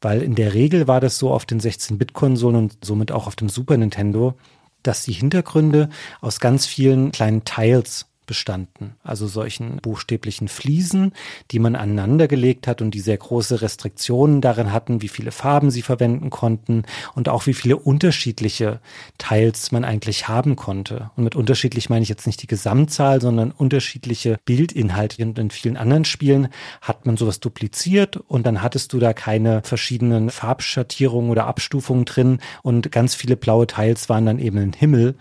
[0.00, 3.48] Weil in der Regel war das so auf den 16-Bit-Konsolen und somit auch auf dem
[3.48, 4.34] Super Nintendo,
[4.82, 5.88] dass die Hintergründe
[6.20, 11.12] aus ganz vielen kleinen Tiles bestanden, also solchen buchstäblichen Fliesen,
[11.50, 15.82] die man aneinandergelegt hat und die sehr große Restriktionen darin hatten, wie viele Farben sie
[15.82, 16.84] verwenden konnten
[17.14, 18.80] und auch wie viele unterschiedliche
[19.18, 21.10] Teils man eigentlich haben konnte.
[21.16, 25.22] Und mit unterschiedlich meine ich jetzt nicht die Gesamtzahl, sondern unterschiedliche Bildinhalte.
[25.22, 26.48] Und in vielen anderen Spielen
[26.80, 32.38] hat man sowas dupliziert und dann hattest du da keine verschiedenen Farbschattierungen oder Abstufungen drin
[32.62, 35.16] und ganz viele blaue Teils waren dann eben im Himmel.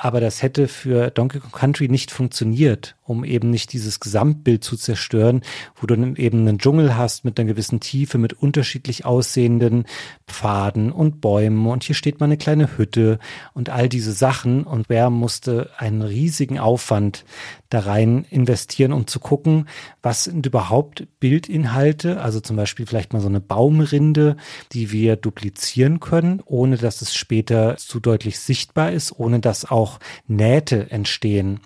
[0.00, 4.76] Aber das hätte für Donkey Kong Country nicht funktioniert, um eben nicht dieses Gesamtbild zu
[4.76, 5.42] zerstören,
[5.74, 9.86] wo du eben einen Dschungel hast mit einer gewissen Tiefe, mit unterschiedlich aussehenden
[10.28, 11.66] Pfaden und Bäumen.
[11.66, 13.18] Und hier steht mal eine kleine Hütte
[13.54, 14.62] und all diese Sachen.
[14.62, 17.24] Und wer musste einen riesigen Aufwand
[17.68, 19.68] da rein investieren, um zu gucken,
[20.02, 24.36] was sind überhaupt Bildinhalte, also zum Beispiel vielleicht mal so eine Baumrinde,
[24.72, 29.98] die wir duplizieren können, ohne dass es später zu deutlich sichtbar ist, ohne dass auch
[30.26, 31.60] Nähte entstehen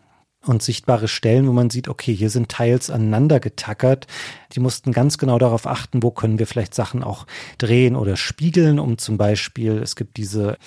[0.44, 4.06] und sichtbare Stellen, wo man sieht, okay, hier sind Teils aneinander getackert.
[4.52, 7.26] Die mussten ganz genau darauf achten, wo können wir vielleicht Sachen auch
[7.58, 10.58] drehen oder spiegeln, um zum Beispiel, es gibt diese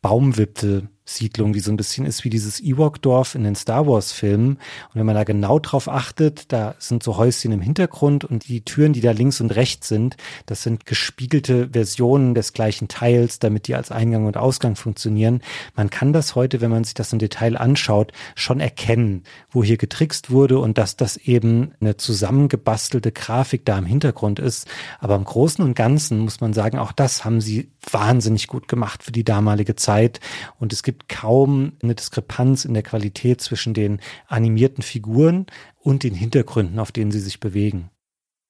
[0.00, 4.50] Baumwipfel, Siedlung, die so ein bisschen ist wie dieses Ewok-Dorf in den Star Wars-Filmen.
[4.56, 8.60] Und wenn man da genau drauf achtet, da sind so Häuschen im Hintergrund und die
[8.60, 10.16] Türen, die da links und rechts sind,
[10.46, 15.40] das sind gespiegelte Versionen des gleichen Teils, damit die als Eingang und Ausgang funktionieren.
[15.74, 19.78] Man kann das heute, wenn man sich das im Detail anschaut, schon erkennen, wo hier
[19.78, 24.68] getrickst wurde und dass das eben eine zusammengebastelte Grafik da im Hintergrund ist.
[25.00, 29.02] Aber im Großen und Ganzen muss man sagen, auch das haben sie wahnsinnig gut gemacht
[29.02, 30.20] für die damalige Zeit.
[30.58, 35.46] Und es gibt gibt kaum eine Diskrepanz in der Qualität zwischen den animierten Figuren
[35.78, 37.90] und den Hintergründen, auf denen sie sich bewegen.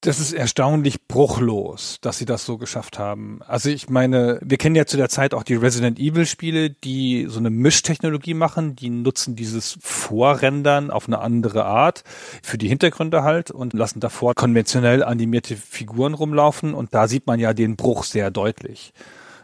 [0.00, 3.40] Das ist erstaunlich bruchlos, dass sie das so geschafft haben.
[3.42, 7.26] Also ich meine, wir kennen ja zu der Zeit auch die Resident Evil Spiele, die
[7.28, 12.04] so eine Mischtechnologie machen, die nutzen dieses Vorrendern auf eine andere Art
[12.44, 17.40] für die Hintergründe halt und lassen davor konventionell animierte Figuren rumlaufen und da sieht man
[17.40, 18.92] ja den Bruch sehr deutlich.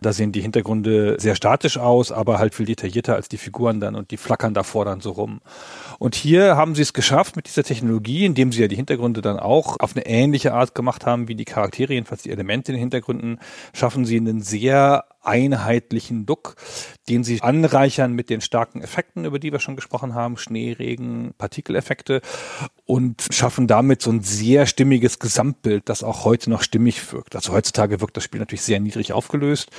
[0.04, 3.94] Da sehen die Hintergründe sehr statisch aus, aber halt viel detaillierter als die Figuren dann
[3.94, 5.40] und die flackern davor dann so rum.
[5.98, 9.38] Und hier haben sie es geschafft mit dieser Technologie, indem sie ja die Hintergründe dann
[9.38, 12.80] auch auf eine ähnliche Art gemacht haben wie die Charaktere, jedenfalls die Elemente in den
[12.80, 13.38] Hintergründen,
[13.72, 16.56] schaffen sie einen sehr einheitlichen Look,
[17.08, 22.20] den sie anreichern mit den starken Effekten, über die wir schon gesprochen haben, Schneeregen, Partikeleffekte
[22.84, 27.34] und schaffen damit so ein sehr stimmiges Gesamtbild, das auch heute noch stimmig wirkt.
[27.34, 29.70] Also heutzutage wirkt das Spiel natürlich sehr niedrig aufgelöst,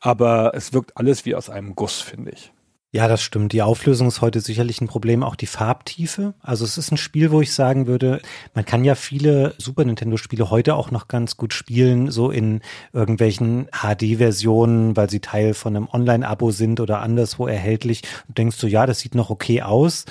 [0.00, 2.53] aber es wirkt alles wie aus einem Guss, finde ich.
[2.94, 3.52] Ja, das stimmt.
[3.52, 6.32] Die Auflösung ist heute sicherlich ein Problem, auch die Farbtiefe.
[6.40, 8.22] Also es ist ein Spiel, wo ich sagen würde,
[8.54, 12.60] man kann ja viele Super Nintendo Spiele heute auch noch ganz gut spielen, so in
[12.92, 18.02] irgendwelchen HD-Versionen, weil sie Teil von einem Online-Abo sind oder anderswo erhältlich.
[18.28, 20.04] Du denkst so, ja, das sieht noch okay aus.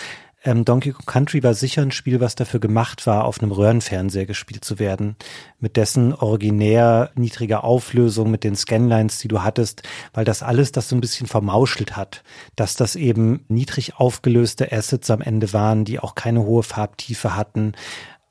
[0.45, 4.25] Ähm, Donkey Kong Country war sicher ein Spiel, was dafür gemacht war, auf einem Röhrenfernseher
[4.25, 5.15] gespielt zu werden.
[5.59, 9.83] Mit dessen originär niedriger Auflösung, mit den Scanlines, die du hattest,
[10.13, 12.23] weil das alles das so ein bisschen vermauschelt hat.
[12.57, 17.73] Dass das eben niedrig aufgelöste Assets am Ende waren, die auch keine hohe Farbtiefe hatten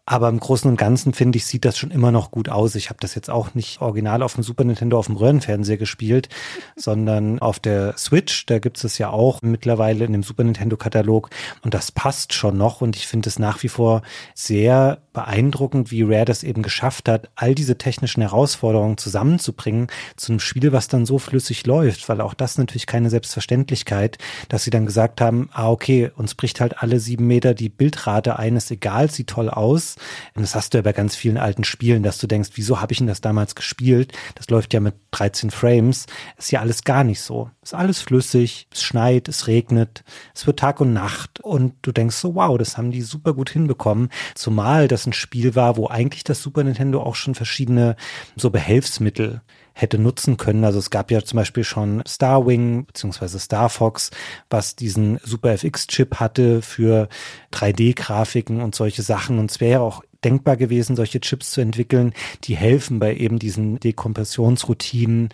[0.04, 2.74] Aber im Großen und Ganzen finde ich, sieht das schon immer noch gut aus.
[2.74, 6.28] Ich habe das jetzt auch nicht original auf dem Super Nintendo auf dem Röhrenfernseher gespielt,
[6.76, 8.46] sondern auf der Switch.
[8.46, 11.30] Da gibt es ja auch mittlerweile in dem Super Nintendo Katalog
[11.62, 12.80] und das passt schon noch.
[12.80, 14.02] Und ich finde es nach wie vor
[14.34, 20.40] sehr beeindruckend, wie Rare das eben geschafft hat, all diese technischen Herausforderungen zusammenzubringen zu einem
[20.40, 24.18] Spiel, was dann so flüssig läuft, weil auch das natürlich keine Selbstverständlichkeit,
[24.48, 28.38] dass sie dann gesagt haben, ah okay, uns bricht halt alle sieben Meter die Bildrate
[28.38, 29.91] ein, ist egal, sieht toll aus.
[30.34, 32.98] Das hast du ja bei ganz vielen alten Spielen, dass du denkst, wieso habe ich
[32.98, 34.12] denn das damals gespielt?
[34.34, 36.06] Das läuft ja mit 13 Frames.
[36.36, 37.50] Ist ja alles gar nicht so.
[37.62, 40.04] Ist alles flüssig, es schneit, es regnet,
[40.34, 43.50] es wird Tag und Nacht und du denkst so, wow, das haben die super gut
[43.50, 44.08] hinbekommen.
[44.34, 47.96] Zumal das ein Spiel war, wo eigentlich das Super Nintendo auch schon verschiedene
[48.36, 49.42] so Behelfsmittel
[49.74, 50.64] hätte nutzen können.
[50.64, 54.10] Also es gab ja zum Beispiel schon Starwing beziehungsweise Star Fox,
[54.50, 57.08] was diesen Super FX-Chip hatte für
[57.52, 59.38] 3D-Grafiken und solche Sachen.
[59.38, 62.12] Und es wäre auch denkbar gewesen, solche Chips zu entwickeln,
[62.44, 65.30] die helfen bei eben diesen Dekompressionsroutinen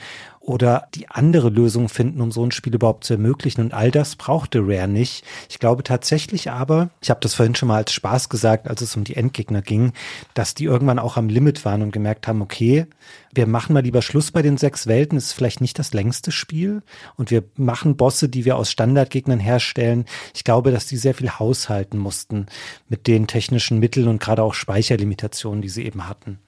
[0.48, 3.60] oder die andere Lösung finden, um so ein Spiel überhaupt zu ermöglichen.
[3.60, 5.24] Und all das brauchte Rare nicht.
[5.50, 8.96] Ich glaube tatsächlich aber, ich habe das vorhin schon mal als Spaß gesagt, als es
[8.96, 9.92] um die Endgegner ging,
[10.32, 12.86] dass die irgendwann auch am Limit waren und gemerkt haben, okay,
[13.34, 15.18] wir machen mal lieber Schluss bei den sechs Welten.
[15.18, 16.82] Ist vielleicht nicht das längste Spiel.
[17.16, 20.06] Und wir machen Bosse, die wir aus Standardgegnern herstellen.
[20.34, 22.46] Ich glaube, dass die sehr viel haushalten mussten
[22.88, 26.38] mit den technischen Mitteln und gerade auch Speicherlimitationen, die sie eben hatten.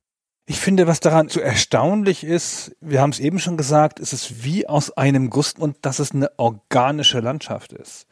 [0.50, 4.42] Ich finde, was daran so erstaunlich ist, wir haben es eben schon gesagt, es ist
[4.42, 8.08] wie aus einem Guss und dass es eine organische Landschaft ist.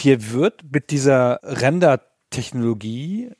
[0.00, 3.32] Hier wird mit dieser Render-Technologie,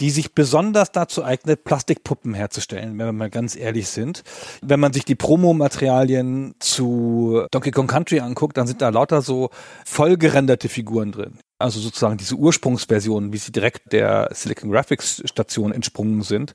[0.00, 4.22] die sich besonders dazu eignet, Plastikpuppen herzustellen, wenn wir mal ganz ehrlich sind.
[4.62, 9.50] Wenn man sich die Promomaterialien zu Donkey Kong Country anguckt, dann sind da lauter so
[9.84, 16.22] vollgerenderte Figuren drin also sozusagen diese Ursprungsversion, wie sie direkt der Silicon Graphics Station entsprungen
[16.22, 16.54] sind.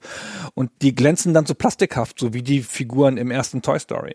[0.54, 4.14] Und die glänzen dann so plastikhaft, so wie die Figuren im ersten Toy Story.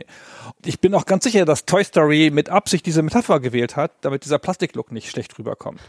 [0.64, 4.24] Ich bin auch ganz sicher, dass Toy Story mit Absicht diese Metapher gewählt hat, damit
[4.24, 5.80] dieser Plastiklook nicht schlecht rüberkommt.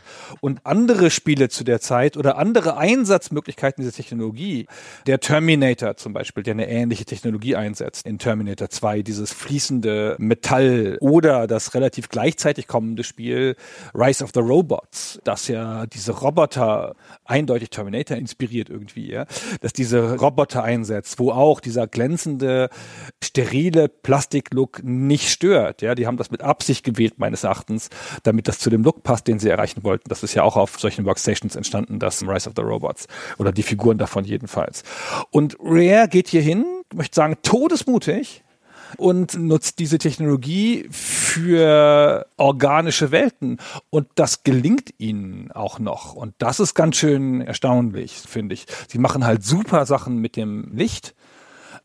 [0.42, 4.68] Und andere Spiele zu der Zeit oder andere Einsatzmöglichkeiten dieser Technologie,
[5.08, 10.98] der Terminator zum Beispiel, der eine ähnliche Technologie einsetzt in Terminator 2, dieses fließende Metall
[11.00, 13.56] oder das relativ gleichzeitig kommende Spiel
[13.94, 16.96] Rise of the Robot Robots, dass ja diese Roboter
[17.26, 19.26] eindeutig Terminator inspiriert irgendwie, ja,
[19.62, 22.70] dass diese Roboter einsetzt, wo auch dieser glänzende,
[23.24, 27.90] sterile Plastiklook nicht stört, ja, die haben das mit Absicht gewählt meines Erachtens,
[28.24, 30.10] damit das zu dem Look passt, den sie erreichen wollten.
[30.10, 33.08] Das ist ja auch auf solchen Workstations entstanden, das Rise of the Robots
[33.38, 34.84] oder die Figuren davon jedenfalls.
[35.30, 38.44] Und Rare geht hier hin, möchte sagen, todesmutig,
[38.98, 43.58] und nutzt diese Technologie für organische Welten.
[43.90, 46.14] Und das gelingt ihnen auch noch.
[46.16, 48.66] Und das ist ganz schön erstaunlich, finde ich.
[48.88, 51.16] Sie machen halt super Sachen mit dem Licht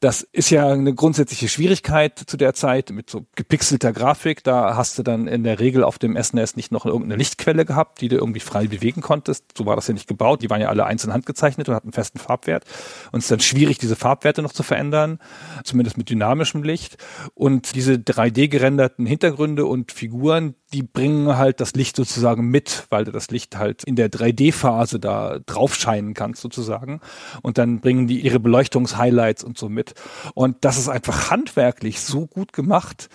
[0.01, 4.45] das ist ja eine grundsätzliche Schwierigkeit zu der Zeit mit so gepixelter Grafik.
[4.45, 8.01] Da hast du dann in der Regel auf dem SNES nicht noch irgendeine Lichtquelle gehabt,
[8.01, 9.45] die du irgendwie frei bewegen konntest.
[9.57, 10.43] So war das ja nicht gebaut.
[10.43, 12.65] Die waren ja alle einzeln handgezeichnet und hatten einen festen Farbwert.
[13.13, 15.19] Und es ist dann schwierig, diese Farbwerte noch zu verändern,
[15.65, 16.97] zumindest mit dynamischem Licht.
[17.35, 23.05] Und diese 3D gerenderten Hintergründe und Figuren, die bringen halt das Licht sozusagen mit, weil
[23.05, 27.01] du das Licht halt in der 3D-Phase da drauf scheinen kannst sozusagen.
[27.43, 29.84] Und dann bringen die ihre Beleuchtungshighlights und so mit.
[30.35, 33.09] Und das ist einfach handwerklich so gut gemacht,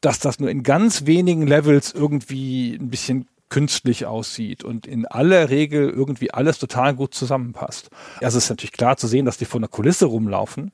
[0.00, 5.50] dass das nur in ganz wenigen Levels irgendwie ein bisschen künstlich aussieht und in aller
[5.50, 7.90] Regel irgendwie alles total gut zusammenpasst.
[8.20, 10.72] Also es ist natürlich klar zu sehen, dass die vor einer Kulisse rumlaufen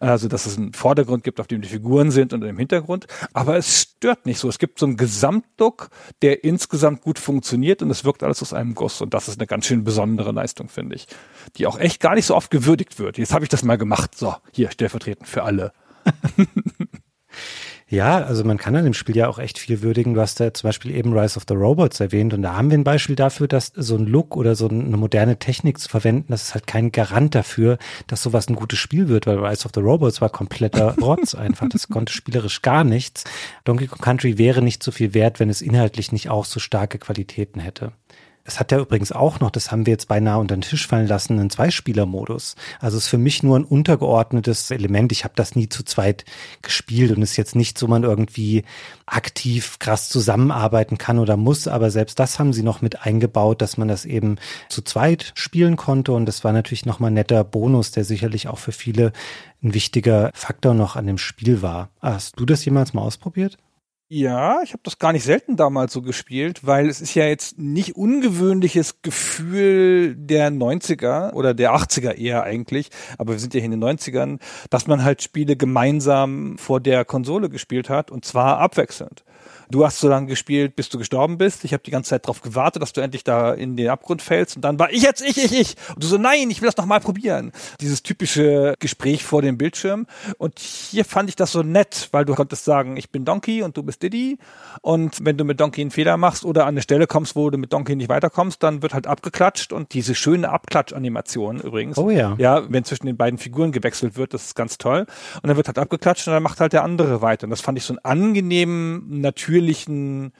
[0.00, 3.06] also, dass es einen Vordergrund gibt, auf dem die Figuren sind und im Hintergrund.
[3.32, 4.48] Aber es stört nicht so.
[4.48, 5.90] Es gibt so einen Gesamtlook,
[6.22, 9.00] der insgesamt gut funktioniert und es wirkt alles aus einem Guss.
[9.00, 11.06] Und das ist eine ganz schön besondere Leistung, finde ich.
[11.56, 13.18] Die auch echt gar nicht so oft gewürdigt wird.
[13.18, 14.16] Jetzt habe ich das mal gemacht.
[14.16, 15.72] So, hier stellvertretend für alle.
[17.90, 20.12] Ja, also man kann an dem Spiel ja auch echt viel würdigen.
[20.12, 22.76] Du hast ja zum Beispiel eben Rise of the Robots erwähnt und da haben wir
[22.76, 26.42] ein Beispiel dafür, dass so ein Look oder so eine moderne Technik zu verwenden, das
[26.42, 29.80] ist halt kein Garant dafür, dass sowas ein gutes Spiel wird, weil Rise of the
[29.80, 31.68] Robots war kompletter Rotz einfach.
[31.70, 33.24] Das konnte spielerisch gar nichts.
[33.64, 36.98] Donkey Kong Country wäre nicht so viel wert, wenn es inhaltlich nicht auch so starke
[36.98, 37.92] Qualitäten hätte.
[38.48, 41.06] Es hat ja übrigens auch noch, das haben wir jetzt beinahe unter den Tisch fallen
[41.06, 42.56] lassen, einen Zweispieler-Modus.
[42.80, 45.12] Also es ist für mich nur ein untergeordnetes Element.
[45.12, 46.24] Ich habe das nie zu zweit
[46.62, 48.64] gespielt und ist jetzt nicht so, man irgendwie
[49.04, 51.68] aktiv krass zusammenarbeiten kann oder muss.
[51.68, 54.36] Aber selbst das haben sie noch mit eingebaut, dass man das eben
[54.70, 56.12] zu zweit spielen konnte.
[56.12, 59.12] Und das war natürlich nochmal ein netter Bonus, der sicherlich auch für viele
[59.62, 61.90] ein wichtiger Faktor noch an dem Spiel war.
[62.00, 63.58] Hast du das jemals mal ausprobiert?
[64.10, 67.58] Ja, ich habe das gar nicht selten damals so gespielt, weil es ist ja jetzt
[67.58, 73.70] nicht ungewöhnliches Gefühl der 90er oder der 80er eher eigentlich, aber wir sind ja hier
[73.70, 74.38] in den 90ern,
[74.70, 79.24] dass man halt Spiele gemeinsam vor der Konsole gespielt hat und zwar abwechselnd.
[79.70, 81.64] Du hast so lange gespielt, bis du gestorben bist.
[81.64, 84.56] Ich habe die ganze Zeit darauf gewartet, dass du endlich da in den Abgrund fällst.
[84.56, 85.76] Und dann war ich jetzt, ich, ich, ich.
[85.94, 87.52] Und du so, nein, ich will das noch mal probieren.
[87.80, 90.06] Dieses typische Gespräch vor dem Bildschirm.
[90.38, 93.76] Und hier fand ich das so nett, weil du konntest sagen, ich bin Donkey und
[93.76, 94.38] du bist Diddy.
[94.80, 97.58] Und wenn du mit Donkey einen Fehler machst oder an eine Stelle kommst, wo du
[97.58, 99.74] mit Donkey nicht weiterkommst, dann wird halt abgeklatscht.
[99.74, 101.98] Und diese schöne Abklatsch-Animation übrigens.
[101.98, 102.34] Oh ja.
[102.38, 105.00] Ja, wenn zwischen den beiden Figuren gewechselt wird, das ist ganz toll.
[105.42, 107.44] Und dann wird halt abgeklatscht und dann macht halt der andere weiter.
[107.44, 110.32] Und das fand ich so einen angenehmen, natürlichen natürlichen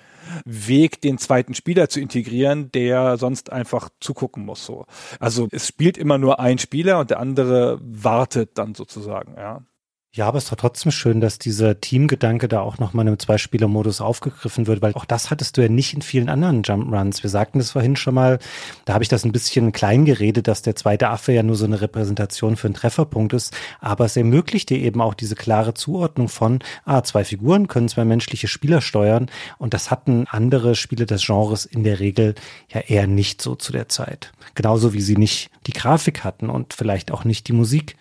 [0.45, 4.65] Weg, den zweiten Spieler zu integrieren, der sonst einfach zugucken muss.
[4.65, 4.87] So.
[5.19, 9.63] Also es spielt immer nur ein Spieler und der andere wartet dann sozusagen, ja.
[10.15, 14.67] Ja, aber es war trotzdem schön, dass dieser Teamgedanke da auch nochmal im Zweispieler-Modus aufgegriffen
[14.67, 17.23] wird, weil auch das hattest du ja nicht in vielen anderen Jump-Runs.
[17.23, 18.39] Wir sagten das vorhin schon mal,
[18.87, 21.67] da habe ich das ein bisschen klein geredet, dass der zweite Affe ja nur so
[21.67, 26.29] eine Repräsentation für einen Trefferpunkt ist, aber es ermöglicht dir eben auch diese klare Zuordnung
[26.29, 31.27] von, ah, zwei Figuren können zwei menschliche Spieler steuern und das hatten andere Spiele des
[31.27, 32.35] Genres in der Regel
[32.73, 34.33] ja eher nicht so zu der Zeit.
[34.55, 37.97] Genauso wie sie nicht die Grafik hatten und vielleicht auch nicht die Musik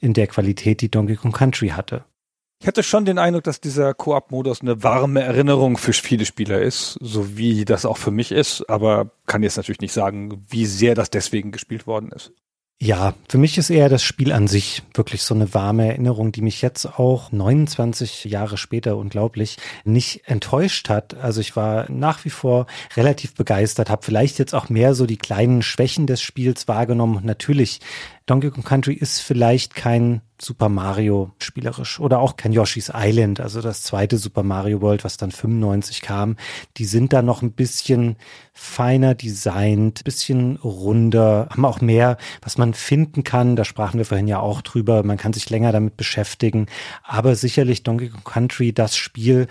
[0.00, 2.04] in der Qualität, die Donkey Kong Country hatte.
[2.62, 6.98] Ich hatte schon den Eindruck, dass dieser Koop-Modus eine warme Erinnerung für viele Spieler ist,
[7.00, 10.94] so wie das auch für mich ist, aber kann jetzt natürlich nicht sagen, wie sehr
[10.94, 12.32] das deswegen gespielt worden ist.
[12.82, 16.40] Ja, für mich ist eher das Spiel an sich wirklich so eine warme Erinnerung, die
[16.40, 21.12] mich jetzt auch 29 Jahre später unglaublich nicht enttäuscht hat.
[21.14, 22.66] Also ich war nach wie vor
[22.96, 27.20] relativ begeistert, habe vielleicht jetzt auch mehr so die kleinen Schwächen des Spiels wahrgenommen.
[27.22, 27.80] natürlich
[28.26, 33.60] Donkey Kong Country ist vielleicht kein Super Mario spielerisch oder auch kein Yoshi's Island, also
[33.60, 36.36] das zweite Super Mario World, was dann 95 kam.
[36.76, 38.16] Die sind da noch ein bisschen
[38.52, 43.56] feiner designt, bisschen runder, haben auch mehr, was man finden kann.
[43.56, 45.02] Da sprachen wir vorhin ja auch drüber.
[45.02, 46.66] Man kann sich länger damit beschäftigen.
[47.02, 49.46] Aber sicherlich Donkey Kong Country das Spiel,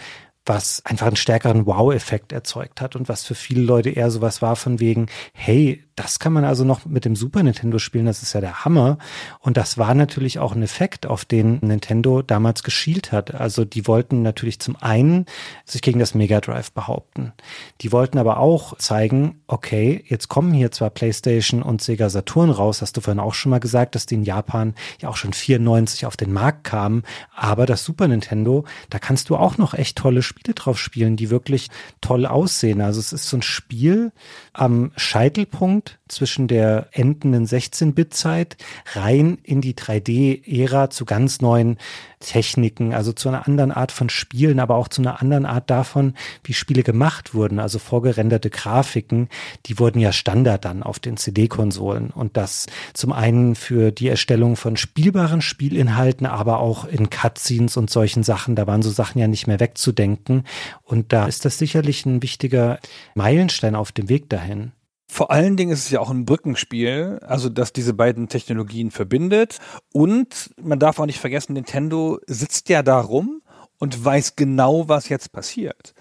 [0.45, 4.55] was einfach einen stärkeren Wow-Effekt erzeugt hat und was für viele Leute eher sowas war
[4.55, 8.31] von wegen, hey, das kann man also noch mit dem Super Nintendo spielen, das ist
[8.31, 8.99] ja der Hammer.
[9.41, 13.35] Und das war natürlich auch ein Effekt, auf den Nintendo damals geschielt hat.
[13.35, 15.25] Also die wollten natürlich zum einen
[15.65, 17.33] sich gegen das Mega Drive behaupten.
[17.81, 22.81] Die wollten aber auch zeigen, okay, jetzt kommen hier zwar PlayStation und Sega Saturn raus,
[22.81, 26.05] hast du vorhin auch schon mal gesagt, dass die in Japan ja auch schon 94
[26.05, 27.03] auf den Markt kamen,
[27.35, 31.29] aber das Super Nintendo, da kannst du auch noch echt tolle Spiele drauf spielen, die
[31.29, 31.67] wirklich
[31.99, 32.79] toll aussehen.
[32.79, 34.13] Also es ist so ein Spiel
[34.59, 38.57] am Scheitelpunkt zwischen der endenden 16-Bit-Zeit
[38.93, 41.77] rein in die 3D-Ära zu ganz neuen
[42.19, 46.15] Techniken, also zu einer anderen Art von Spielen, aber auch zu einer anderen Art davon,
[46.43, 47.59] wie Spiele gemacht wurden.
[47.59, 49.29] Also vorgerenderte Grafiken,
[49.65, 52.09] die wurden ja Standard dann auf den CD-Konsolen.
[52.09, 57.89] Und das zum einen für die Erstellung von spielbaren Spielinhalten, aber auch in Cutscenes und
[57.89, 58.55] solchen Sachen.
[58.55, 60.43] Da waren so Sachen ja nicht mehr wegzudenken.
[60.83, 62.79] Und da ist das sicherlich ein wichtiger
[63.15, 64.73] Meilenstein auf dem Weg dahin.
[65.11, 69.57] Vor allen Dingen ist es ja auch ein Brückenspiel, also das diese beiden Technologien verbindet.
[69.91, 73.41] Und man darf auch nicht vergessen, Nintendo sitzt ja da rum
[73.79, 75.95] und weiß genau, was jetzt passiert.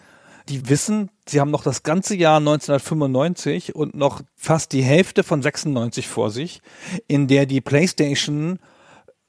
[0.51, 5.41] Die wissen, sie haben noch das ganze Jahr 1995 und noch fast die Hälfte von
[5.41, 6.61] 96 vor sich,
[7.07, 8.59] in der die PlayStation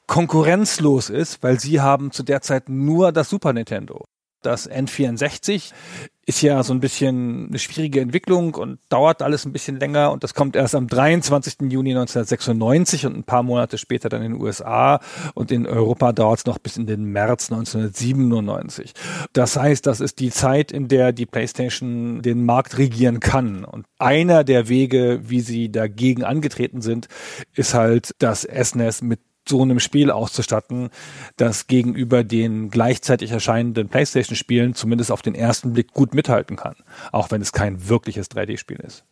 [0.07, 4.03] konkurrenzlos ist, weil sie haben zu der Zeit nur das Super Nintendo.
[4.41, 5.72] Das N64
[6.30, 10.24] ist ja so ein bisschen eine schwierige Entwicklung und dauert alles ein bisschen länger und
[10.24, 11.72] das kommt erst am 23.
[11.72, 14.99] Juni 1996 und ein paar Monate später dann in den USA
[15.34, 18.94] und in Europa dauert es noch bis in den März 1997.
[19.34, 23.88] Das heißt, das ist die Zeit, in der die PlayStation den Markt regieren kann und
[23.98, 27.07] einer der Wege, wie sie dagegen angetreten sind,
[27.56, 30.90] ist halt das SNES mit so einem Spiel auszustatten,
[31.38, 36.76] das gegenüber den gleichzeitig erscheinenden PlayStation-Spielen zumindest auf den ersten Blick gut mithalten kann,
[37.11, 39.06] auch wenn es kein wirkliches 3D-Spiel ist.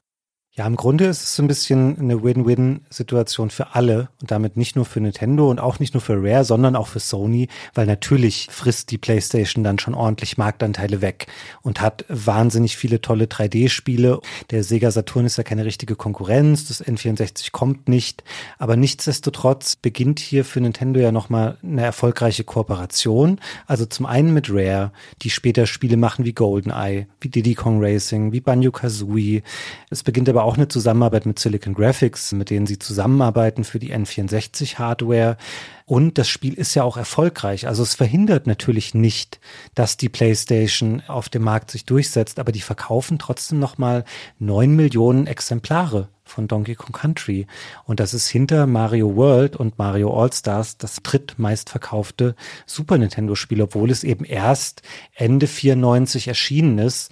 [0.57, 4.75] Ja, im Grunde ist es so ein bisschen eine Win-Win-Situation für alle und damit nicht
[4.75, 8.47] nur für Nintendo und auch nicht nur für Rare, sondern auch für Sony, weil natürlich
[8.49, 11.27] frisst die PlayStation dann schon ordentlich Marktanteile weg
[11.61, 14.19] und hat wahnsinnig viele tolle 3D-Spiele.
[14.49, 18.23] Der Sega Saturn ist ja keine richtige Konkurrenz, das N64 kommt nicht,
[18.57, 23.39] aber nichtsdestotrotz beginnt hier für Nintendo ja nochmal eine erfolgreiche Kooperation.
[23.67, 28.31] Also zum einen mit Rare, die später Spiele machen wie GoldenEye, wie Diddy Kong Racing,
[28.31, 29.43] wie Banjo-Kazooie.
[29.91, 33.93] Es beginnt aber auch eine Zusammenarbeit mit Silicon Graphics, mit denen sie zusammenarbeiten für die
[33.93, 35.37] N64-Hardware.
[35.85, 37.67] Und das Spiel ist ja auch erfolgreich.
[37.67, 39.39] Also es verhindert natürlich nicht,
[39.75, 44.05] dass die PlayStation auf dem Markt sich durchsetzt, aber die verkaufen trotzdem nochmal
[44.39, 47.47] neun Millionen Exemplare von Donkey Kong Country.
[47.85, 54.03] Und das ist hinter Mario World und Mario All-Stars das drittmeistverkaufte Super Nintendo-Spiel, obwohl es
[54.03, 54.81] eben erst
[55.15, 57.11] Ende 94 erschienen ist.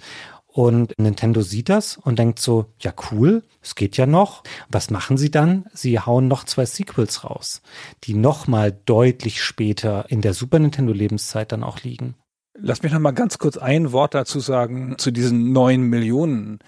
[0.56, 4.42] Und Nintendo sieht das und denkt so, ja cool, es geht ja noch.
[4.70, 5.66] Was machen sie dann?
[5.74, 7.60] Sie hauen noch zwei Sequels raus,
[8.04, 12.14] die nochmal deutlich später in der Super Nintendo Lebenszeit dann auch liegen.
[12.58, 16.60] Lass mich noch mal ganz kurz ein Wort dazu sagen zu diesen neun Millionen.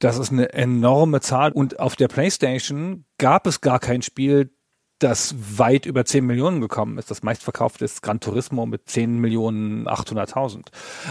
[0.00, 1.52] Das ist eine enorme Zahl.
[1.52, 4.50] Und auf der PlayStation gab es gar kein Spiel,
[4.98, 7.10] das weit über 10 Millionen gekommen ist.
[7.10, 10.66] Das meistverkaufte ist Gran Turismo mit 10 Millionen 800.000.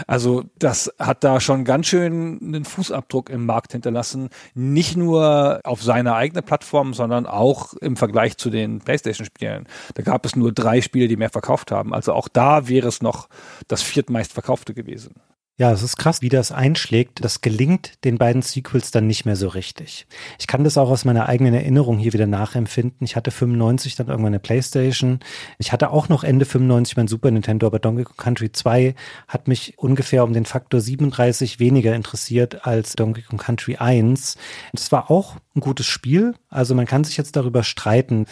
[0.06, 4.30] Also das hat da schon ganz schön einen Fußabdruck im Markt hinterlassen.
[4.54, 9.66] Nicht nur auf seiner eigenen Plattform, sondern auch im Vergleich zu den PlayStation-Spielen.
[9.94, 11.92] Da gab es nur drei Spiele, die mehr verkauft haben.
[11.92, 13.28] Also auch da wäre es noch
[13.68, 15.14] das viertmeistverkaufte gewesen.
[15.56, 17.24] Ja, es ist krass, wie das einschlägt.
[17.24, 20.08] Das gelingt den beiden Sequels dann nicht mehr so richtig.
[20.36, 23.04] Ich kann das auch aus meiner eigenen Erinnerung hier wieder nachempfinden.
[23.04, 25.20] Ich hatte 95 dann irgendwann eine Playstation.
[25.58, 28.96] Ich hatte auch noch Ende 95 mein Super Nintendo, aber Donkey Kong Country 2
[29.28, 34.36] hat mich ungefähr um den Faktor 37 weniger interessiert als Donkey Kong Country 1.
[34.72, 36.34] Es war auch ein gutes Spiel.
[36.48, 38.26] Also man kann sich jetzt darüber streiten,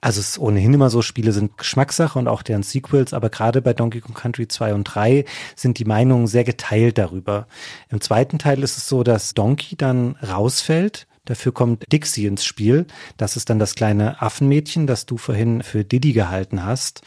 [0.00, 3.62] also es ist ohnehin immer so, Spiele sind Geschmackssache und auch deren Sequels, aber gerade
[3.62, 5.24] bei Donkey Kong Country 2 und 3
[5.56, 7.46] sind die Meinungen sehr geteilt darüber.
[7.90, 11.06] Im zweiten Teil ist es so, dass Donkey dann rausfällt.
[11.24, 12.86] Dafür kommt Dixie ins Spiel.
[13.18, 17.02] Das ist dann das kleine Affenmädchen, das du vorhin für Diddy gehalten hast.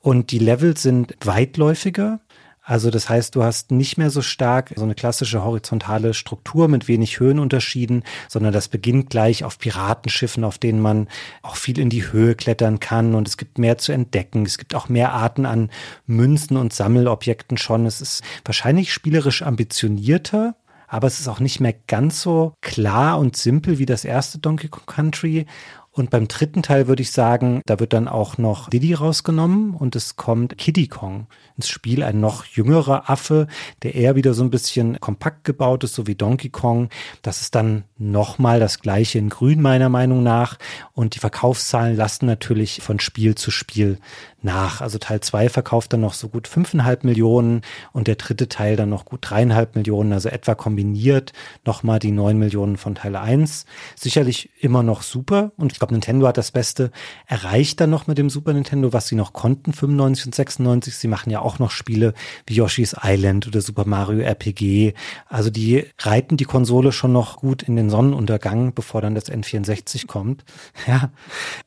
[0.00, 2.20] Und die Levels sind weitläufiger.
[2.64, 6.86] Also das heißt, du hast nicht mehr so stark so eine klassische horizontale Struktur mit
[6.86, 11.08] wenig Höhenunterschieden, sondern das beginnt gleich auf Piratenschiffen, auf denen man
[11.42, 14.46] auch viel in die Höhe klettern kann und es gibt mehr zu entdecken.
[14.46, 15.70] Es gibt auch mehr Arten an
[16.06, 17.84] Münzen und Sammelobjekten schon.
[17.84, 20.54] Es ist wahrscheinlich spielerisch ambitionierter,
[20.86, 24.68] aber es ist auch nicht mehr ganz so klar und simpel wie das erste Donkey
[24.68, 25.46] Kong Country.
[25.94, 29.94] Und beim dritten Teil würde ich sagen, da wird dann auch noch Diddy rausgenommen und
[29.94, 33.46] es kommt Kiddy Kong ins Spiel, ein noch jüngerer Affe,
[33.82, 36.88] der eher wieder so ein bisschen kompakt gebaut ist, so wie Donkey Kong.
[37.20, 40.56] Das ist dann nochmal das gleiche in Grün meiner Meinung nach.
[40.94, 43.98] Und die Verkaufszahlen lassen natürlich von Spiel zu Spiel
[44.44, 44.80] nach.
[44.80, 47.62] Also Teil zwei verkauft dann noch so gut fünfeinhalb Millionen
[47.92, 51.32] und der dritte Teil dann noch gut dreieinhalb Millionen, also etwa kombiniert
[51.64, 53.66] nochmal die neun Millionen von Teil eins.
[53.96, 56.90] Sicherlich immer noch super und ich glaube, Nintendo hat das Beste
[57.26, 60.96] erreicht dann noch mit dem Super Nintendo, was sie noch konnten, 95 und 96.
[60.96, 62.14] Sie machen ja auch noch Spiele
[62.46, 64.94] wie Yoshi's Island oder Super Mario RPG.
[65.28, 70.06] Also die reiten die Konsole schon noch gut in den Sonnenuntergang, bevor dann das N64
[70.06, 70.44] kommt.
[70.88, 71.10] Ja.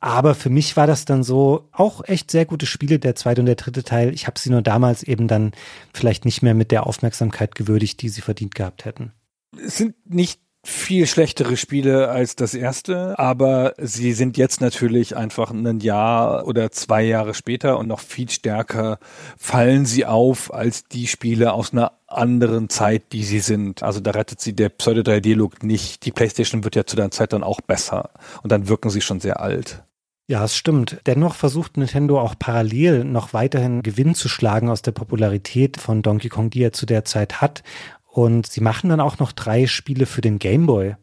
[0.02, 3.46] Aber für mich war das dann so auch echt sehr gute Spiele, der zweite und
[3.46, 4.14] der dritte Teil.
[4.14, 5.52] Ich habe sie nur damals eben dann
[5.94, 9.12] vielleicht nicht mehr mit der Aufmerksamkeit gewürdigt, die sie verdient gehabt hätten.
[9.58, 15.52] Es sind nicht viel schlechtere Spiele als das erste, aber sie sind jetzt natürlich einfach
[15.52, 18.98] ein Jahr oder zwei Jahre später und noch viel stärker
[19.38, 23.84] fallen sie auf als die Spiele aus einer anderen Zeit, die sie sind.
[23.84, 26.06] Also da rettet sie der Pseudo-3D-Look nicht.
[26.06, 28.10] Die PlayStation wird ja zu der Zeit dann auch besser
[28.42, 29.84] und dann wirken sie schon sehr alt.
[30.28, 30.98] Ja, es stimmt.
[31.06, 36.30] Dennoch versucht Nintendo auch parallel noch weiterhin Gewinn zu schlagen aus der Popularität von Donkey
[36.30, 37.62] Kong, die er zu der Zeit hat.
[38.08, 40.96] Und sie machen dann auch noch drei Spiele für den Game Boy,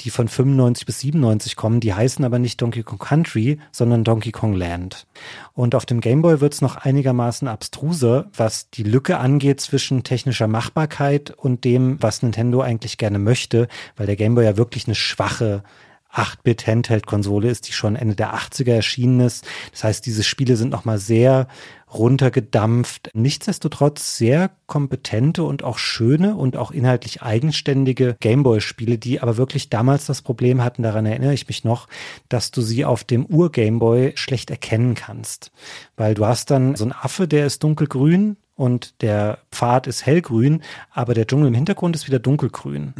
[0.00, 1.80] die von 95 bis 97 kommen.
[1.80, 5.06] Die heißen aber nicht Donkey Kong Country, sondern Donkey Kong Land.
[5.52, 10.04] Und auf dem Game Boy wird es noch einigermaßen abstruser, was die Lücke angeht zwischen
[10.04, 14.86] technischer Machbarkeit und dem, was Nintendo eigentlich gerne möchte, weil der Game Boy ja wirklich
[14.86, 15.64] eine schwache
[16.14, 19.46] 8-Bit-Handheld-Konsole ist, die schon Ende der 80er erschienen ist.
[19.72, 21.46] Das heißt, diese Spiele sind nochmal sehr
[21.92, 23.10] runtergedampft.
[23.14, 30.06] Nichtsdestotrotz sehr kompetente und auch schöne und auch inhaltlich eigenständige Gameboy-Spiele, die aber wirklich damals
[30.06, 31.88] das Problem hatten, daran erinnere ich mich noch,
[32.28, 35.50] dass du sie auf dem Ur-Gameboy schlecht erkennen kannst.
[35.96, 40.62] Weil du hast dann so einen Affe, der ist dunkelgrün und der Pfad ist hellgrün,
[40.90, 42.92] aber der Dschungel im Hintergrund ist wieder dunkelgrün.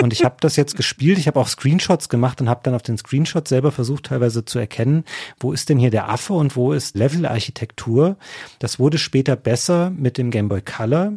[0.00, 2.82] Und ich habe das jetzt gespielt, ich habe auch Screenshots gemacht und habe dann auf
[2.82, 5.04] den Screenshots selber versucht teilweise zu erkennen,
[5.40, 8.16] wo ist denn hier der Affe und wo ist Levelarchitektur.
[8.60, 11.14] Das wurde später besser mit dem Game Boy Color.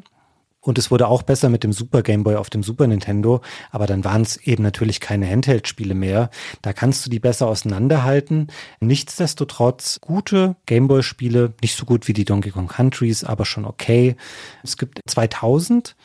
[0.65, 3.85] Und es wurde auch besser mit dem Super Game Boy auf dem Super Nintendo, aber
[3.85, 6.31] dann waren es eben natürlich keine Handheld-Spiele mehr.
[6.63, 8.47] Da kannst du die besser auseinanderhalten.
[8.79, 14.15] Nichtsdestotrotz gute Game Boy-Spiele, nicht so gut wie die Donkey Kong Countries, aber schon okay.
[14.63, 15.95] Es gibt 2000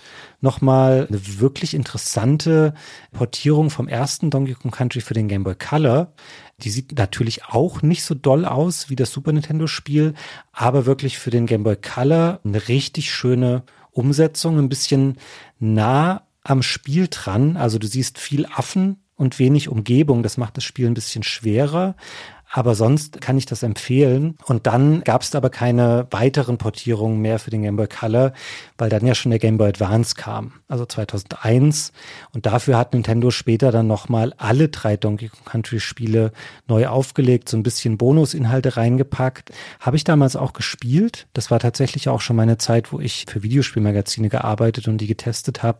[0.42, 2.74] nochmal eine wirklich interessante
[3.12, 6.12] Portierung vom ersten Donkey Kong Country für den Game Boy Color.
[6.62, 10.12] Die sieht natürlich auch nicht so doll aus wie das Super Nintendo Spiel,
[10.52, 13.62] aber wirklich für den Game Boy Color eine richtig schöne
[14.00, 15.18] Umsetzung ein bisschen
[15.58, 17.56] nah am Spiel dran.
[17.56, 20.22] Also du siehst viel Affen und wenig Umgebung.
[20.22, 21.94] Das macht das Spiel ein bisschen schwerer.
[22.52, 24.36] Aber sonst kann ich das empfehlen.
[24.44, 28.32] Und dann gab es aber keine weiteren Portierungen mehr für den Game Boy Color,
[28.76, 31.92] weil dann ja schon der Game Boy Advance kam, also 2001.
[32.34, 36.32] Und dafür hat Nintendo später dann nochmal alle drei Donkey Kong Country Spiele
[36.66, 39.52] neu aufgelegt, so ein bisschen Bonusinhalte reingepackt.
[39.78, 41.28] Habe ich damals auch gespielt.
[41.32, 45.62] Das war tatsächlich auch schon meine Zeit, wo ich für Videospielmagazine gearbeitet und die getestet
[45.62, 45.78] habe.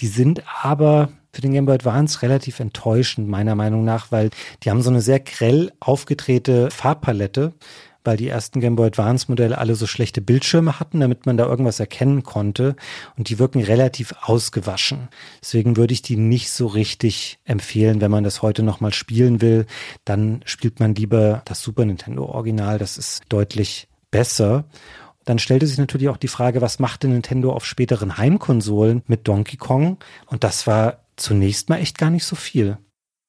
[0.00, 4.30] Die sind aber für den Game Boy Advance relativ enttäuschend, meiner Meinung nach, weil
[4.64, 7.52] die haben so eine sehr grell aufgedrehte Farbpalette,
[8.02, 11.46] weil die ersten Game Boy Advance Modelle alle so schlechte Bildschirme hatten, damit man da
[11.46, 12.74] irgendwas erkennen konnte.
[13.16, 15.10] Und die wirken relativ ausgewaschen.
[15.40, 19.66] Deswegen würde ich die nicht so richtig empfehlen, wenn man das heute nochmal spielen will.
[20.04, 22.78] Dann spielt man lieber das Super Nintendo Original.
[22.78, 24.64] Das ist deutlich besser.
[25.24, 29.56] Dann stellte sich natürlich auch die Frage, was machte Nintendo auf späteren Heimkonsolen mit Donkey
[29.56, 29.98] Kong?
[30.26, 32.78] Und das war zunächst mal echt gar nicht so viel.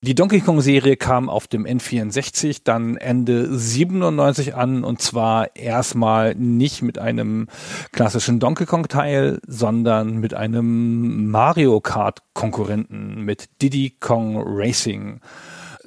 [0.02, 6.36] Die Donkey Kong Serie kam auf dem N64 dann Ende 97 an und zwar erstmal
[6.36, 7.48] nicht mit einem
[7.91, 15.20] klassischen Donkey Kong Teil, sondern mit einem Mario Kart Konkurrenten mit Diddy Kong Racing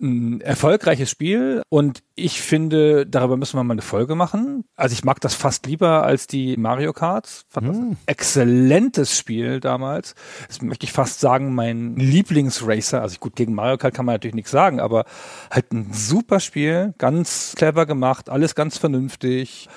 [0.03, 4.65] ein erfolgreiches Spiel und ich finde, darüber müssen wir mal eine Folge machen.
[4.77, 7.45] Also ich mag das fast lieber als die Mario Kart.
[7.49, 7.97] Fand das ein hm.
[8.07, 10.15] exzellentes Spiel damals.
[10.49, 13.01] Das möchte ich fast sagen, mein Lieblingsracer.
[13.01, 15.05] Also gut, gegen Mario Kart kann man natürlich nichts sagen, aber
[15.51, 19.69] halt ein super Spiel, ganz clever gemacht, alles ganz vernünftig.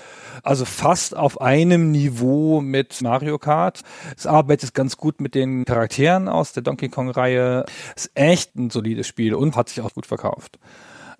[0.46, 3.82] Also fast auf einem Niveau mit Mario Kart.
[4.16, 7.66] Es arbeitet ganz gut mit den Charakteren aus der Donkey Kong-Reihe.
[7.96, 10.60] Ist echt ein solides Spiel und hat sich auch gut verkauft.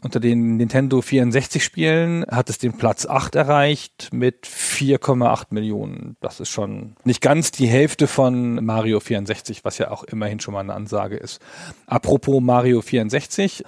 [0.04, 6.18] Unter den Nintendo 64 Spielen hat es den Platz 8 erreicht mit 4,8 Millionen.
[6.22, 10.54] Das ist schon nicht ganz die Hälfte von Mario 64, was ja auch immerhin schon
[10.54, 11.42] mal eine Ansage ist.
[11.88, 13.64] Apropos Mario 64,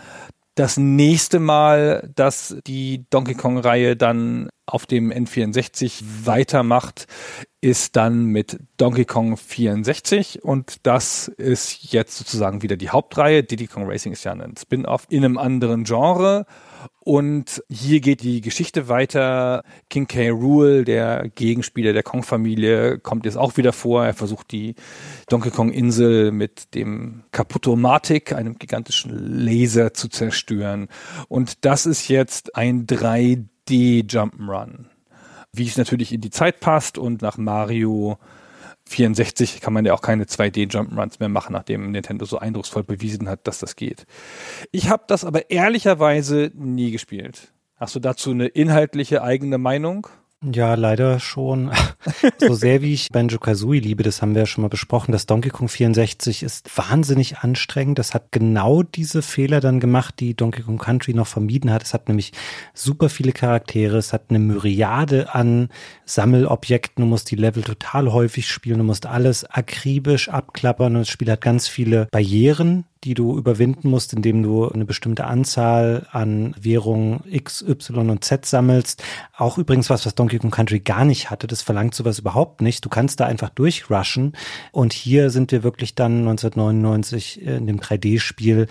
[0.57, 7.05] das nächste Mal, dass die Donkey Kong-Reihe dann auf dem N64 weitermacht,
[7.67, 13.43] ist dann mit Donkey Kong 64 und das ist jetzt sozusagen wieder die Hauptreihe.
[13.43, 16.45] Diddy Kong Racing ist ja ein Spin-off in einem anderen Genre
[17.01, 19.63] und hier geht die Geschichte weiter.
[19.89, 20.29] King K.
[20.29, 24.05] Rule, der Gegenspieler der Kong-Familie, kommt jetzt auch wieder vor.
[24.05, 24.75] Er versucht die
[25.27, 30.87] Donkey Kong-Insel mit dem Kaputomatik, einem gigantischen Laser, zu zerstören.
[31.27, 34.85] Und das ist jetzt ein 3D-Jump'n'Run.
[35.57, 38.17] Wie es natürlich in die Zeit passt und nach Mario
[38.87, 43.27] 64 kann man ja auch keine 2D Jump'n'Runs mehr machen, nachdem Nintendo so eindrucksvoll bewiesen
[43.27, 44.05] hat, dass das geht.
[44.71, 47.53] Ich habe das aber ehrlicherweise nie gespielt.
[47.75, 50.07] Hast du dazu eine inhaltliche eigene Meinung?
[50.43, 51.71] Ja, leider schon.
[52.37, 55.25] so sehr wie ich Banjo Kazooie liebe, das haben wir ja schon mal besprochen, das
[55.25, 57.97] Donkey Kong 64 ist wahnsinnig anstrengend.
[57.97, 61.81] Das hat genau diese Fehler dann gemacht, die Donkey Kong Country noch vermieden hat.
[61.81, 62.33] Es hat nämlich
[62.75, 65.69] super viele Charaktere, es hat eine Myriade an
[66.05, 67.03] Sammelobjekten.
[67.03, 71.31] Du musst die Level total häufig spielen, du musst alles akribisch abklappern und das Spiel
[71.31, 77.21] hat ganz viele Barrieren, die du überwinden musst, indem du eine bestimmte Anzahl an Währungen
[77.29, 79.03] X, Y und Z sammelst.
[79.35, 81.47] Auch übrigens was, was Donkey Kong Country gar nicht hatte.
[81.47, 82.83] Das verlangt sowas überhaupt nicht.
[82.83, 84.33] Du kannst da einfach durchrushen.
[84.71, 88.67] Und hier sind wir wirklich dann 1999 in dem 3D-Spiel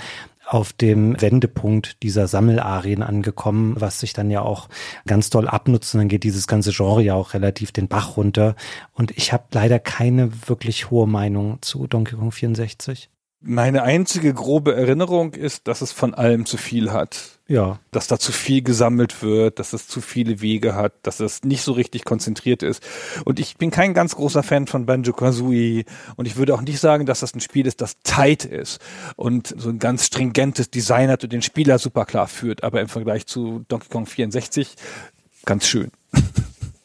[0.46, 4.68] auf dem Wendepunkt dieser Sammelarien angekommen, was sich dann ja auch
[5.04, 8.54] ganz doll abnutzt und dann geht dieses ganze Genre ja auch relativ den Bach runter.
[8.92, 13.10] Und ich habe leider keine wirklich hohe Meinung zu Donkey Kong 64.
[13.40, 17.38] Meine einzige grobe Erinnerung ist, dass es von allem zu viel hat.
[17.48, 17.78] Ja.
[17.92, 21.62] Dass da zu viel gesammelt wird, dass es zu viele Wege hat, dass es nicht
[21.62, 22.82] so richtig konzentriert ist.
[23.24, 25.84] Und ich bin kein ganz großer Fan von Banjo Kazooie.
[26.16, 28.80] Und ich würde auch nicht sagen, dass das ein Spiel ist, das tight ist
[29.14, 32.64] und so ein ganz stringentes Design hat und den Spieler super klar führt.
[32.64, 34.74] Aber im Vergleich zu Donkey Kong 64
[35.44, 35.90] ganz schön.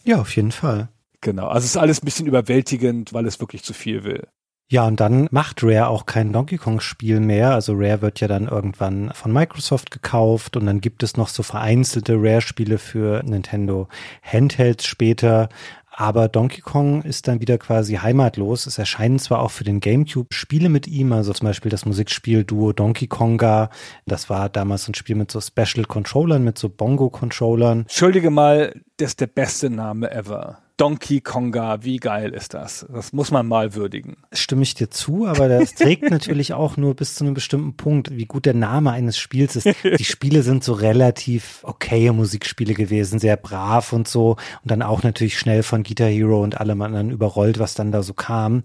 [0.03, 0.89] Ja, auf jeden Fall.
[1.21, 1.47] Genau.
[1.47, 4.27] Also es ist alles ein bisschen überwältigend, weil es wirklich zu viel will.
[4.71, 7.53] Ja, und dann macht Rare auch kein Donkey Kong Spiel mehr.
[7.53, 11.43] Also Rare wird ja dann irgendwann von Microsoft gekauft und dann gibt es noch so
[11.43, 13.89] vereinzelte Rare Spiele für Nintendo
[14.23, 15.49] Handhelds später.
[15.91, 18.65] Aber Donkey Kong ist dann wieder quasi heimatlos.
[18.65, 22.45] Es erscheinen zwar auch für den GameCube Spiele mit ihm, also zum Beispiel das Musikspiel
[22.45, 23.71] Duo Donkey Konga.
[24.05, 27.81] Das war damals ein Spiel mit so Special Controllern, mit so Bongo-Controllern.
[27.81, 30.59] Entschuldige mal, das ist der beste Name ever.
[30.81, 32.87] Donkey Konga, wie geil ist das?
[32.91, 34.17] Das muss man mal würdigen.
[34.31, 38.09] Stimme ich dir zu, aber das trägt natürlich auch nur bis zu einem bestimmten Punkt,
[38.09, 39.67] wie gut der Name eines Spiels ist.
[39.83, 44.37] Die Spiele sind so relativ okaye Musikspiele gewesen, sehr brav und so.
[44.63, 48.01] Und dann auch natürlich schnell von Guitar Hero und allem anderen überrollt, was dann da
[48.01, 48.63] so kam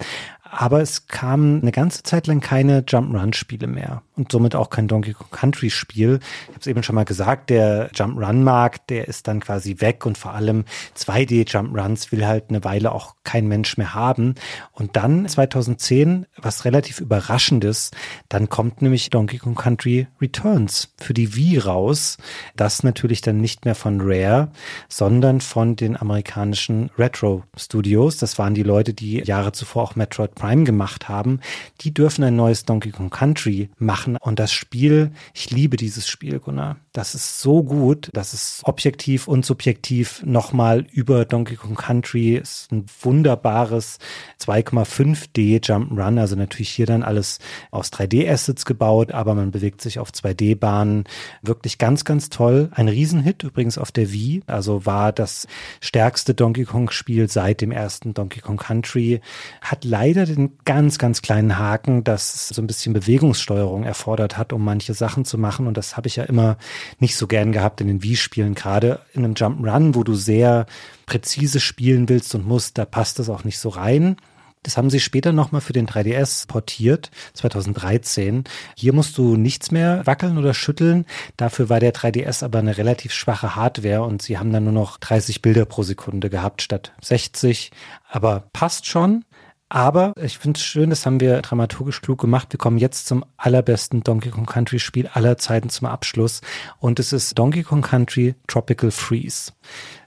[0.50, 5.12] aber es kam eine ganze Zeit lang keine Jump-Run-Spiele mehr und somit auch kein Donkey
[5.12, 6.20] Kong Country-Spiel.
[6.42, 10.16] Ich habe es eben schon mal gesagt, der Jump-Run-Markt, der ist dann quasi weg und
[10.16, 10.64] vor allem
[10.96, 14.34] 2D-Jump-Runs will halt eine Weile auch kein Mensch mehr haben.
[14.72, 17.90] Und dann 2010, was relativ überraschendes,
[18.28, 22.16] dann kommt nämlich Donkey Kong Country Returns für die Wii raus.
[22.56, 24.50] Das natürlich dann nicht mehr von Rare,
[24.88, 28.16] sondern von den amerikanischen Retro Studios.
[28.16, 31.40] Das waren die Leute, die Jahre zuvor auch Metroid Prime gemacht haben,
[31.80, 34.05] die dürfen ein neues Donkey Kong Country machen.
[34.14, 36.76] Und das Spiel, ich liebe dieses Spiel, Gunnar.
[36.92, 38.08] Das ist so gut.
[38.12, 42.36] Das ist objektiv und subjektiv nochmal über Donkey Kong Country.
[42.36, 43.98] Ist ein wunderbares
[44.40, 46.18] 2,5D Jump'n'Run.
[46.18, 47.38] Also natürlich hier dann alles
[47.70, 51.04] aus 3D-Assets gebaut, aber man bewegt sich auf 2D-Bahnen.
[51.42, 52.70] Wirklich ganz, ganz toll.
[52.72, 54.42] Ein Riesenhit übrigens auf der Wii.
[54.46, 55.46] Also war das
[55.80, 59.20] stärkste Donkey Kong Spiel seit dem ersten Donkey Kong Country.
[59.60, 64.62] Hat leider den ganz, ganz kleinen Haken, dass so ein bisschen Bewegungssteuerung erfordert hat, um
[64.62, 65.66] manche Sachen zu machen.
[65.66, 66.58] Und das habe ich ja immer
[66.98, 68.54] nicht so gern gehabt in den Wii-Spielen.
[68.54, 70.66] Gerade in einem Jump'n'Run, wo du sehr
[71.06, 74.16] präzise spielen willst und musst, da passt das auch nicht so rein.
[74.62, 78.42] Das haben sie später nochmal für den 3DS portiert, 2013.
[78.76, 81.06] Hier musst du nichts mehr wackeln oder schütteln.
[81.36, 84.98] Dafür war der 3DS aber eine relativ schwache Hardware und sie haben dann nur noch
[84.98, 87.70] 30 Bilder pro Sekunde gehabt statt 60.
[88.10, 89.24] Aber passt schon.
[89.68, 92.52] Aber ich finde es schön, das haben wir dramaturgisch klug gemacht.
[92.52, 96.40] Wir kommen jetzt zum allerbesten Donkey Kong Country Spiel aller Zeiten zum Abschluss.
[96.78, 99.52] Und es ist Donkey Kong Country Tropical Freeze.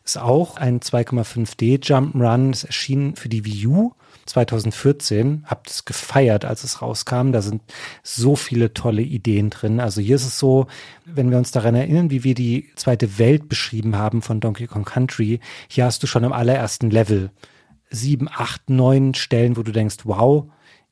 [0.06, 2.52] Ist auch ein 2,5D Jump'n'Run.
[2.52, 3.91] Es erschien für die Wii U
[4.27, 5.44] 2014.
[5.45, 7.34] Habt es gefeiert, als es rauskam.
[7.34, 7.61] Da sind
[8.02, 9.81] so viele tolle Ideen drin.
[9.81, 10.68] Also hier ist es so,
[11.03, 14.86] wenn wir uns daran erinnern, wie wir die zweite Welt beschrieben haben von Donkey Kong
[14.86, 15.41] Country.
[15.68, 17.30] Hier hast du schon im allerersten Level
[17.89, 20.45] sieben, acht, neun Stellen, wo du denkst, wow,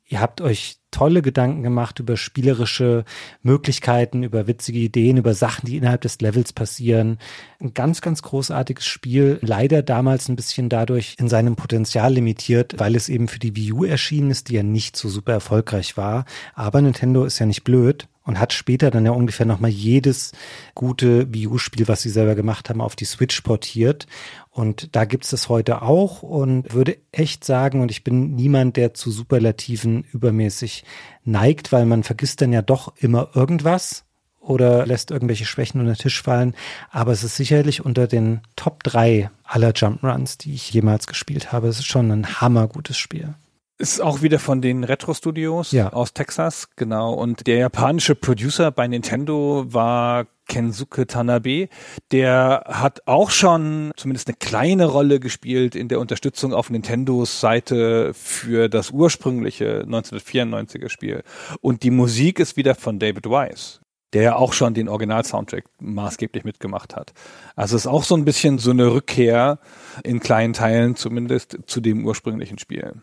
[0.10, 3.04] ihr habt euch tolle Gedanken gemacht über spielerische
[3.44, 7.20] Möglichkeiten, über witzige Ideen, über Sachen, die innerhalb des Levels passieren.
[7.60, 9.38] Ein ganz, ganz großartiges Spiel.
[9.42, 13.74] Leider damals ein bisschen dadurch in seinem Potenzial limitiert, weil es eben für die Wii
[13.74, 16.26] U erschienen ist, die ja nicht so super erfolgreich war.
[16.56, 20.34] Aber Nintendo ist ja nicht blöd und hat später dann ja ungefähr nochmal jedes
[20.76, 24.06] gute Wii U-Spiel, was sie selber gemacht haben, auf die Switch portiert.
[24.58, 28.96] Und da gibt's es heute auch und würde echt sagen, und ich bin niemand, der
[28.96, 30.84] zu Superlativen übermäßig
[31.24, 34.06] neigt, weil man vergisst dann ja doch immer irgendwas
[34.40, 36.56] oder lässt irgendwelche Schwächen unter den Tisch fallen.
[36.90, 41.52] Aber es ist sicherlich unter den Top drei aller Jump Runs, die ich jemals gespielt
[41.52, 41.68] habe.
[41.68, 43.36] Es ist schon ein hammergutes Spiel.
[43.78, 45.94] Ist auch wieder von den Retro-Studios ja.
[45.94, 47.14] aus Texas, genau.
[47.14, 51.70] Und der japanische Producer bei Nintendo war Kensuke Tanabe.
[52.12, 58.14] Der hat auch schon zumindest eine kleine Rolle gespielt in der Unterstützung auf Nintendos Seite
[58.14, 61.24] für das ursprüngliche 1994er Spiel.
[61.62, 63.80] Und die Musik ist wieder von David Wise
[64.14, 67.14] der ja auch schon den Original-Soundtrack maßgeblich mitgemacht hat.
[67.56, 69.60] Also es ist auch so ein bisschen so eine Rückkehr
[70.04, 73.02] in kleinen Teilen zumindest zu dem ursprünglichen Spiel.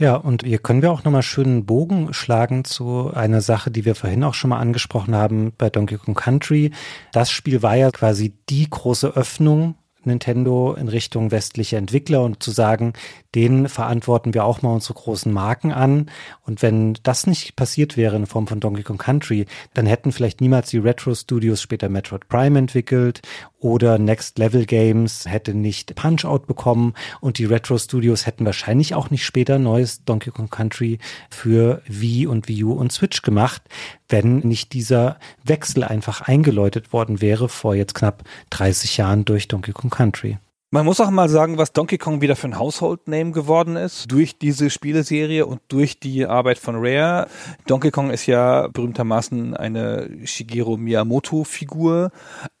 [0.00, 3.94] Ja, und hier können wir auch nochmal schönen Bogen schlagen zu einer Sache, die wir
[3.94, 6.70] vorhin auch schon mal angesprochen haben bei Donkey Kong Country.
[7.12, 9.74] Das Spiel war ja quasi die große Öffnung
[10.04, 12.94] Nintendo in Richtung westliche Entwickler und zu sagen,
[13.34, 16.10] denen verantworten wir auch mal unsere großen Marken an.
[16.46, 20.40] Und wenn das nicht passiert wäre in Form von Donkey Kong Country, dann hätten vielleicht
[20.40, 23.20] niemals die Retro Studios später Metroid Prime entwickelt
[23.60, 29.10] oder Next Level Games hätte nicht Punch-Out bekommen und die Retro Studios hätten wahrscheinlich auch
[29.10, 30.98] nicht später neues Donkey Kong Country
[31.30, 33.62] für Wii und Wii U und Switch gemacht,
[34.08, 39.72] wenn nicht dieser Wechsel einfach eingeläutet worden wäre vor jetzt knapp 30 Jahren durch Donkey
[39.72, 40.38] Kong Country.
[40.72, 44.12] Man muss auch mal sagen, was Donkey Kong wieder für ein Household Name geworden ist
[44.12, 47.26] durch diese Spieleserie und durch die Arbeit von Rare.
[47.66, 52.12] Donkey Kong ist ja berühmtermaßen eine Shigeru Miyamoto Figur,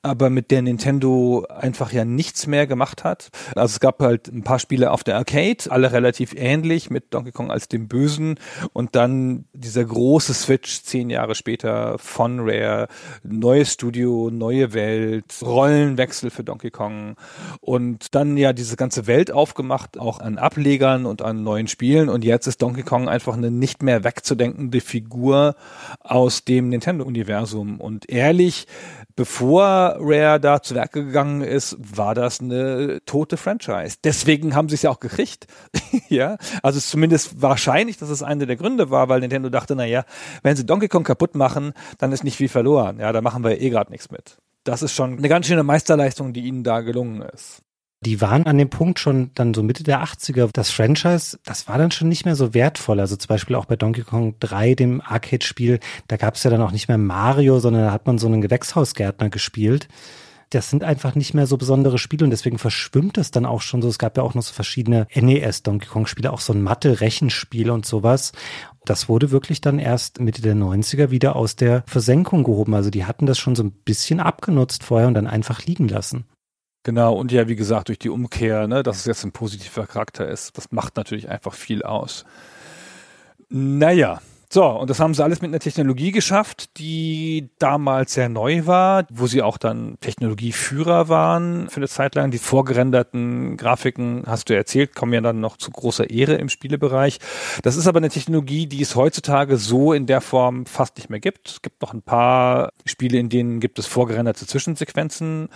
[0.02, 3.28] aber mit der Nintendo einfach ja nichts mehr gemacht hat.
[3.54, 7.30] Also es gab halt ein paar Spiele auf der Arcade, alle relativ ähnlich mit Donkey
[7.30, 8.40] Kong als dem Bösen
[8.72, 12.88] und dann dieser große Switch zehn Jahre später von Rare,
[13.22, 17.14] neues Studio, neue Welt, Rollenwechsel für Donkey Kong
[17.60, 22.08] und und dann ja diese ganze Welt aufgemacht, auch an Ablegern und an neuen Spielen.
[22.08, 25.54] Und jetzt ist Donkey Kong einfach eine nicht mehr wegzudenkende Figur
[25.98, 27.78] aus dem Nintendo-Universum.
[27.78, 28.66] Und ehrlich,
[29.16, 33.98] bevor Rare da zu Werke gegangen ist, war das eine tote Franchise.
[34.02, 35.46] Deswegen haben sie es ja auch gekriegt.
[36.08, 40.04] ja, also zumindest wahrscheinlich, dass es einer der Gründe war, weil Nintendo dachte, na ja,
[40.42, 42.98] wenn sie Donkey Kong kaputt machen, dann ist nicht viel verloren.
[42.98, 46.32] Ja, da machen wir eh gerade nichts mit das ist schon eine ganz schöne Meisterleistung,
[46.32, 47.62] die ihnen da gelungen ist.
[48.02, 50.48] Die waren an dem Punkt schon dann so Mitte der 80er.
[50.54, 52.98] Das Franchise, das war dann schon nicht mehr so wertvoll.
[52.98, 56.62] Also zum Beispiel auch bei Donkey Kong 3, dem Arcade-Spiel, da gab es ja dann
[56.62, 59.86] auch nicht mehr Mario, sondern da hat man so einen Gewächshausgärtner gespielt.
[60.48, 63.82] Das sind einfach nicht mehr so besondere Spiele und deswegen verschwimmt es dann auch schon
[63.82, 63.88] so.
[63.88, 67.70] Es gab ja auch noch so verschiedene NES Donkey Kong Spiele, auch so ein Mathe-Rechenspiel
[67.70, 68.32] und sowas.
[68.86, 72.74] Das wurde wirklich dann erst Mitte der 90er wieder aus der Versenkung gehoben.
[72.74, 76.24] Also die hatten das schon so ein bisschen abgenutzt vorher und dann einfach liegen lassen.
[76.82, 80.26] Genau, und ja, wie gesagt, durch die Umkehr, ne, dass es jetzt ein positiver Charakter
[80.26, 82.24] ist, das macht natürlich einfach viel aus.
[83.50, 84.20] Naja,
[84.52, 89.06] so, und das haben sie alles mit einer Technologie geschafft, die damals sehr neu war,
[89.08, 92.32] wo sie auch dann Technologieführer waren für eine Zeit lang.
[92.32, 97.20] Die vorgerenderten Grafiken, hast du erzählt, kommen ja dann noch zu großer Ehre im Spielebereich.
[97.62, 101.20] Das ist aber eine Technologie, die es heutzutage so in der Form fast nicht mehr
[101.20, 101.48] gibt.
[101.48, 105.48] Es gibt noch ein paar Spiele, in denen gibt es vorgerenderte Zwischensequenzen,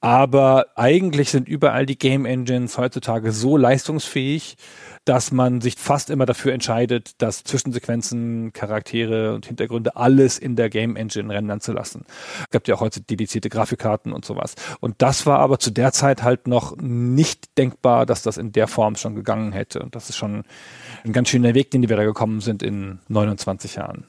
[0.00, 4.56] aber eigentlich sind überall die Game Engines heutzutage so leistungsfähig,
[5.04, 10.68] dass man sich fast immer dafür entscheidet, dass Zwischensequenzen, Charaktere und Hintergründe alles in der
[10.68, 12.04] Game Engine rendern zu lassen.
[12.40, 14.54] Es gibt ja auch heute dedizierte Grafikkarten und sowas.
[14.80, 18.68] Und das war aber zu der Zeit halt noch nicht denkbar, dass das in der
[18.68, 19.80] Form schon gegangen hätte.
[19.80, 20.44] Und das ist schon
[21.04, 24.04] ein ganz schöner Weg, den wir da gekommen sind in 29 Jahren.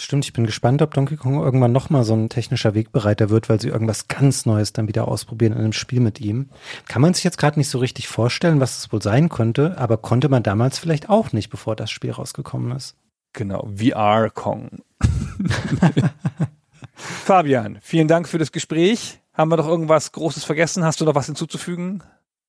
[0.00, 3.60] Stimmt, ich bin gespannt, ob Donkey Kong irgendwann nochmal so ein technischer Wegbereiter wird, weil
[3.60, 6.50] sie irgendwas ganz Neues dann wieder ausprobieren in einem Spiel mit ihm.
[6.86, 9.96] Kann man sich jetzt gerade nicht so richtig vorstellen, was es wohl sein könnte, aber
[9.96, 12.94] konnte man damals vielleicht auch nicht, bevor das Spiel rausgekommen ist.
[13.32, 14.82] Genau, VR Kong.
[16.94, 19.18] Fabian, vielen Dank für das Gespräch.
[19.34, 20.84] Haben wir noch irgendwas Großes vergessen?
[20.84, 22.04] Hast du noch was hinzuzufügen?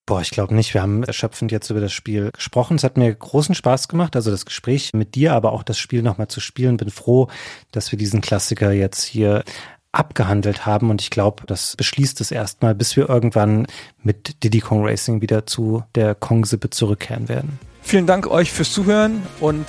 [0.09, 0.73] Boah, ich glaube nicht.
[0.73, 2.77] Wir haben erschöpfend jetzt über das Spiel gesprochen.
[2.77, 6.01] Es hat mir großen Spaß gemacht, also das Gespräch mit dir, aber auch das Spiel
[6.01, 6.77] nochmal zu spielen.
[6.77, 7.27] Bin froh,
[7.71, 9.43] dass wir diesen Klassiker jetzt hier
[9.91, 13.67] abgehandelt haben und ich glaube, das beschließt es erstmal, bis wir irgendwann
[14.01, 17.59] mit Diddy Kong Racing wieder zu der Kong-Sippe zurückkehren werden.
[17.83, 19.67] Vielen Dank euch fürs Zuhören und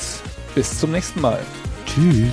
[0.54, 1.40] bis zum nächsten Mal.
[1.84, 2.32] Tschüss.